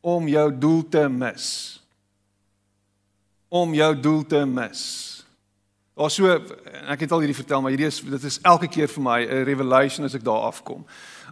om 0.00 0.28
jou 0.28 0.58
doel 0.58 0.88
te 0.88 1.08
mis. 1.08 1.46
Om 3.48 3.74
jou 3.74 4.00
doel 4.00 4.26
te 4.26 4.44
mis. 4.46 4.82
Daar 5.98 6.10
so 6.14 6.30
ek 6.30 7.00
het 7.02 7.12
al 7.12 7.24
hierdie 7.24 7.36
vertel, 7.36 7.62
maar 7.62 7.74
hierdie 7.74 7.88
is 7.88 7.98
dit 8.06 8.26
is 8.28 8.38
elke 8.46 8.68
keer 8.70 8.86
vir 8.86 9.02
my 9.02 9.18
'n 9.26 9.44
revelation 9.44 10.04
as 10.04 10.14
ek 10.14 10.22
daar 10.22 10.46
afkom. 10.46 10.84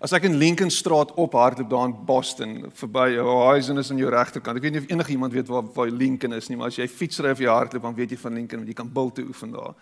As 0.02 0.12
ek 0.12 0.24
in 0.24 0.36
Lincoln 0.36 0.70
Straat 0.70 1.14
ophardloop 1.14 1.70
daar 1.70 1.84
in 1.86 2.04
Boston 2.04 2.72
verby 2.74 3.16
Horizon 3.16 3.78
is 3.78 3.90
aan 3.90 3.98
jou 3.98 4.10
regterkant. 4.10 4.56
Ek 4.56 4.62
weet 4.62 4.72
nie 4.72 4.80
of 4.80 4.90
enige 4.90 5.10
iemand 5.10 5.32
weet 5.32 5.48
waar 5.48 5.62
waar 5.62 5.88
Lincoln 5.90 6.32
is 6.32 6.48
nie, 6.48 6.56
maar 6.56 6.66
as 6.66 6.76
jy 6.76 6.88
fietsry 6.88 7.30
of 7.30 7.38
jy 7.38 7.48
hardloop 7.48 7.82
dan 7.82 7.94
weet 7.94 8.10
jy 8.10 8.16
van 8.16 8.34
Lincoln 8.34 8.58
want 8.58 8.68
jy 8.68 8.74
kan 8.74 8.92
bil 8.92 9.12
te 9.12 9.22
oefen 9.22 9.52
daar. 9.52 9.74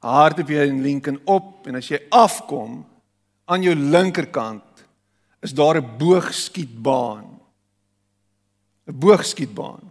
Hardloop 0.00 0.48
jy 0.48 0.66
in 0.66 0.82
Lincoln 0.82 1.20
op 1.24 1.66
en 1.66 1.76
as 1.76 1.88
jy 1.88 2.00
afkom 2.10 2.84
aan 3.46 3.62
jou 3.62 3.74
linkerkant 3.74 4.84
is 5.40 5.52
daar 5.52 5.80
'n 5.80 5.98
boogskietbaan 5.98 7.39
'n 8.90 8.98
boogskietbaan. 8.98 9.90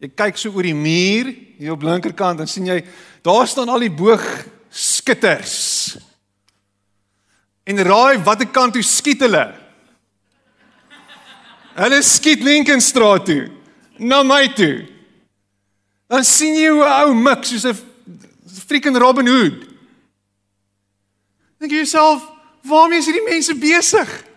Jy 0.00 0.08
kyk 0.16 0.38
so 0.40 0.52
oor 0.52 0.64
die 0.64 0.76
muur 0.76 1.34
hier 1.60 1.72
op 1.72 1.82
linkerkant 1.84 2.40
en 2.40 2.48
sien 2.48 2.66
jy 2.66 2.84
daar 3.24 3.48
staan 3.48 3.68
al 3.68 3.80
die 3.84 3.92
boogskutters. 3.92 5.96
En 7.68 7.82
raai 7.84 8.18
watter 8.24 8.48
kant 8.48 8.72
toe 8.76 8.84
skiet 8.84 9.20
hulle? 9.20 9.44
Hulle 11.80 12.00
skiet 12.02 12.42
Lincolnstraat 12.44 13.24
toe, 13.28 13.50
na 13.98 14.22
my 14.26 14.48
toe. 14.56 14.86
Dan 16.10 16.24
sien 16.24 16.56
jy 16.56 16.68
hoe 16.68 16.84
'n 16.84 17.04
ou 17.04 17.14
mik 17.14 17.44
soos 17.44 17.64
'n 17.64 17.76
freaking 18.66 18.96
Robin 18.96 19.26
Hood. 19.26 19.68
Dink 21.60 21.72
jy 21.72 21.84
jouself, 21.84 22.24
waarmee 22.64 22.98
is 22.98 23.06
hierdie 23.06 23.28
mense 23.28 23.54
besig? 23.54 24.29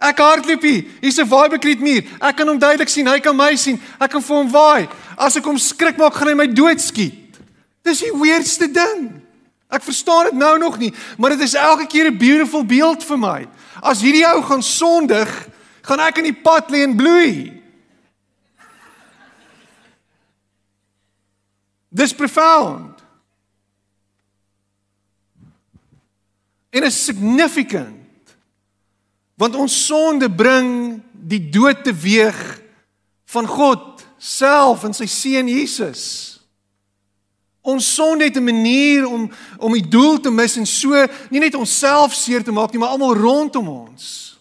Ek 0.00 0.18
hardloop 0.18 0.62
hier. 0.64 0.84
Hier's 1.00 1.18
'n 1.18 1.28
vibekriet 1.28 1.80
muur. 1.80 2.02
Ek 2.20 2.36
kan 2.36 2.48
hom 2.48 2.58
duidelik 2.58 2.88
sien. 2.88 3.06
Hy 3.06 3.20
kan 3.20 3.36
my 3.36 3.54
sien. 3.56 3.80
Ek 4.00 4.10
kan 4.10 4.22
vir 4.22 4.36
hom 4.36 4.50
waai. 4.50 4.88
As 5.16 5.36
ek 5.36 5.44
hom 5.44 5.58
skrik 5.58 5.98
maak, 5.98 6.14
gaan 6.14 6.28
hy 6.28 6.34
my 6.34 6.46
doodskiet. 6.46 7.36
Dis 7.84 8.00
die 8.00 8.12
weirdste 8.12 8.72
ding. 8.72 9.22
Ek 9.70 9.82
verstaan 9.82 10.24
dit 10.24 10.34
nou 10.34 10.58
nog 10.58 10.78
nie, 10.78 10.92
maar 11.18 11.30
dit 11.30 11.40
is 11.40 11.54
elke 11.54 11.86
keer 11.86 12.10
'n 12.10 12.18
beautiful 12.18 12.64
beeld 12.64 13.04
vir 13.04 13.18
my. 13.18 13.48
As 13.82 14.00
hierdie 14.00 14.26
ou 14.26 14.42
gaan 14.42 14.62
sondig, 14.62 15.48
gaan 15.82 16.00
ek 16.00 16.18
in 16.18 16.24
die 16.24 16.42
pad 16.42 16.70
lê 16.70 16.82
en 16.82 16.96
bloei. 16.96 17.62
Dis 21.88 22.12
profound. 22.12 23.00
En 26.70 26.82
is 26.82 27.04
significant. 27.04 27.99
Want 29.40 29.56
ons 29.56 29.72
sonde 29.86 30.28
bring 30.28 31.00
die 31.12 31.40
dood 31.48 31.84
teweeg 31.84 32.60
van 33.32 33.46
God 33.48 34.04
self 34.20 34.84
in 34.84 34.92
sy 34.96 35.06
seun 35.08 35.48
Jesus. 35.48 36.02
Ons 37.64 37.86
sonde 37.94 38.24
het 38.24 38.36
'n 38.36 38.44
manier 38.44 39.06
om 39.08 39.30
om 39.58 39.72
die 39.72 39.88
doel 39.88 40.20
te 40.20 40.30
mis 40.30 40.56
en 40.56 40.66
so 40.66 41.06
nie 41.30 41.40
net 41.40 41.54
onsself 41.54 42.14
seer 42.14 42.44
te 42.44 42.52
maak 42.52 42.72
nie, 42.72 42.80
maar 42.80 42.88
almal 42.88 43.14
rondom 43.14 43.68
ons. 43.68 44.38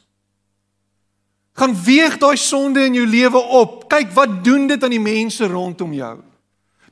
Gaan 1.54 1.84
weeg 1.84 2.18
daai 2.18 2.38
sonde 2.38 2.86
in 2.86 2.94
jou 2.94 3.08
lewe 3.08 3.38
op. 3.38 3.90
Kyk 3.90 4.12
wat 4.12 4.44
doen 4.44 4.68
dit 4.68 4.84
aan 4.84 4.90
die 4.90 5.00
mense 5.00 5.48
rondom 5.48 5.94
jou. 5.94 6.18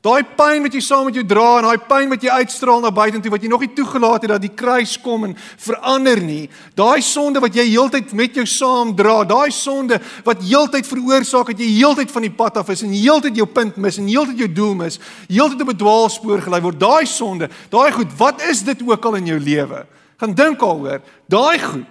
Daai 0.06 0.22
pyn 0.38 0.62
wat 0.62 0.76
jy 0.78 0.82
saam 0.84 1.08
met 1.08 1.16
jou 1.18 1.24
dra 1.26 1.58
en 1.58 1.66
daai 1.66 1.82
pyn 1.90 2.12
wat 2.12 2.22
jy 2.22 2.30
uitstraal 2.30 2.84
na 2.84 2.92
buitentoe 2.94 3.32
wat 3.34 3.42
jy 3.42 3.50
nog 3.50 3.64
nie 3.64 3.72
toegelaat 3.74 4.22
het 4.26 4.32
dat 4.36 4.44
die 4.44 4.54
kruis 4.54 4.94
kom 5.02 5.26
en 5.26 5.34
verander 5.64 6.22
nie. 6.22 6.50
Daai 6.78 7.02
sonde 7.02 7.42
wat 7.42 7.58
jy 7.58 7.66
heeltyd 7.72 8.14
met 8.18 8.38
jou 8.38 8.46
saam 8.46 8.94
dra, 8.98 9.24
daai 9.26 9.50
sonde 9.52 9.98
wat 10.28 10.44
heeltyd 10.46 10.86
veroorsaak 10.86 11.50
dat 11.54 11.64
jy 11.66 11.72
heeltyd 11.80 12.14
van 12.14 12.28
die 12.28 12.34
pad 12.44 12.62
af 12.62 12.70
is 12.70 12.86
en 12.86 12.94
heeltyd 12.94 13.42
jou 13.42 13.48
punt 13.50 13.80
mis 13.82 13.98
en 13.98 14.12
heeltyd 14.12 14.46
jou 14.46 14.50
doel 14.60 14.76
mis, 14.84 15.00
heeltyd 15.28 15.66
op 15.66 15.74
'n 15.74 15.82
dwaalspoor 15.82 16.46
gelei 16.46 16.62
word. 16.62 16.80
Daai 16.80 17.06
sonde, 17.06 17.50
daai 17.70 17.92
goed, 17.92 18.14
wat 18.18 18.42
is 18.42 18.62
dit 18.64 18.82
ook 18.86 19.06
al 19.06 19.16
in 19.16 19.26
jou 19.26 19.40
lewe? 19.40 19.86
Gaan 20.18 20.34
dink 20.34 20.60
daaroor. 20.60 21.02
Daai 21.28 21.60
goed 21.60 21.86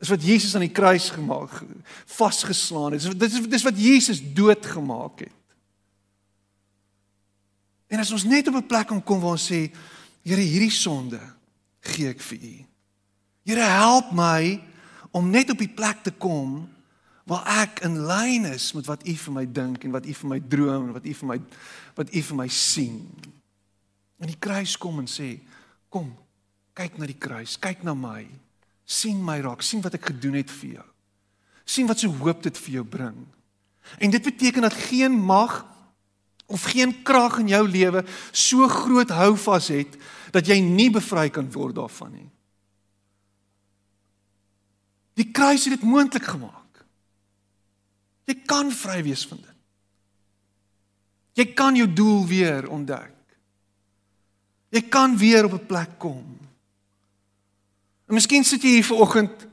is 0.00 0.08
wat 0.08 0.22
Jesus 0.22 0.54
aan 0.54 0.66
die 0.66 0.74
kruis 0.74 1.10
gemaak, 1.10 1.50
vasgeslaan 2.06 2.92
het. 2.92 3.18
Dit 3.18 3.32
is 3.32 3.48
dis 3.48 3.66
wat 3.66 3.74
Jesus 3.80 4.20
doodgemaak 4.34 5.24
het. 5.26 5.37
En 7.98 8.04
as 8.04 8.14
ons 8.14 8.28
net 8.30 8.46
op 8.46 8.54
'n 8.54 8.66
plek 8.66 8.92
kom 9.04 9.20
waar 9.20 9.34
ons 9.34 9.50
sê, 9.50 9.74
Here, 10.22 10.40
hierdie 10.40 10.70
sonde 10.70 11.20
gee 11.80 12.08
ek 12.08 12.20
vir 12.20 12.38
U. 12.38 12.54
Here, 13.44 13.64
help 13.64 14.12
my 14.12 14.60
om 15.10 15.30
net 15.30 15.50
op 15.50 15.58
die 15.58 15.72
plek 15.72 16.02
te 16.02 16.10
kom 16.10 16.68
waar 17.24 17.46
ek 17.64 17.80
in 17.80 18.06
lyn 18.06 18.44
is 18.44 18.72
met 18.72 18.86
wat 18.86 19.06
U 19.06 19.14
vir 19.14 19.32
my 19.32 19.46
dink 19.52 19.84
en 19.84 19.90
wat 19.90 20.06
U 20.06 20.12
vir 20.12 20.28
my 20.28 20.40
droom 20.40 20.86
en 20.88 20.92
wat 20.92 21.06
U 21.06 21.14
vir 21.14 21.28
my 21.28 21.38
wat 21.94 22.14
U 22.14 22.22
vir 22.22 22.36
my 22.36 22.48
sien. 22.48 23.08
En 24.20 24.26
die 24.26 24.38
kruis 24.38 24.76
kom 24.76 24.98
en 24.98 25.06
sê, 25.06 25.40
kom, 25.88 26.14
Kyk 26.74 26.98
na 26.98 27.06
die 27.06 27.18
kruis, 27.18 27.56
kyk 27.58 27.82
na 27.82 27.94
my. 27.94 28.26
sien 28.84 29.24
my 29.24 29.40
raak, 29.40 29.62
sien 29.62 29.82
wat 29.82 29.94
ek 29.94 30.04
gedoen 30.04 30.34
het 30.34 30.50
vir 30.50 30.70
jou. 30.70 30.84
sien 31.64 31.86
wat 31.86 31.98
so 31.98 32.08
hoop 32.08 32.42
dit 32.42 32.58
vir 32.58 32.74
jou 32.74 32.84
bring. 32.84 33.26
En 33.98 34.10
dit 34.10 34.22
beteken 34.22 34.62
dat 34.62 34.72
geen 34.72 35.12
mag 35.12 35.66
of 36.48 36.64
geen 36.72 36.94
krag 37.04 37.38
in 37.42 37.50
jou 37.52 37.68
lewe 37.68 38.04
so 38.32 38.68
groot 38.68 39.10
houvas 39.12 39.68
het 39.68 39.96
dat 40.32 40.48
jy 40.48 40.56
nie 40.64 40.88
bevry 40.90 41.28
kan 41.32 41.50
word 41.52 41.76
daarvan 41.76 42.12
nie. 42.12 42.30
Die 45.18 45.28
kruis 45.34 45.66
het 45.66 45.76
dit 45.76 45.84
moontlik 45.84 46.24
gemaak. 46.24 46.84
Jy 48.28 48.38
kan 48.48 48.72
vry 48.72 49.02
wees 49.04 49.26
van 49.28 49.40
dit. 49.42 49.56
Jy 51.38 51.46
kan 51.58 51.76
jou 51.76 51.86
doel 51.92 52.26
weer 52.26 52.68
ontdek. 52.70 53.14
Jy 54.72 54.82
kan 54.88 55.16
weer 55.16 55.44
op 55.44 55.52
'n 55.52 55.66
plek 55.66 55.98
kom. 55.98 56.38
En 58.08 58.14
miskien 58.14 58.44
sit 58.44 58.62
jy 58.62 58.68
hier 58.68 58.84
vanoggend 58.84 59.47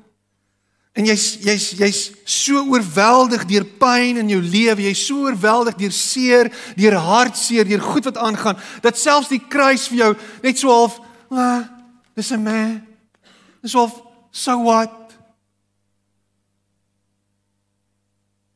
En 0.96 1.04
jy's 1.04 1.26
jy's 1.44 1.66
jy's 1.76 2.02
so 2.24 2.62
oorweldig 2.72 3.44
deur 3.50 3.66
pyn 3.82 4.22
in 4.22 4.30
jou 4.32 4.40
lewe, 4.40 4.86
jy's 4.86 5.02
so 5.04 5.26
oorweldig 5.28 5.76
deur 5.76 5.92
seer, 5.92 6.48
deur 6.80 6.96
hartseer, 7.04 7.68
deur 7.68 7.84
goed 7.84 8.08
wat 8.08 8.20
aangaan, 8.24 8.56
dat 8.82 8.96
selfs 8.96 9.28
die 9.34 9.42
kruis 9.44 9.90
vir 9.92 10.00
jou 10.00 10.12
net 10.46 10.62
so 10.62 10.72
half, 10.72 11.02
ah, 11.36 11.68
dis 12.16 12.32
'n 12.32 12.44
man. 12.44 12.88
Dis 13.62 13.74
half 13.74 14.02
so 14.32 14.64
what? 14.64 15.12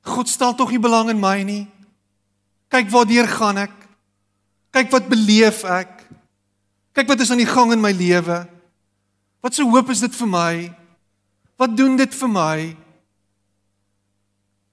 God 0.01 0.29
stel 0.29 0.55
tog 0.55 0.71
nie 0.71 0.79
belang 0.79 1.09
in 1.09 1.19
my 1.19 1.43
nie. 1.43 1.67
Kyk 2.71 2.89
waartoe 2.89 3.27
gaan 3.27 3.57
ek? 3.57 3.75
Kyk 4.71 4.91
wat 4.91 5.09
beleef 5.09 5.65
ek? 5.65 6.05
Kyk 6.93 7.07
wat 7.07 7.19
is 7.19 7.31
aan 7.31 7.37
die 7.41 7.45
gang 7.45 7.73
in 7.73 7.81
my 7.81 7.91
lewe? 7.91 8.47
Wat 9.41 9.51
'n 9.51 9.55
so 9.55 9.69
hoop 9.69 9.89
is 9.89 9.99
dit 9.99 10.15
vir 10.15 10.27
my? 10.27 10.78
Wat 11.59 11.75
doen 11.75 11.97
dit 11.99 12.13
vir 12.15 12.31
my? 12.31 12.53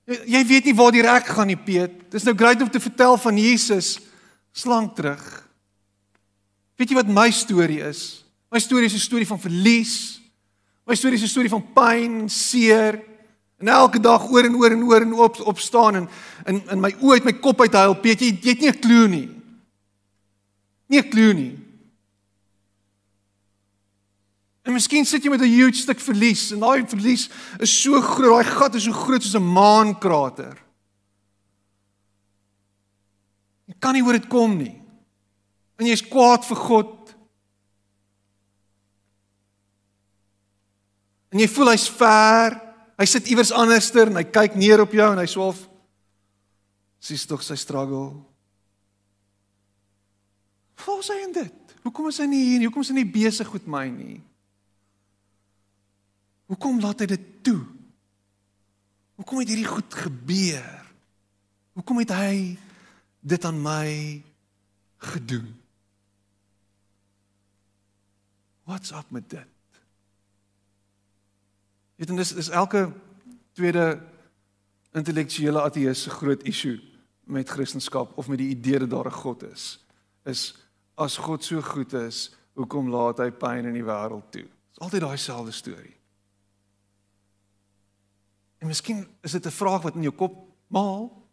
Jy 0.06 0.42
weet 0.46 0.68
nie 0.68 0.76
waar 0.78 0.94
die 0.94 1.02
rek 1.02 1.32
gaan 1.34 1.50
nie, 1.50 1.58
Piet. 1.58 2.04
Dis 2.14 2.26
nou 2.28 2.34
great 2.38 2.62
om 2.62 2.70
te 2.70 2.82
vertel 2.82 3.18
van 3.18 3.40
Jesus 3.42 3.96
slank 4.54 4.94
terug. 4.94 5.24
Weet 6.78 6.92
jy 6.92 7.00
wat 7.00 7.10
my 7.10 7.26
storie 7.34 7.80
is? 7.82 8.22
My 8.54 8.62
storie 8.62 8.86
is 8.86 8.94
'n 8.94 9.02
storie 9.02 9.26
van 9.26 9.40
verlies. 9.40 10.20
My 10.86 10.94
storie 10.94 11.18
is 11.18 11.24
'n 11.24 11.34
storie 11.34 11.50
van 11.50 11.66
pyn 11.74 12.28
seer. 12.30 13.02
En 13.58 13.68
elke 13.68 13.98
dag 14.00 14.30
oor 14.30 14.44
en 14.44 14.54
oor 14.54 14.70
en 14.70 14.84
oor 14.84 15.02
en 15.02 15.12
op 15.12 15.40
opstaan 15.40 15.96
en 15.96 16.08
in 16.46 16.62
in 16.70 16.80
my 16.80 16.94
oë 17.00 17.12
uit 17.12 17.24
my 17.24 17.32
kop 17.32 17.60
uit 17.60 17.72
huil, 17.72 17.94
Piet, 17.94 18.20
jy, 18.20 18.38
jy 18.42 18.50
het 18.50 18.60
nie 18.60 18.70
'n 18.70 18.80
klou 18.80 19.08
nie. 19.08 19.28
Nie 20.86 21.00
'n 21.00 21.10
klou 21.10 21.32
nie. 21.34 21.66
En 24.62 24.65
miskien 24.76 25.06
sit 25.08 25.24
jy 25.24 25.32
met 25.32 25.42
'n 25.42 25.50
huge 25.50 25.82
stuk 25.82 26.00
verlies 26.00 26.52
en 26.52 26.60
daai 26.60 26.86
verlies 26.86 27.28
is 27.60 27.72
so 27.82 28.00
groot, 28.00 28.44
daai 28.44 28.52
gat 28.58 28.74
is 28.74 28.84
so 28.84 28.92
groot 28.92 29.22
soos 29.22 29.34
'n 29.34 29.52
maankrater. 29.52 30.56
Jy 33.66 33.74
kan 33.80 33.94
nie 33.94 34.02
oor 34.02 34.12
dit 34.12 34.28
kom 34.28 34.56
nie. 34.56 34.82
En 35.78 35.86
jy's 35.86 36.02
kwaad 36.02 36.44
vir 36.44 36.56
God. 36.56 37.14
En 41.32 41.38
jy 41.38 41.48
voel 41.48 41.74
hy's 41.74 41.88
ver. 41.88 42.60
Hy 42.96 43.04
sit 43.04 43.28
iewers 43.28 43.52
anderster 43.52 44.08
en 44.08 44.16
hy 44.16 44.24
kyk 44.24 44.54
neer 44.56 44.80
op 44.80 44.92
jou 44.92 45.12
en 45.12 45.18
hy 45.18 45.26
swaalf 45.26 45.68
sies 46.98 47.26
tog 47.26 47.42
sy 47.42 47.54
struggle. 47.54 48.24
Hoe 50.86 51.02
sê 51.02 51.18
hy 51.20 51.32
dit? 51.32 51.74
Hoekom 51.84 52.08
is 52.08 52.18
hy 52.18 52.26
nie 52.30 52.44
hier 52.44 52.58
nie? 52.58 52.66
Hoekom 52.70 52.82
is 52.82 52.90
hy 52.90 52.94
nie 52.94 53.10
besig 53.10 53.52
met 53.52 53.66
my 53.66 53.84
nie? 53.90 54.22
Hoekom 56.46 56.80
laat 56.80 57.02
hy 57.02 57.08
dit 57.10 57.26
toe? 57.46 57.60
Hoekom 59.18 59.38
het 59.42 59.50
hierdie 59.50 59.68
goed 59.68 59.94
gebeur? 59.94 60.72
Hoekom 61.76 61.98
het 61.98 62.12
hy 62.14 62.56
dit 63.20 63.44
aan 63.44 63.58
my 63.62 63.88
gedoen? 65.10 65.48
What's 68.66 68.90
up 68.90 69.10
met 69.10 69.30
dit? 69.30 69.46
En 71.96 72.16
dis 72.16 72.32
is 72.32 72.48
elke 72.48 72.92
tweede 73.56 73.98
intellektuele 74.92 75.62
ateïs 75.62 76.02
se 76.02 76.10
groot 76.10 76.42
issue 76.42 76.78
met 77.26 77.48
Christendom 77.48 78.08
of 78.14 78.28
met 78.28 78.38
die 78.38 78.52
idee 78.54 78.78
dat 78.78 78.90
daar 78.90 79.06
'n 79.06 79.20
God 79.22 79.42
is. 79.42 79.84
Is 80.24 80.54
as 80.94 81.16
God 81.16 81.44
so 81.44 81.60
goed 81.60 81.92
is, 81.92 82.32
hoekom 82.52 82.88
laat 82.88 83.18
hy 83.18 83.30
pyn 83.30 83.64
in 83.64 83.72
die 83.72 83.84
wêreld 83.84 84.30
toe? 84.30 84.46
Dis 84.70 84.78
altyd 84.78 85.00
daai 85.00 85.16
selfde 85.16 85.52
storie. 85.52 85.95
En 88.58 88.66
miskien 88.66 89.06
is 89.20 89.32
dit 89.32 89.46
'n 89.46 89.50
vraag 89.50 89.82
wat 89.82 89.94
in 89.94 90.02
jou 90.02 90.14
kop 90.14 90.48
maal. 90.66 91.26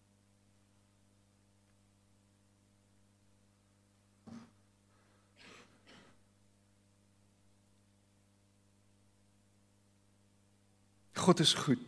God 11.13 11.39
is 11.39 11.53
goed. 11.53 11.79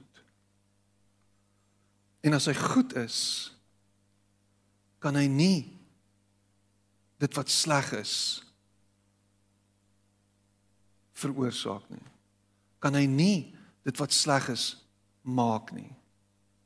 En 2.21 2.33
as 2.33 2.45
hy 2.45 2.53
goed 2.53 2.95
is, 2.95 3.17
kan 4.99 5.15
hy 5.15 5.27
nie 5.27 5.59
dit 7.21 7.35
wat 7.37 7.49
sleg 7.49 7.91
is 7.99 8.15
veroorsaak 11.13 11.85
nie. 11.89 12.01
Kan 12.79 12.97
hy 12.97 13.05
nie 13.05 13.55
dit 13.85 13.97
wat 14.01 14.13
sleg 14.13 14.49
is 14.49 14.65
maak 15.25 15.73
nie. 15.75 15.89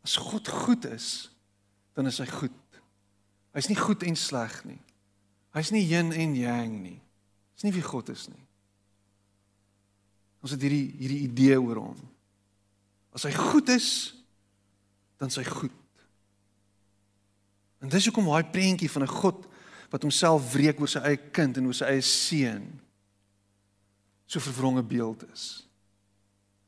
As 0.04 0.18
God 0.20 0.48
goed 0.48 0.86
is, 0.86 1.30
dan 1.96 2.08
is 2.08 2.20
hy 2.22 2.28
goed. 2.32 2.56
Hy's 3.56 3.70
nie 3.72 3.80
goed 3.80 4.04
en 4.08 4.16
sleg 4.20 4.62
nie. 4.68 4.80
Hy's 5.56 5.72
nie 5.74 5.84
yin 5.88 6.14
en 6.14 6.36
yang 6.38 6.76
nie. 6.84 7.00
Dis 7.56 7.66
nie 7.66 7.74
wie 7.76 7.84
God 7.84 8.12
is 8.14 8.28
nie. 8.30 8.46
Ons 10.40 10.54
het 10.56 10.64
hierdie 10.64 10.88
hierdie 11.00 11.24
idee 11.26 11.58
oor 11.60 11.82
hom. 11.82 12.00
As 13.16 13.26
hy 13.28 13.34
goed 13.36 13.72
is, 13.74 13.90
dan 15.20 15.32
is 15.32 15.40
hy 15.42 15.44
goed. 15.48 15.76
En 17.84 17.92
dis 17.92 18.08
hoekom 18.08 18.30
daai 18.30 18.48
prentjie 18.52 18.92
van 18.92 19.04
'n 19.04 19.16
God 19.20 19.48
wat 19.90 20.06
homself 20.06 20.54
wreek 20.54 20.80
oor 20.80 20.88
sy 20.88 21.00
eie 21.00 21.18
kind 21.34 21.58
en 21.58 21.66
oor 21.66 21.76
sy 21.76 21.86
eie 21.86 22.02
seun 22.02 22.80
so 24.30 24.40
vervronge 24.40 24.84
beeld 24.84 25.26
is. 25.34 25.66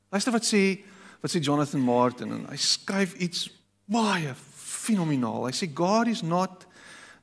Luister 0.10 0.34
wat 0.34 0.46
sê 0.46 0.82
wat 1.22 1.32
sê 1.32 1.42
Jonathan 1.42 1.82
Martin 1.82 2.34
en 2.34 2.46
hy 2.50 2.58
skryf 2.58 3.14
iets 3.22 3.48
baie 3.88 4.34
fenomenaal. 4.36 5.46
Hy 5.46 5.54
sê 5.54 5.70
God 5.70 6.10
is 6.10 6.24
not 6.24 6.66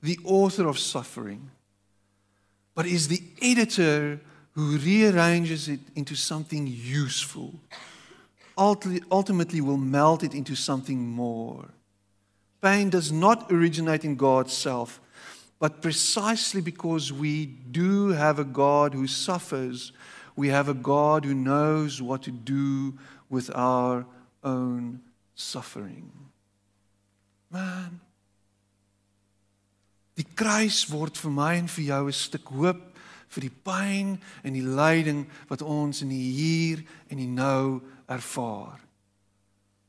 the 0.02 0.18
author 0.24 0.68
of 0.68 0.78
suffering 0.78 1.50
but 2.78 2.86
is 2.86 3.08
the 3.08 3.20
editor 3.42 4.20
who 4.52 4.78
rearranges 4.78 5.68
it 5.68 5.80
into 5.96 6.14
something 6.14 6.64
useful. 6.68 7.52
Ultimately 8.56 9.60
will 9.60 9.76
melt 9.76 10.22
it 10.22 10.32
into 10.32 10.54
something 10.54 11.00
more. 11.00 11.64
Pain 12.62 12.88
does 12.88 13.10
not 13.10 13.50
originate 13.50 14.04
in 14.04 14.14
God's 14.14 14.52
self, 14.52 15.00
but 15.58 15.82
precisely 15.82 16.60
because 16.60 17.12
we 17.12 17.46
do 17.46 18.10
have 18.10 18.38
a 18.38 18.44
God 18.44 18.94
who 18.94 19.08
suffers, 19.08 19.90
we 20.36 20.46
have 20.46 20.68
a 20.68 20.74
God 20.74 21.24
who 21.24 21.34
knows 21.34 22.00
what 22.00 22.22
to 22.22 22.30
do 22.30 22.96
with 23.28 23.50
our 23.54 24.06
own 24.42 25.00
suffering. 25.34 26.10
Man. 27.48 28.00
Die 30.18 30.26
kruis 30.34 30.82
word 30.90 31.16
vir 31.16 31.30
my 31.30 31.54
en 31.56 31.68
vir 31.68 31.84
jou 31.84 32.06
'n 32.06 32.12
stuk 32.12 32.48
hoop 32.48 32.98
vir 33.28 33.40
die 33.40 33.56
pyn 33.64 34.18
en 34.42 34.52
die 34.52 34.64
lyding 34.64 35.26
wat 35.48 35.62
ons 35.62 36.02
in 36.02 36.08
die 36.08 36.32
hier 36.32 36.84
en 37.10 37.20
die 37.20 37.28
nou 37.28 37.80
ervaar. 38.08 38.80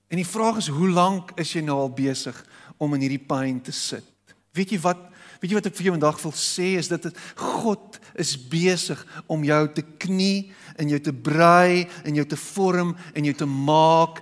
En 0.09 0.17
die 0.17 0.27
vraag 0.27 0.57
is 0.57 0.67
hoe 0.67 0.89
lank 0.89 1.31
is 1.39 1.53
jy 1.53 1.61
nou 1.61 1.77
al 1.79 1.93
besig 1.93 2.45
om 2.77 2.93
in 2.93 3.01
hierdie 3.01 3.25
pyn 3.25 3.61
te 3.61 3.71
sit? 3.71 4.05
Weet 4.53 4.73
jy 4.73 4.79
wat 4.83 5.05
Weet 5.39 5.53
jy 5.53 5.59
wat 5.59 5.69
ek 5.69 5.77
vir 5.77 5.87
jou 5.87 5.95
vandag 5.95 6.19
wil 6.19 6.35
sê 6.35 6.73
is 6.79 6.89
dit 6.91 7.07
God 7.39 7.99
is 8.19 8.33
besig 8.51 8.99
om 9.31 9.45
jou 9.47 9.61
te 9.71 9.85
knie 10.03 10.51
en 10.79 10.91
jou 10.91 10.99
te 11.03 11.13
brei 11.15 11.85
en 12.03 12.19
jou 12.19 12.25
te 12.27 12.39
vorm 12.39 12.91
en 13.13 13.29
jou 13.29 13.35
te 13.39 13.47
maak 13.47 14.19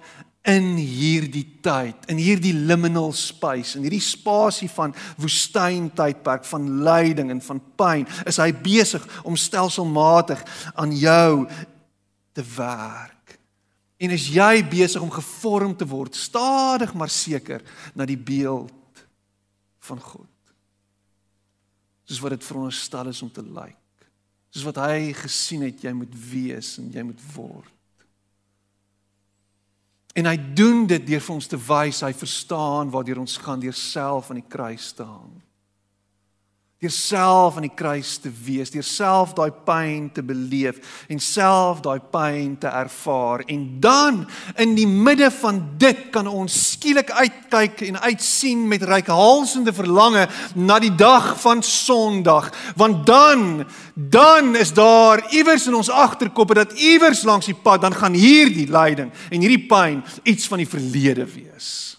in 0.47 0.77
hierdie 0.79 1.59
tyd, 1.63 2.05
in 2.07 2.21
hierdie 2.21 2.53
liminal 2.55 3.11
space, 3.11 3.75
in 3.75 3.83
hierdie 3.83 4.03
spasie 4.03 4.69
van 4.71 4.93
woestyntydperk 5.19 6.47
van 6.47 6.69
lyding 6.87 7.33
en 7.33 7.41
van 7.43 7.59
pyn, 7.79 8.05
is 8.29 8.39
hy 8.39 8.53
besig 8.55 9.03
om 9.27 9.35
stelselmatig 9.35 10.45
aan 10.79 10.95
jou 10.95 11.43
te 12.31 12.45
werk. 12.55 13.35
En 13.99 14.13
is 14.13 14.29
jy 14.31 14.61
besig 14.69 15.03
om 15.03 15.11
gevorm 15.11 15.75
te 15.75 15.87
word 15.89 16.15
stadig 16.15 16.93
maar 16.95 17.11
seker 17.11 17.65
na 17.97 18.07
die 18.07 18.19
beeld 18.19 19.03
van 19.89 19.99
God? 19.99 20.29
Soos 22.07 22.21
wat 22.23 22.37
dit 22.37 22.45
veronderstel 22.47 23.11
is 23.11 23.21
om 23.21 23.31
te 23.31 23.43
lyk. 23.43 23.75
soos 24.49 24.63
wat 24.63 24.79
hy 24.87 25.13
gesien 25.13 25.67
het 25.67 25.83
jy 25.83 25.91
moet 25.93 26.13
wees 26.31 26.77
en 26.79 26.87
jy 26.89 27.03
moet 27.03 27.19
word. 27.35 27.73
En 30.15 30.25
hy 30.25 30.37
doen 30.57 30.87
dit 30.87 31.03
deur 31.05 31.21
vir 31.21 31.35
ons 31.35 31.47
te 31.47 31.59
wys 31.59 31.99
hy 32.01 32.13
verstaan 32.15 32.89
waartoe 32.89 33.19
ons 33.21 33.37
gaan 33.37 33.59
deur 33.61 33.75
self 33.75 34.31
aan 34.31 34.39
die 34.41 34.49
kruis 34.49 34.93
te 34.97 35.05
hang 35.05 35.35
deur 36.77 36.93
self 36.93 37.55
aan 37.57 37.65
die 37.65 37.73
kruis 37.73 38.19
te 38.21 38.29
wees, 38.29 38.69
deur 38.69 38.85
self 38.85 39.31
daai 39.33 39.49
pyn 39.65 40.11
te 40.13 40.21
beleef 40.21 41.07
en 41.09 41.17
self 41.17 41.79
daai 41.81 41.97
pyn 42.13 42.51
te 42.61 42.69
ervaar 42.69 43.41
en 43.49 43.63
dan 43.81 44.19
in 44.61 44.75
die 44.77 44.85
midde 44.85 45.31
van 45.39 45.63
dit 45.81 46.03
kan 46.13 46.29
ons 46.29 46.59
skielik 46.75 47.09
uitkyk 47.09 47.81
en 47.87 47.97
uitsien 48.05 48.61
met 48.69 48.85
reikhalsende 48.85 49.73
verlange 49.73 50.27
na 50.53 50.77
die 50.77 50.93
dag 50.93 51.33
van 51.41 51.65
Sondag, 51.65 52.51
want 52.77 53.07
dan 53.09 53.65
dan 53.97 54.53
is 54.55 54.69
daar 54.77 55.25
iewers 55.33 55.65
in 55.65 55.81
ons 55.81 55.89
agterkoppe 55.89 56.61
dat 56.61 56.77
iewers 56.77 57.25
langs 57.25 57.49
die 57.49 57.57
pad 57.57 57.81
dan 57.81 57.97
gaan 57.97 58.13
hierdie 58.13 58.69
lyding 58.69 59.09
en 59.09 59.41
hierdie 59.41 59.65
pyn 59.65 60.03
iets 60.21 60.45
van 60.45 60.61
die 60.61 60.69
verlede 60.69 61.25
wees. 61.25 61.96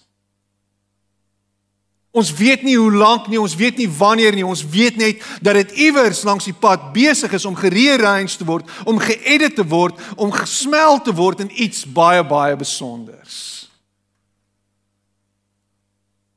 Ons 2.11 2.33
weet 2.33 2.63
nie 2.65 2.77
hoe 2.79 2.93
lank 2.93 3.27
nie, 3.29 3.41
ons 3.41 3.55
weet 3.57 3.77
nie 3.77 3.89
wanneer 3.99 4.33
nie, 4.35 4.47
ons 4.47 4.65
weet 4.65 4.97
net 4.97 5.25
dat 5.45 5.59
dit 5.61 5.75
iewers 5.89 6.23
langs 6.25 6.49
die 6.49 6.57
pad 6.57 6.89
besig 6.95 7.35
is 7.37 7.45
om 7.45 7.59
gerearrange 7.59 8.33
te 8.39 8.47
word, 8.49 8.71
om 8.89 9.01
geëdit 9.03 9.59
te 9.59 9.67
word, 9.69 10.01
om 10.17 10.33
gesmelt 10.33 11.05
te 11.05 11.15
word 11.15 11.45
in 11.45 11.53
iets 11.53 11.85
baie 11.85 12.25
baie 12.25 12.57
besonders. 12.57 13.59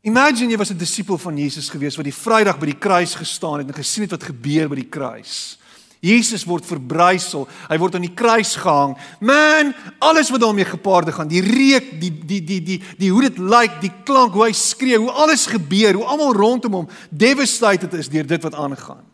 Imagine 0.01 0.51
jy 0.51 0.57
was 0.57 0.71
'n 0.71 0.77
disipel 0.77 1.17
van 1.17 1.37
Jesus 1.37 1.69
gewees 1.69 1.95
wat 1.95 2.05
die 2.05 2.13
Vrydag 2.13 2.59
by 2.59 2.65
die 2.65 2.79
kruis 2.79 3.15
gestaan 3.15 3.59
het 3.59 3.67
en 3.67 3.73
gesien 3.73 4.03
het 4.03 4.11
wat 4.11 4.23
gebeur 4.23 4.67
by 4.67 4.75
die 4.75 4.89
kruis. 4.89 5.57
Jesus 6.01 6.47
word 6.49 6.65
verbrysel. 6.65 7.45
Hy 7.69 7.77
word 7.77 7.95
aan 7.95 8.05
die 8.07 8.15
kruis 8.17 8.55
gehang. 8.57 8.95
Man, 9.21 9.69
alles 10.01 10.31
wat 10.33 10.41
daarmee 10.41 10.65
gepaard 10.65 11.11
gaan, 11.13 11.29
die 11.29 11.43
reuk, 11.45 11.91
die 12.01 12.09
die 12.09 12.41
die 12.41 12.57
die 12.65 12.79
die 12.97 13.11
hoe 13.13 13.21
dit 13.27 13.37
lyk, 13.37 13.77
die 13.83 13.93
klank, 14.07 14.33
hoe 14.33 14.47
hy 14.47 14.55
skree, 14.57 14.97
hoe 14.97 15.13
alles 15.13 15.45
gebeur, 15.51 15.99
hoe 15.99 16.07
almal 16.09 16.33
rondom 16.33 16.79
hom 16.79 16.89
devastated 17.09 17.93
is 17.93 18.09
deur 18.09 18.25
dit 18.25 18.49
wat 18.49 18.57
aangaan. 18.57 19.05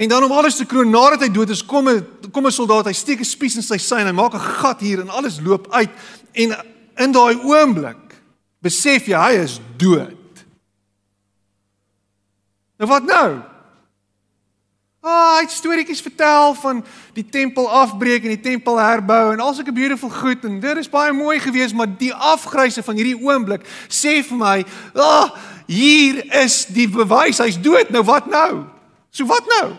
En 0.00 0.08
dan 0.08 0.24
om 0.24 0.32
alles 0.36 0.56
te 0.56 0.68
kroon 0.68 0.92
nadat 0.92 1.24
hy 1.24 1.32
dood 1.32 1.56
is, 1.56 1.64
kom 1.64 1.88
'n 1.88 2.04
kom 2.30 2.46
'n 2.46 2.52
soldaat, 2.52 2.92
hy 2.92 2.92
steek 2.92 3.20
'n 3.20 3.24
spies 3.24 3.56
in 3.56 3.62
sy 3.62 3.78
sy 3.78 4.04
en 4.04 4.06
hy 4.06 4.12
maak 4.12 4.34
'n 4.34 4.48
gat 4.60 4.80
hier 4.80 5.00
en 5.00 5.08
alles 5.08 5.40
loop 5.40 5.72
uit 5.72 5.90
en 6.32 6.56
in 6.96 7.12
daai 7.12 7.40
oomblik 7.40 8.20
besef 8.60 9.08
jy 9.08 9.16
hy 9.16 9.32
is 9.40 9.60
dood. 9.76 10.44
Nou 12.76 12.88
wat 12.88 13.04
nou? 13.04 13.49
Ah, 15.00 15.38
hy 15.38 15.46
het 15.46 15.52
storieetjies 15.54 16.02
vertel 16.04 16.54
van 16.60 16.82
die 17.16 17.24
tempel 17.24 17.64
afbreek 17.72 18.26
en 18.26 18.34
die 18.34 18.42
tempel 18.44 18.76
herbou 18.76 19.30
en 19.32 19.40
al 19.40 19.54
sulke 19.56 19.72
beautiful 19.72 20.10
goed 20.12 20.44
en 20.44 20.58
dit 20.60 20.76
is 20.76 20.90
baie 20.92 21.14
mooi 21.16 21.38
geweest, 21.40 21.72
maar 21.74 21.88
die 21.88 22.12
afgryse 22.12 22.84
van 22.84 23.00
hierdie 23.00 23.16
oomblik 23.16 23.64
sê 23.88 24.20
vir 24.20 24.36
my, 24.36 24.58
"Ag, 24.94 25.32
oh, 25.32 25.38
hier 25.66 26.20
is 26.42 26.66
die 26.66 26.88
bewys, 26.88 27.38
hy's 27.38 27.56
dood. 27.56 27.90
Nou 27.90 28.04
wat 28.04 28.26
nou?" 28.26 28.66
So 29.10 29.24
wat 29.24 29.46
nou? 29.46 29.72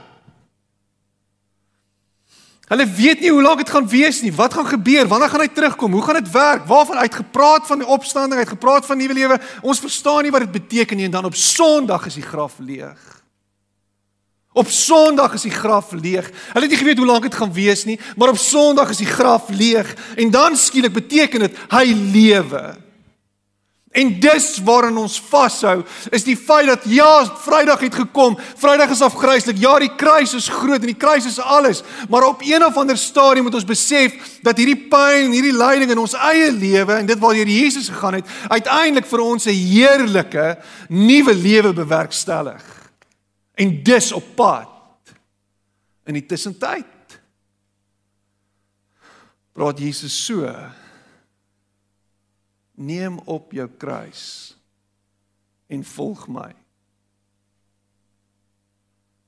Hulle 2.71 2.85
weet 2.87 3.19
nie 3.19 3.29
hoe 3.29 3.41
lank 3.41 3.57
dit 3.57 3.69
gaan 3.69 3.87
wees 3.87 4.21
nie. 4.21 4.33
Wat 4.33 4.53
gaan 4.53 4.65
gebeur? 4.65 5.07
Wanneer 5.07 5.29
gaan 5.29 5.41
hy 5.41 5.47
terugkom? 5.47 5.91
Hoe 5.91 6.01
gaan 6.01 6.23
dit 6.23 6.31
werk? 6.31 6.65
Waarvan 6.65 6.97
hy 6.97 7.03
het 7.03 7.15
gepraat 7.15 7.67
van 7.67 7.79
die 7.79 7.87
opstanding, 7.87 8.33
hy 8.33 8.47
het 8.47 8.57
gepraat 8.57 8.85
van 8.85 8.97
nuwe 8.97 9.13
lewe. 9.13 9.39
Ons 9.61 9.79
verstaan 9.79 10.23
nie 10.23 10.31
wat 10.31 10.41
dit 10.47 10.51
beteken 10.51 10.97
nie 10.97 11.05
en 11.05 11.11
dan 11.11 11.25
op 11.25 11.35
Sondag 11.35 12.05
is 12.05 12.13
die 12.13 12.23
graf 12.23 12.53
leeg. 12.57 13.20
Op 14.53 14.67
Sondag 14.67 15.33
is 15.33 15.45
die 15.47 15.53
graf 15.53 15.93
leeg. 15.95 16.27
Hulle 16.51 16.65
het 16.65 16.73
nie 16.73 16.79
geweet 16.81 16.99
hoe 16.99 17.07
lank 17.07 17.23
dit 17.23 17.35
gaan 17.35 17.53
wees 17.55 17.85
nie, 17.87 17.99
maar 18.19 18.33
op 18.33 18.39
Sondag 18.39 18.89
is 18.91 18.99
die 18.99 19.07
graf 19.07 19.47
leeg 19.47 19.95
en 20.19 20.31
dan 20.31 20.57
skielik 20.59 20.93
beteken 20.93 21.47
dit 21.47 21.59
hy 21.71 21.85
lewe. 21.95 22.63
En 23.91 24.11
dis 24.23 24.45
waarin 24.63 24.95
ons 24.97 25.17
vashou, 25.27 25.81
is 26.15 26.23
die 26.23 26.37
feit 26.39 26.67
dat 26.67 26.83
ja, 26.87 27.25
Vrydag 27.43 27.79
het 27.83 27.95
gekom. 27.95 28.37
Vrydag 28.59 28.93
is 28.95 29.01
afgryslik. 29.03 29.59
Ja, 29.59 29.73
die 29.83 29.91
kruis 29.99 30.31
is 30.35 30.47
groot 30.47 30.79
en 30.79 30.91
die 30.93 30.99
kruis 30.99 31.27
is 31.27 31.39
alles, 31.39 31.83
maar 32.09 32.23
op 32.27 32.43
een 32.43 32.63
of 32.65 32.77
ander 32.79 32.97
stadium 32.97 33.47
moet 33.47 33.59
ons 33.59 33.67
besef 33.67 34.15
dat 34.47 34.59
hierdie 34.59 34.87
pyn 34.91 35.27
en 35.27 35.35
hierdie 35.35 35.55
lyding 35.55 35.91
in 35.91 36.03
ons 36.03 36.15
eie 36.15 36.51
lewe 36.55 37.01
en 37.01 37.07
dit 37.07 37.19
waartoe 37.19 37.47
Jesus 37.51 37.91
gegaan 37.91 38.19
het, 38.19 38.35
uiteindelik 38.47 39.07
vir 39.11 39.25
ons 39.27 39.47
'n 39.47 39.59
heerlike 39.59 40.57
nuwe 40.87 41.35
lewe 41.35 41.73
bewerkstellig 41.73 42.70
en 43.61 43.83
dis 43.85 44.11
op 44.11 44.25
pad 44.35 45.13
in 46.09 46.17
die 46.17 46.25
tussentyd. 46.25 47.19
Praat 49.53 49.81
Jesus 49.83 50.15
so 50.25 50.47
neem 52.81 53.19
op 53.29 53.51
jou 53.53 53.67
kruis 53.77 54.23
en 55.71 55.83
volg 55.85 56.25
my. 56.31 56.49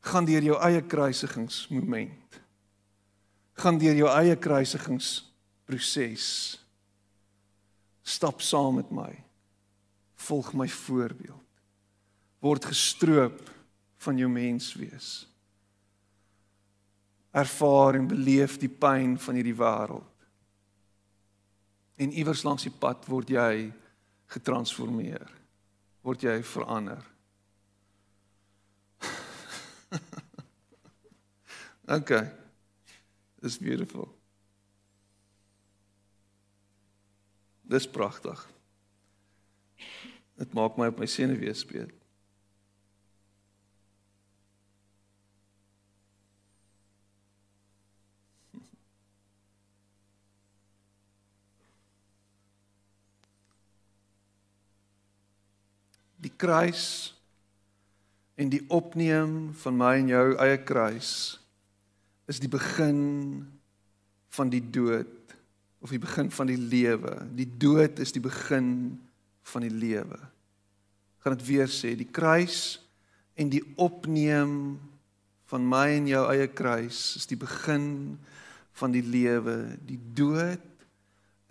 Gaan 0.04 0.26
deur 0.28 0.44
jou 0.44 0.58
eie 0.66 0.82
kruisigingsmoment. 0.82 2.42
Gaan 3.62 3.78
deur 3.80 3.96
jou 3.96 4.10
eie 4.10 4.36
kruisigingsproses. 4.36 6.26
Stap 8.04 8.42
saam 8.42 8.82
met 8.82 8.90
my. 8.92 9.14
Volg 10.26 10.52
my 10.58 10.68
voorbeeld. 10.68 11.40
Word 12.44 12.66
gestroop 12.74 13.53
van 14.04 14.18
jou 14.20 14.30
mens 14.30 14.74
wees. 14.78 15.12
Ervaar 17.34 17.98
en 17.98 18.08
beleef 18.08 18.58
die 18.62 18.70
pyn 18.70 19.18
van 19.20 19.40
hierdie 19.40 19.58
wêreld. 19.58 20.10
En 22.02 22.12
iewers 22.12 22.44
langs 22.46 22.66
die 22.68 22.74
pad 22.74 23.06
word 23.10 23.30
jy 23.34 23.72
getransformeer. 24.34 25.30
Word 26.04 26.26
jy 26.26 26.44
verander. 26.46 27.04
okay. 31.98 32.26
Dis 33.44 33.58
beautiful. 33.62 34.10
Dis 37.64 37.88
pragtig. 37.90 38.40
Dit 40.38 40.54
maak 40.58 40.78
my 40.78 40.88
op 40.92 41.00
my 41.02 41.08
senuwees 41.10 41.64
speel. 41.64 41.90
Die 56.34 56.42
kruis 56.42 57.14
en 58.36 58.50
die 58.50 58.64
opneem 58.74 59.54
van 59.62 59.78
my 59.78 59.94
en 60.02 60.10
jou 60.10 60.28
eie 60.42 60.58
kruis 60.66 61.12
is 62.32 62.40
die 62.42 62.50
begin 62.50 63.44
van 64.34 64.50
die 64.50 64.64
dood 64.64 65.36
of 65.84 65.92
die 65.92 66.02
begin 66.02 66.32
van 66.32 66.48
die 66.48 66.58
lewe. 66.58 67.18
Die 67.36 67.50
dood 67.60 68.00
is 68.00 68.16
die 68.16 68.24
begin 68.24 68.96
van 69.52 69.66
die 69.66 69.74
lewe. 69.74 70.18
Gaan 71.22 71.36
dit 71.36 71.46
weer 71.46 71.70
sê, 71.70 71.92
die 72.00 72.08
kruis 72.08 72.80
en 73.36 73.52
die 73.52 73.62
opneem 73.76 74.80
van 75.52 75.68
my 75.68 75.86
en 76.00 76.08
jou 76.10 76.24
eie 76.32 76.48
kruis 76.50 77.02
is 77.20 77.28
die 77.30 77.38
begin 77.38 78.16
van 78.80 78.96
die 78.96 79.04
lewe. 79.06 79.76
Die 79.86 80.00
dood 80.16 80.64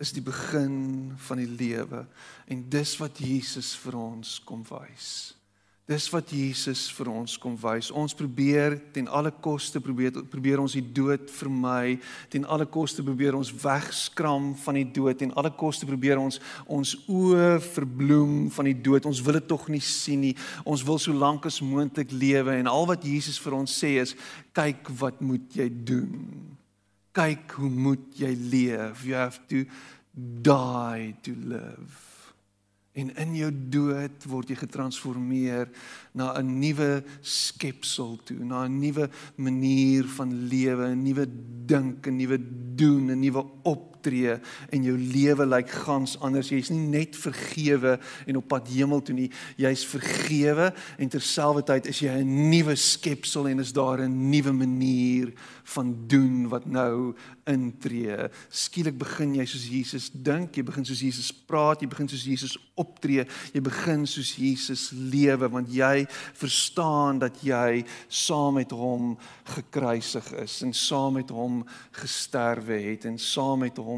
is 0.03 0.11
die 0.11 0.23
begin 0.23 1.13
van 1.27 1.39
die 1.39 1.47
lewe 1.47 2.03
en 2.51 2.67
dis 2.69 2.97
wat 2.99 3.23
Jesus 3.23 3.71
vir 3.79 3.95
ons 3.99 4.35
kom 4.43 4.65
wys. 4.67 5.31
Dis 5.83 6.05
wat 6.13 6.29
Jesus 6.31 6.85
vir 6.95 7.09
ons 7.11 7.33
kom 7.43 7.57
wys. 7.59 7.89
Ons 7.91 8.15
probeer 8.15 8.77
ten 8.95 9.09
alle 9.11 9.33
koste 9.43 9.81
probeer 9.83 10.15
probeer 10.31 10.61
ons 10.63 10.77
die 10.77 10.85
dood 10.95 11.27
vermy, 11.35 11.97
ten 12.31 12.47
alle 12.47 12.63
koste 12.71 13.03
probeer 13.03 13.35
ons 13.35 13.51
wegskram 13.65 14.53
van 14.63 14.79
die 14.79 14.85
dood, 14.95 15.17
ten 15.19 15.35
alle 15.35 15.51
koste 15.51 15.87
probeer 15.89 16.21
ons 16.23 16.39
ons 16.71 16.95
oë 17.11 17.59
verbloem 17.65 18.47
van 18.55 18.71
die 18.71 18.77
dood. 18.79 19.09
Ons 19.11 19.19
wil 19.27 19.41
dit 19.41 19.51
tog 19.51 19.67
nie 19.67 19.83
sien 19.83 20.23
nie. 20.23 20.33
Ons 20.63 20.87
wil 20.87 21.03
so 21.03 21.11
lank 21.11 21.51
as 21.51 21.59
moontlik 21.59 22.15
lewe 22.15 22.55
en 22.61 22.71
al 22.71 22.87
wat 22.87 23.03
Jesus 23.03 23.41
vir 23.43 23.59
ons 23.59 23.79
sê 23.83 23.97
is 24.05 24.15
kyk 24.55 24.87
wat 25.03 25.19
moet 25.19 25.59
jy 25.59 25.67
doen? 25.67 26.15
Kyk 27.13 27.57
hoe 27.59 27.69
moet 27.69 28.17
jy 28.17 28.33
leef. 28.49 29.05
You 29.05 29.15
have 29.15 29.39
to 29.49 29.65
die 30.13 31.15
to 31.23 31.33
live. 31.37 32.01
En 32.93 33.09
in 33.17 33.31
jou 33.33 33.49
dood 33.73 34.25
word 34.29 34.51
jy 34.53 34.57
getransformeer 34.59 35.69
na 36.13 36.33
'n 36.37 36.59
nuwe 36.61 37.03
skepsel 37.21 38.19
toe, 38.23 38.37
na 38.45 38.65
'n 38.65 38.79
nuwe 38.79 39.09
manier 39.37 40.05
van 40.05 40.29
lewe, 40.47 40.93
'n 40.93 41.03
nuwe 41.03 41.25
dink, 41.65 42.07
'n 42.07 42.17
nuwe 42.17 42.37
doen, 42.75 43.09
'n 43.09 43.19
nuwe 43.19 43.45
optree 44.03 44.35
en 44.73 44.83
jou 44.83 44.95
lewe 44.97 45.45
lyk 45.47 45.69
gans 45.85 46.17
anders. 46.19 46.51
Jy's 46.51 46.71
nie 46.73 46.87
net 46.91 47.15
vergewe 47.15 47.97
en 48.27 48.39
op 48.39 48.47
pad 48.51 48.67
hemel 48.73 49.01
toe 49.01 49.15
nie. 49.15 49.29
Jy's 49.57 49.85
vergewe 49.87 50.71
en 50.99 51.09
terselfdertyd 51.09 51.87
is 51.87 52.01
jy 52.03 52.19
'n 52.19 52.49
nuwe 52.49 52.75
skepsel 52.75 53.47
en 53.47 53.59
is 53.59 53.71
daar 53.71 54.01
'n 54.01 54.29
nuwe 54.29 54.51
manier 54.51 55.33
van 55.63 55.95
doen 56.07 56.49
wat 56.49 56.65
nou 56.65 57.15
intree. 57.47 58.29
Skielik 58.49 58.97
begin 58.97 59.35
jy 59.35 59.45
soos 59.45 59.67
Jesus 59.67 60.09
dink, 60.11 60.55
jy 60.55 60.63
begin 60.63 60.85
soos 60.85 60.99
Jesus 60.99 61.31
praat, 61.31 61.81
jy 61.81 61.87
begin 61.87 62.07
soos 62.07 62.23
Jesus 62.23 62.57
optree, 62.75 63.25
jy 63.53 63.61
begin 63.61 64.05
soos 64.07 64.35
Jesus 64.35 64.91
lewe 64.91 65.47
want 65.49 65.69
jy 65.69 66.05
verstaan 66.33 67.19
dat 67.19 67.37
jy 67.41 67.85
saam 68.07 68.53
met 68.53 68.71
hom 68.71 69.17
gekruisig 69.43 70.33
is 70.33 70.61
en 70.61 70.73
saam 70.73 71.13
met 71.13 71.29
hom 71.29 71.65
gesterwe 71.91 72.79
het 72.89 73.05
en 73.05 73.17
saam 73.17 73.59
met 73.59 73.77
hom 73.77 73.92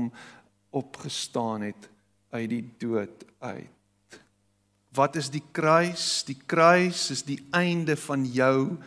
opgestaan 0.76 1.62
het 1.62 1.90
uit 2.36 2.50
die 2.52 2.64
dood 2.82 3.26
uit. 3.40 4.20
Wat 4.96 5.16
is 5.20 5.30
die 5.32 5.44
kruis? 5.52 6.24
Die 6.28 6.38
kruis 6.48 7.10
is 7.12 7.24
die 7.28 7.40
einde 7.56 7.98
van 8.00 8.24
jou 8.32 8.78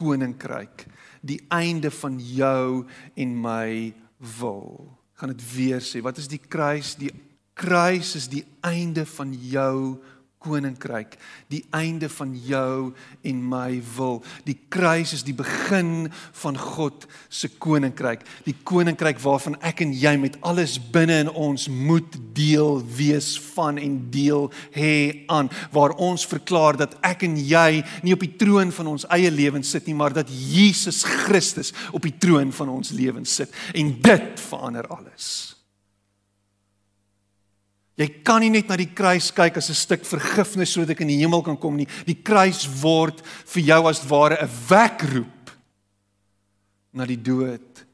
koninkryk, 0.00 0.86
die 1.20 1.40
einde 1.52 1.90
van 1.92 2.18
jou 2.20 2.84
en 3.16 3.34
my 3.40 3.92
wil. 4.40 4.88
Gaan 5.20 5.32
dit 5.34 5.44
weer 5.54 5.84
sê, 5.84 6.00
wat 6.04 6.20
is 6.20 6.28
die 6.28 6.40
kruis? 6.40 6.94
Die 7.00 7.12
kruis 7.56 8.14
is 8.16 8.28
die 8.32 8.44
einde 8.64 9.04
van 9.08 9.32
jou 9.32 9.76
koninkryk, 9.76 10.19
die 11.48 11.64
einde 11.76 12.08
van 12.08 12.32
jou 12.46 12.92
en 13.22 13.40
my 13.48 13.82
wil. 13.96 14.22
Die 14.46 14.56
kruis 14.72 15.12
is 15.12 15.24
die 15.26 15.34
begin 15.36 16.08
van 16.40 16.56
God 16.58 17.06
se 17.28 17.50
koninkryk, 17.60 18.24
die 18.46 18.56
koninkryk 18.64 19.20
waarvan 19.20 19.58
ek 19.60 19.82
en 19.84 19.92
jy 19.92 20.14
met 20.16 20.38
alles 20.40 20.78
binne 20.92 21.20
in 21.26 21.30
ons 21.30 21.68
moet 21.68 22.16
deel 22.36 22.80
wees 22.96 23.34
van 23.52 23.78
en 23.78 24.00
deel 24.10 24.48
hê 24.72 25.26
aan, 25.28 25.50
waar 25.74 25.96
ons 26.00 26.26
verklaar 26.26 26.80
dat 26.80 26.96
ek 27.04 27.26
en 27.28 27.36
jy 27.36 27.82
nie 28.02 28.16
op 28.16 28.24
die 28.24 28.36
troon 28.40 28.72
van 28.72 28.94
ons 28.94 29.04
eie 29.12 29.30
lewens 29.30 29.70
sit 29.70 29.86
nie, 29.86 29.98
maar 29.98 30.14
dat 30.16 30.30
Jesus 30.30 31.04
Christus 31.04 31.74
op 31.92 32.02
die 32.06 32.16
troon 32.16 32.52
van 32.52 32.72
ons 32.72 32.94
lewens 32.96 33.40
sit 33.42 33.52
en 33.74 33.96
dit 34.00 34.44
verander 34.48 34.88
alles. 34.88 35.49
Jy 38.00 38.22
kan 38.24 38.40
nie 38.40 38.48
net 38.48 38.70
na 38.70 38.78
die 38.80 38.88
kruis 38.96 39.28
kyk 39.36 39.58
as 39.60 39.68
'n 39.68 39.76
stuk 39.76 40.04
vergifnis 40.08 40.72
sodat 40.72 40.96
ek 40.96 41.02
in 41.02 41.12
die 41.12 41.20
hemel 41.20 41.42
kan 41.42 41.56
kom 41.56 41.76
nie. 41.76 41.88
Die 42.06 42.16
kruis 42.16 42.64
word 42.80 43.20
vir 43.20 43.62
jou 43.62 43.88
as 43.88 44.00
ware 44.08 44.40
'n 44.40 44.48
wekroep 44.68 45.50
na 46.94 47.04
die 47.04 47.20
dood 47.20 47.84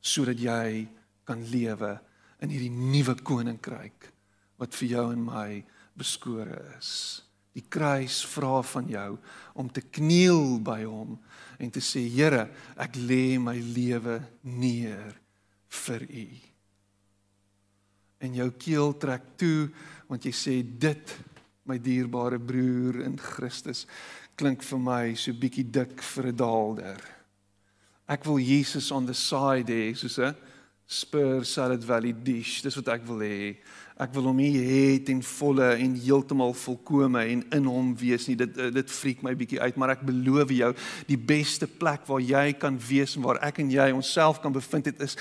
sodat 0.00 0.38
jy 0.38 0.88
kan 1.26 1.44
lewe 1.44 2.00
in 2.40 2.48
hierdie 2.48 2.70
nuwe 2.72 3.14
koninkryk 3.22 4.12
wat 4.56 4.74
vir 4.74 4.88
jou 4.88 5.12
en 5.12 5.24
my 5.24 5.62
beskore 5.94 6.76
is. 6.78 7.22
Die 7.52 7.66
kruis 7.68 8.24
vra 8.24 8.62
van 8.62 8.88
jou 8.88 9.18
om 9.54 9.68
te 9.68 9.82
kniel 9.82 10.58
by 10.58 10.84
hom 10.84 11.18
en 11.58 11.70
te 11.70 11.80
sê 11.80 12.08
Here, 12.08 12.48
ek 12.78 12.96
lê 12.96 13.38
my 13.38 13.60
lewe 13.60 14.22
neer 14.42 15.20
vir 15.68 16.02
U 16.08 16.49
en 18.20 18.34
jou 18.34 18.50
keel 18.60 18.94
trek 19.00 19.36
toe 19.40 19.68
want 20.08 20.24
jy 20.24 20.32
sê 20.34 20.56
dit 20.62 21.14
my 21.64 21.78
dierbare 21.78 22.38
broer 22.38 23.02
in 23.04 23.16
Christus 23.20 23.86
klink 24.36 24.64
vir 24.64 24.80
my 24.80 25.14
so 25.14 25.32
bietjie 25.36 25.64
dik 25.64 26.02
vir 26.02 26.26
'n 26.26 26.36
daalder. 26.36 27.00
Ek 28.08 28.24
wil 28.24 28.38
Jesus 28.38 28.90
on 28.90 29.06
the 29.06 29.14
side 29.14 29.68
hê 29.68 29.94
soos 29.94 30.18
'n 30.18 30.34
spur 30.86 31.44
salad 31.44 31.84
valley 31.84 32.12
dish. 32.12 32.62
Dis 32.62 32.76
wat 32.76 32.88
ek 32.88 33.06
wil 33.06 33.20
hê. 33.20 33.56
Ek 34.00 34.14
wil 34.16 34.30
hom 34.30 34.38
hê 34.40 34.96
ten 35.04 35.20
volle 35.36 35.74
en 35.76 35.94
heeltemal 36.00 36.54
volkome 36.56 37.20
en 37.34 37.44
in 37.52 37.68
hom 37.68 37.92
wees 38.00 38.24
nie. 38.30 38.36
Dit 38.40 38.56
dit 38.56 38.92
freak 38.94 39.20
my 39.26 39.34
bietjie 39.36 39.60
uit, 39.60 39.76
maar 39.76 39.92
ek 39.92 40.06
beloof 40.08 40.54
jou, 40.56 40.70
die 41.10 41.20
beste 41.20 41.68
plek 41.68 42.06
waar 42.08 42.22
jy 42.24 42.46
kan 42.56 42.78
wees 42.80 43.18
en 43.18 43.26
waar 43.26 43.42
ek 43.44 43.60
en 43.60 43.72
jy 43.72 43.90
onsself 43.92 44.40
kan 44.40 44.56
bevind 44.56 44.88
het 44.88 45.02
is 45.04 45.18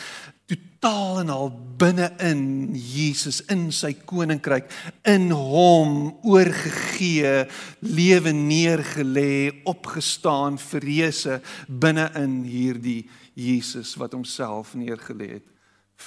totaal 0.50 1.20
en 1.22 1.30
al 1.34 1.52
binne 1.78 2.08
in 2.26 2.44
Jesus 2.74 3.42
in 3.54 3.68
sy 3.76 3.92
koninkryk 4.10 4.72
in 5.12 5.30
hom 5.36 6.16
oorgegee 6.26 7.44
lewe 7.86 8.34
neergelê 8.34 9.60
opgestaan 9.70 10.58
verreese 10.62 11.42
binne 11.68 12.08
in 12.18 12.40
hierdie 12.48 13.04
Jesus 13.38 13.94
wat 14.00 14.18
homself 14.18 14.74
neergelê 14.80 15.36
het 15.36 15.52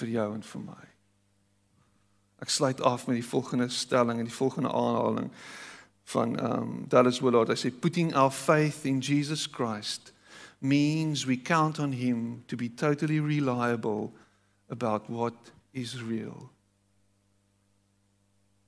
vir 0.01 0.17
jou 0.17 0.33
en 0.33 0.43
vir 0.49 0.67
my 0.73 0.92
Ek 2.43 2.51
sluit 2.51 2.81
af 2.83 3.07
met 3.07 3.21
die 3.21 3.27
volgende 3.27 3.69
stelling 3.71 4.19
en 4.19 4.27
die 4.27 4.35
volgende 4.35 4.73
aanhaling 4.73 5.31
van 6.11 6.35
um 6.43 6.85
Dallas 6.89 7.21
Willard. 7.23 7.49
Hy 7.49 7.59
sê 7.61 7.71
putting 7.71 8.11
our 8.19 8.33
faith 8.35 8.85
in 8.85 8.99
Jesus 8.99 9.47
Christ 9.47 10.13
means 10.59 11.25
we 11.27 11.37
count 11.37 11.79
on 11.79 11.93
him 11.93 12.43
to 12.47 12.57
be 12.57 12.69
totally 12.69 13.21
reliable 13.21 14.13
about 14.69 15.09
what 15.09 15.35
is 15.73 16.03
real. 16.03 16.51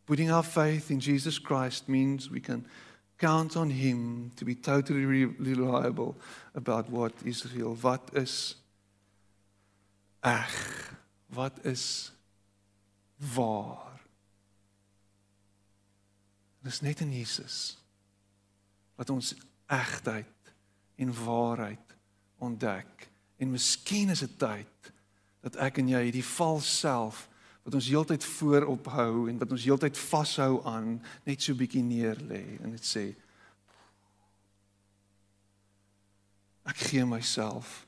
Putting 0.07 0.31
our 0.31 0.45
faith 0.45 0.91
in 0.91 1.01
Jesus 1.01 1.39
Christ 1.41 1.89
means 1.89 2.31
we 2.31 2.41
can 2.41 2.66
count 3.18 3.57
on 3.57 3.70
him 3.70 4.31
to 4.37 4.45
be 4.45 4.55
totally 4.55 5.05
reliable 5.25 6.14
about 6.55 6.91
what 6.91 7.12
is 7.25 7.55
real. 7.55 7.75
Wat 7.75 8.11
is 8.12 8.57
eg? 10.22 10.51
Wat 11.27 11.59
is 11.64 12.14
waar. 13.33 14.03
Dit 16.64 16.72
is 16.72 16.81
net 16.81 17.01
in 17.01 17.12
Jesus 17.12 17.79
wat 18.95 19.11
ons 19.11 19.35
egtheid 19.66 20.53
en 20.97 21.25
waarheid 21.25 21.97
ontdek. 22.39 23.09
En 23.37 23.51
miskien 23.51 24.09
is 24.09 24.22
dit 24.22 24.39
tyd 24.39 24.93
dat 25.45 25.57
ek 25.61 25.81
en 25.83 25.91
jy 25.93 26.03
hierdie 26.07 26.25
vals 26.25 26.68
self 26.81 27.27
wat 27.64 27.75
ons 27.75 27.89
heeltyd 27.89 28.25
voorop 28.25 28.89
hou 28.93 29.27
en 29.29 29.39
wat 29.41 29.53
ons 29.57 29.64
heeltyd 29.64 29.99
vashou 29.99 30.61
aan 30.68 30.99
net 31.25 31.43
so 31.43 31.57
bietjie 31.57 31.83
neer 31.85 32.18
lê 32.29 32.43
en 32.61 32.75
dit 32.77 32.89
sê 32.89 33.05
ek 36.68 36.81
gee 36.89 37.05
myself 37.09 37.83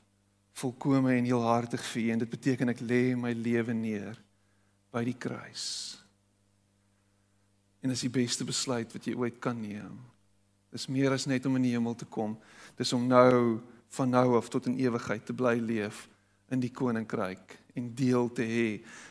volkome 0.57 1.13
en 1.13 1.29
heelhartig 1.29 1.83
vir 1.93 2.03
U 2.03 2.13
en 2.13 2.23
dit 2.25 2.33
beteken 2.33 2.73
ek 2.73 2.81
lê 2.81 3.01
my 3.17 3.33
lewe 3.37 3.73
neer 3.77 4.17
by 4.97 5.05
die 5.05 5.17
kruis. 5.17 5.65
En 7.85 7.93
dis 7.93 8.05
die 8.07 8.13
beste 8.13 8.47
besluit 8.47 8.91
wat 8.93 9.05
jy 9.05 9.13
ooit 9.15 9.37
kan 9.43 9.57
neem. 9.61 9.99
Dis 10.73 10.89
meer 10.91 11.13
as 11.15 11.27
net 11.29 11.45
om 11.47 11.55
in 11.59 11.69
die 11.69 11.75
hemel 11.75 11.95
te 11.95 12.07
kom. 12.09 12.35
Dis 12.77 12.93
om 12.97 13.05
nou 13.07 13.59
van 13.95 14.11
nou 14.11 14.35
af 14.35 14.49
tot 14.51 14.67
in 14.67 14.79
ewigheid 14.81 15.23
te 15.25 15.35
bly 15.37 15.55
leef 15.63 16.07
in 16.51 16.59
die 16.63 16.73
koninkryk 16.73 17.55
en 17.77 17.91
deel 17.95 18.27
te 18.35 18.43
hê 18.47 18.67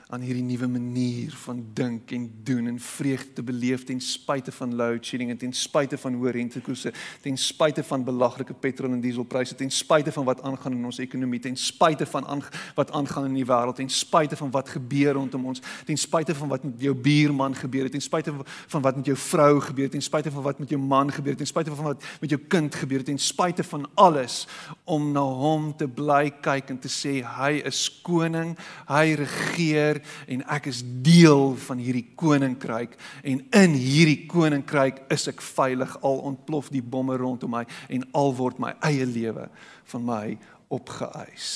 aan 0.07 0.23
hierdie 0.23 0.45
nuwe 0.47 0.69
manier 0.71 1.33
van 1.43 1.65
dink 1.75 2.13
en 2.15 2.29
doen 2.47 2.69
en 2.71 2.77
vreugde 2.79 3.33
te 3.33 3.43
beleef 3.43 3.83
ten 3.85 3.99
spyte 4.01 4.53
van 4.55 4.75
load 4.79 5.03
shedding 5.03 5.33
en 5.33 5.39
ten 5.41 5.53
spyte 5.53 5.99
van 5.99 6.15
hoë 6.15 6.31
rentekoerse, 6.37 6.93
ten 7.25 7.35
spyte 7.43 7.83
van 7.89 8.05
belaglike 8.07 8.55
petrol 8.55 8.95
en 8.95 9.01
dieselpryse, 9.03 9.57
ten 9.59 9.71
spyte 9.75 10.13
van 10.15 10.29
wat 10.29 10.45
aangaan 10.47 10.77
in 10.79 10.85
ons 10.87 11.01
ekonomie, 11.03 11.41
ten 11.43 11.59
spyte 11.59 12.07
van 12.07 12.27
aan, 12.31 12.43
wat 12.77 12.93
aangaan 12.95 13.27
in 13.33 13.35
die 13.41 13.47
wêreld, 13.49 13.81
ten 13.81 13.91
spyte 13.91 14.39
van 14.39 14.53
wat 14.55 14.71
gebeur 14.77 15.19
rondom 15.19 15.49
ons, 15.51 15.65
ten 15.91 15.99
spyte 15.99 16.39
van 16.39 16.55
wat 16.55 16.69
met 16.69 16.87
jou 16.87 16.95
buurman 16.95 17.59
gebeur 17.59 17.91
het, 17.91 17.97
ten 17.99 18.07
spyte 18.07 18.37
van 18.77 18.87
wat 18.87 19.03
met 19.03 19.11
jou 19.11 19.19
vrou 19.25 19.59
gebeur 19.67 19.91
het, 19.91 19.97
ten 19.99 20.07
spyte 20.07 20.31
van 20.31 20.47
wat 20.47 20.63
met 20.63 20.71
jou 20.71 20.81
man 20.81 21.11
gebeur 21.11 21.35
het, 21.35 21.43
ten 21.43 21.51
spyte 21.51 21.75
van 21.75 21.91
wat 21.91 22.07
met 22.23 22.31
jou 22.31 22.41
kind 22.47 22.79
gebeur 22.79 23.03
het, 23.03 23.11
ten 23.11 23.19
spyte 23.19 23.67
van 23.67 23.91
alles 24.07 24.39
om 24.85 25.11
na 25.11 25.27
hom 25.27 25.73
te 25.75 25.91
bly 25.91 26.31
kyk 26.47 26.71
en 26.71 26.79
te 26.79 26.95
sê 26.95 27.19
hy 27.27 27.57
is 27.67 27.89
koning, 28.07 28.55
hy 28.87 29.19
regeer 29.19 29.96
Heer 29.97 30.35
en 30.37 30.45
ek 30.53 30.69
is 30.71 30.83
deel 31.05 31.55
van 31.67 31.81
hierdie 31.81 32.07
koninkryk 32.19 32.97
en 33.27 33.43
in 33.57 33.77
hierdie 33.77 34.27
koninkryk 34.31 35.03
is 35.13 35.27
ek 35.31 35.43
veilig 35.45 35.97
al 36.07 36.23
ontplof 36.31 36.71
die 36.75 36.85
bomme 36.85 37.17
rondom 37.21 37.55
my 37.57 37.65
en 37.93 38.07
al 38.17 38.35
word 38.37 38.61
my 38.63 38.75
eie 38.87 39.07
lewe 39.07 39.49
van 39.93 40.07
my 40.07 40.25
opgeëis. 40.73 41.51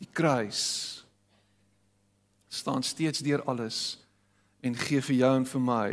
Die 0.00 0.08
kruis 0.12 0.62
staan 2.50 2.82
steeds 2.82 3.22
deur 3.24 3.44
alles 3.48 3.98
en 4.64 4.76
gee 4.76 5.00
vir 5.00 5.16
jou 5.16 5.34
en 5.36 5.46
vir 5.46 5.60
my 5.60 5.90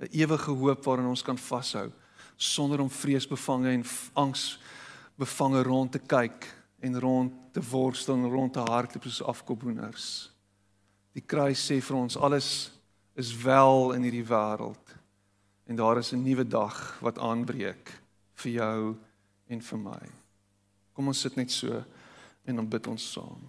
'n 0.00 0.08
ewige 0.12 0.50
hoop 0.50 0.84
waarin 0.84 1.10
ons 1.12 1.22
kan 1.22 1.36
vashou 1.38 1.90
sonder 2.36 2.80
om 2.80 2.90
vreesbevange 2.90 3.68
en 3.68 3.84
angs 4.14 4.58
bevange 5.16 5.62
rond 5.62 5.92
te 5.92 5.98
kyk 5.98 6.59
en 6.80 7.00
rond 7.00 7.32
te 7.52 7.62
worstel 7.70 8.14
en 8.14 8.30
rond 8.30 8.52
te 8.52 8.64
hardloop 8.64 9.04
soos 9.04 9.22
afkophoenders. 9.22 10.30
Die 11.12 11.24
kruis 11.26 11.60
sê 11.66 11.80
vir 11.80 11.96
ons 11.96 12.16
alles 12.16 12.70
is 13.18 13.34
wel 13.42 13.92
in 13.96 14.06
hierdie 14.06 14.26
wêreld 14.26 14.96
en 15.66 15.76
daar 15.76 15.98
is 15.98 16.12
'n 16.12 16.22
nuwe 16.22 16.44
dag 16.44 16.98
wat 17.00 17.18
aanbreek 17.18 17.92
vir 18.34 18.52
jou 18.52 18.96
en 19.48 19.60
vir 19.60 19.78
my. 19.78 20.02
Kom 20.92 21.06
ons 21.06 21.20
sit 21.20 21.36
net 21.36 21.50
so 21.50 21.84
En 22.50 22.56
dan 22.56 22.68
bid 22.68 22.86
ons 22.86 23.10
saam. 23.12 23.42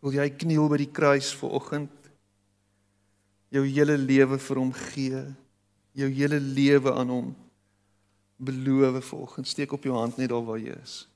Wil 0.00 0.14
jy 0.20 0.28
kniel 0.40 0.68
by 0.70 0.78
die 0.80 0.92
kruis 0.94 1.32
vanoggend? 1.36 1.92
Jou 3.52 3.64
hele 3.66 3.96
lewe 3.98 4.38
vir 4.38 4.60
hom 4.60 4.70
gee, 4.76 5.20
jou 5.96 6.08
hele 6.12 6.38
lewe 6.38 6.92
aan 6.94 7.10
hom 7.12 7.28
beloof 8.38 9.04
vanoggend. 9.04 9.48
Steek 9.48 9.72
op 9.72 9.84
jou 9.84 9.96
hand 9.96 10.16
net 10.16 10.28
daar 10.28 10.44
waar 10.44 10.58
jy 10.58 10.74
is. 10.82 11.08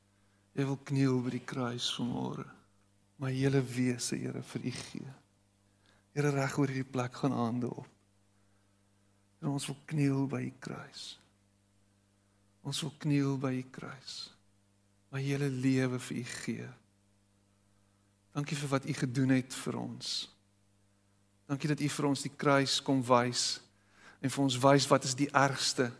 Jy 0.52 0.66
wil 0.68 0.78
kniel 0.84 1.20
by 1.24 1.32
die 1.36 1.46
kruis 1.46 1.88
vanmôre. 1.96 2.44
My 3.22 3.30
hele 3.32 3.62
wese, 3.62 4.18
Here, 4.18 4.42
vir 4.42 4.66
U 4.66 4.72
gee. 4.74 5.14
Here 6.12 6.32
reg 6.34 6.58
oor 6.58 6.68
hierdie 6.68 6.90
plek 6.92 7.14
gaan 7.22 7.32
hande 7.32 7.70
op. 7.70 7.88
En 9.40 9.54
ons 9.54 9.66
wil 9.70 9.78
kniel 9.86 10.26
by 10.28 10.42
U 10.44 10.52
kruis. 10.60 11.06
Ons 12.62 12.82
wil 12.84 12.92
kniel 12.98 13.38
by 13.40 13.54
U 13.56 13.64
kruis. 13.72 14.18
My 15.12 15.22
hele 15.22 15.48
lewe 15.48 16.00
vir 16.02 16.18
U 16.18 16.26
gee. 16.42 16.68
Dankie 18.32 18.56
vir 18.56 18.72
wat 18.74 18.88
U 18.88 18.94
gedoen 18.96 19.34
het 19.36 19.54
vir 19.64 19.78
ons. 19.78 20.12
Dankie 21.48 21.70
dat 21.72 21.80
U 21.80 21.88
vir 21.96 22.08
ons 22.08 22.26
die 22.26 22.32
kruis 22.36 22.78
kom 22.84 23.02
wys 23.06 23.60
en 24.22 24.30
vir 24.30 24.44
ons 24.44 24.56
wys 24.62 24.86
wat 24.90 25.04
is 25.04 25.16
die 25.18 25.28
ergste 25.34 25.90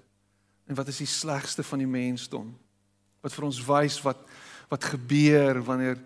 en 0.73 0.79
wat 0.79 0.89
is 0.89 1.03
die 1.05 1.11
slegste 1.11 1.63
van 1.67 1.83
die 1.83 1.91
mensdom. 1.91 2.49
Wat 3.23 3.35
vir 3.37 3.49
ons 3.51 3.61
wys 3.69 4.01
wat 4.07 4.25
wat 4.73 4.87
gebeur 4.89 5.59
wanneer 5.67 5.99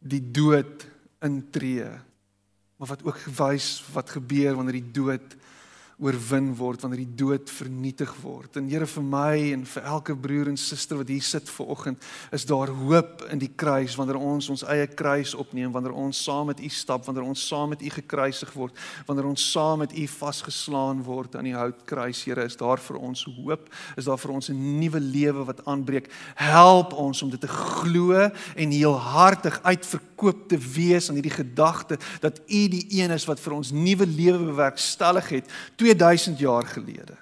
die 0.00 0.22
dood 0.32 0.86
intree. 1.20 1.90
Maar 2.80 2.88
wat 2.94 3.02
ook 3.04 3.18
wys 3.36 3.82
wat 3.92 4.14
gebeur 4.14 4.56
wanneer 4.56 4.78
die 4.78 4.94
dood 4.96 5.34
oorwin 5.96 6.50
word 6.58 6.82
wanneer 6.84 7.00
die 7.06 7.16
dood 7.16 7.48
vernietig 7.48 8.10
word. 8.20 8.58
En 8.60 8.66
Here 8.68 8.84
vir 8.90 9.04
my 9.06 9.36
en 9.54 9.62
vir 9.64 9.86
elke 9.88 10.12
broer 10.12 10.50
en 10.50 10.58
suster 10.60 10.98
wat 11.00 11.08
hier 11.08 11.24
sit 11.24 11.48
ver 11.48 11.70
oggend, 11.72 12.02
is 12.36 12.44
daar 12.44 12.68
hoop 12.68 13.22
in 13.32 13.40
die 13.40 13.48
kruis 13.48 13.94
wanneer 13.96 14.18
ons 14.20 14.50
ons 14.52 14.64
eie 14.68 14.84
kruis 14.92 15.32
opneem, 15.38 15.72
wanneer 15.72 15.94
ons 15.96 16.20
saam 16.26 16.50
met 16.50 16.60
U 16.60 16.68
stap, 16.68 17.06
wanneer 17.08 17.24
ons 17.24 17.46
saam 17.48 17.72
met 17.72 17.80
U 17.80 17.92
gekruisig 17.94 18.52
word, 18.52 18.76
wanneer 19.08 19.30
ons 19.30 19.46
saam 19.54 19.80
met 19.86 19.94
U 19.96 20.04
vasgeslaan 20.18 21.00
word 21.06 21.38
aan 21.40 21.48
die 21.48 21.56
houtkruis. 21.56 22.20
Here, 22.28 22.44
is 22.44 22.58
daar 22.60 22.82
vir 22.82 23.00
ons 23.00 23.24
hoop? 23.38 23.72
Is 23.96 24.10
daar 24.10 24.20
vir 24.20 24.34
ons 24.36 24.50
'n 24.50 24.78
nuwe 24.80 25.00
lewe 25.00 25.46
wat 25.48 25.64
aanbreek? 25.64 26.12
Help 26.34 26.92
ons 26.92 27.22
om 27.22 27.30
dit 27.30 27.40
te 27.40 27.48
glo 27.48 28.12
en 28.54 28.70
heelhartig 28.70 29.62
uitverkoop 29.62 30.48
te 30.48 30.58
wees 30.58 31.08
aan 31.08 31.16
hierdie 31.16 31.40
gedagte 31.44 31.96
dat 32.20 32.40
U 32.46 32.68
die 32.68 32.86
een 32.90 33.10
is 33.10 33.24
wat 33.24 33.40
vir 33.40 33.52
ons 33.52 33.70
nuwe 33.70 34.06
lewe 34.06 34.44
bewerkstellig 34.52 35.28
het. 35.28 35.48
2000 35.94 36.38
jaar 36.38 36.66
gelede. 36.66 37.16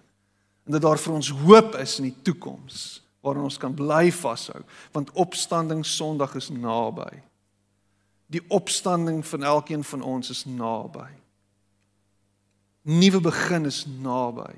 En 0.64 0.72
dat 0.72 0.82
daar 0.82 0.98
vir 0.98 1.12
ons 1.12 1.28
hoop 1.28 1.74
is 1.76 1.98
in 2.00 2.08
die 2.08 2.22
toekoms 2.22 3.02
waaraan 3.24 3.48
ons 3.48 3.56
kan 3.60 3.72
bly 3.72 4.10
vashou, 4.12 4.60
want 4.92 5.12
opstanding 5.16 5.80
Sondag 5.86 6.34
is 6.36 6.50
naby. 6.52 7.08
Die 8.28 8.42
opstanding 8.52 9.22
van 9.26 9.42
elkeen 9.42 9.84
van 9.84 10.02
ons 10.02 10.28
is 10.30 10.44
naby. 10.44 11.06
Nuwe 12.84 13.20
begin 13.24 13.64
is 13.64 13.86
naby. 13.88 14.52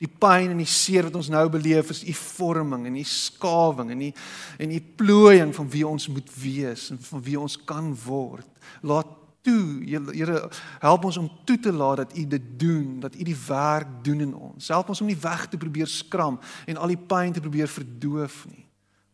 Die 0.00 0.08
pyn 0.08 0.54
en 0.54 0.62
die 0.62 0.68
seer 0.68 1.08
wat 1.08 1.18
ons 1.20 1.28
nou 1.28 1.44
beleef 1.52 1.90
is 1.92 2.00
u 2.06 2.14
vorming 2.16 2.86
en 2.88 2.96
u 2.96 3.04
skawing 3.04 3.90
en 3.92 4.06
u 4.08 4.10
en 4.56 4.72
u 4.72 4.80
plooiing 4.80 5.52
van 5.54 5.68
wie 5.68 5.84
ons 5.86 6.08
moet 6.08 6.32
wees 6.40 6.88
en 6.94 7.00
van 7.10 7.24
wie 7.28 7.36
ons 7.40 7.58
kan 7.68 7.90
word. 8.06 8.48
Laat 8.80 9.17
toe. 9.40 9.82
Here, 10.12 10.50
help 10.80 11.04
ons 11.04 11.16
om 11.16 11.30
toe 11.44 11.58
te 11.58 11.72
laat 11.72 11.96
dat 11.96 12.16
U 12.16 12.26
dit 12.26 12.46
doen, 12.60 13.00
dat 13.00 13.14
U 13.14 13.22
die 13.22 13.38
werk 13.46 14.04
doen 14.04 14.20
in 14.20 14.34
ons. 14.34 14.68
Help 14.68 14.88
ons 14.88 15.00
om 15.00 15.06
nie 15.06 15.18
weg 15.20 15.46
te 15.48 15.60
probeer 15.60 15.86
skram 15.86 16.40
en 16.66 16.76
al 16.76 16.94
die 16.94 17.00
pyn 17.00 17.32
te 17.32 17.40
probeer 17.40 17.68
verdoof 17.68 18.44
nie. 18.50 18.66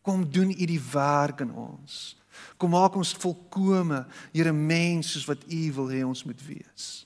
Kom 0.05 0.25
doen 0.31 0.51
U 0.51 0.65
die 0.65 0.81
werk 0.91 1.41
in 1.45 1.53
ons. 1.53 2.17
Kom 2.57 2.75
maak 2.75 2.95
ons 2.95 3.15
volkome, 3.19 4.05
Here, 4.33 4.53
mens 4.53 5.13
soos 5.15 5.27
wat 5.29 5.45
U 5.47 5.61
wil 5.79 5.89
hê 5.93 6.03
ons 6.05 6.23
moet 6.27 6.41
wees. 6.47 7.05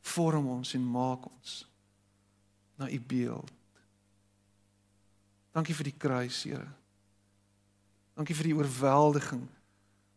Vorm 0.00 0.48
ons 0.58 0.74
en 0.74 0.84
maak 0.84 1.28
ons 1.30 1.56
na 2.80 2.88
U 2.90 3.00
beeld. 3.00 3.52
Dankie 5.54 5.74
vir 5.74 5.90
die 5.90 5.98
kruis, 5.98 6.42
Here. 6.46 6.68
Dankie 8.18 8.36
vir 8.36 8.50
die 8.50 8.58
oorweldiging 8.58 9.46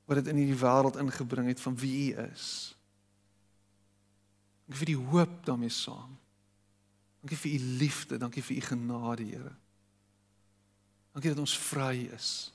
wat 0.06 0.20
dit 0.20 0.28
in 0.28 0.42
hierdie 0.42 0.60
wêreld 0.60 1.00
ingebring 1.00 1.48
het 1.48 1.62
van 1.64 1.78
wie 1.80 1.94
U 2.14 2.26
is. 2.28 2.48
Dankie 4.66 4.82
vir 4.86 4.92
die 4.94 5.02
hoop 5.12 5.38
daarmee 5.46 5.72
saam. 5.74 6.18
Dankie 7.24 7.40
vir 7.40 7.52
U 7.56 7.78
liefde, 7.84 8.18
dankie 8.20 8.44
vir 8.44 8.58
U 8.58 8.66
genade, 8.68 9.24
Here. 9.24 9.56
Dankie 11.14 11.32
dat 11.32 11.44
ons 11.44 11.58
vry 11.70 12.10
is. 12.16 12.52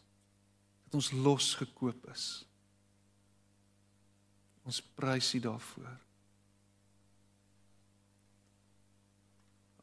Dat 0.85 0.99
ons 0.99 1.11
losgekoop 1.13 2.09
is. 2.13 2.29
Ons 4.69 4.83
prys 4.83 5.35
U 5.35 5.41
daarvoor. 5.41 5.93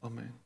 Amen. 0.05 0.44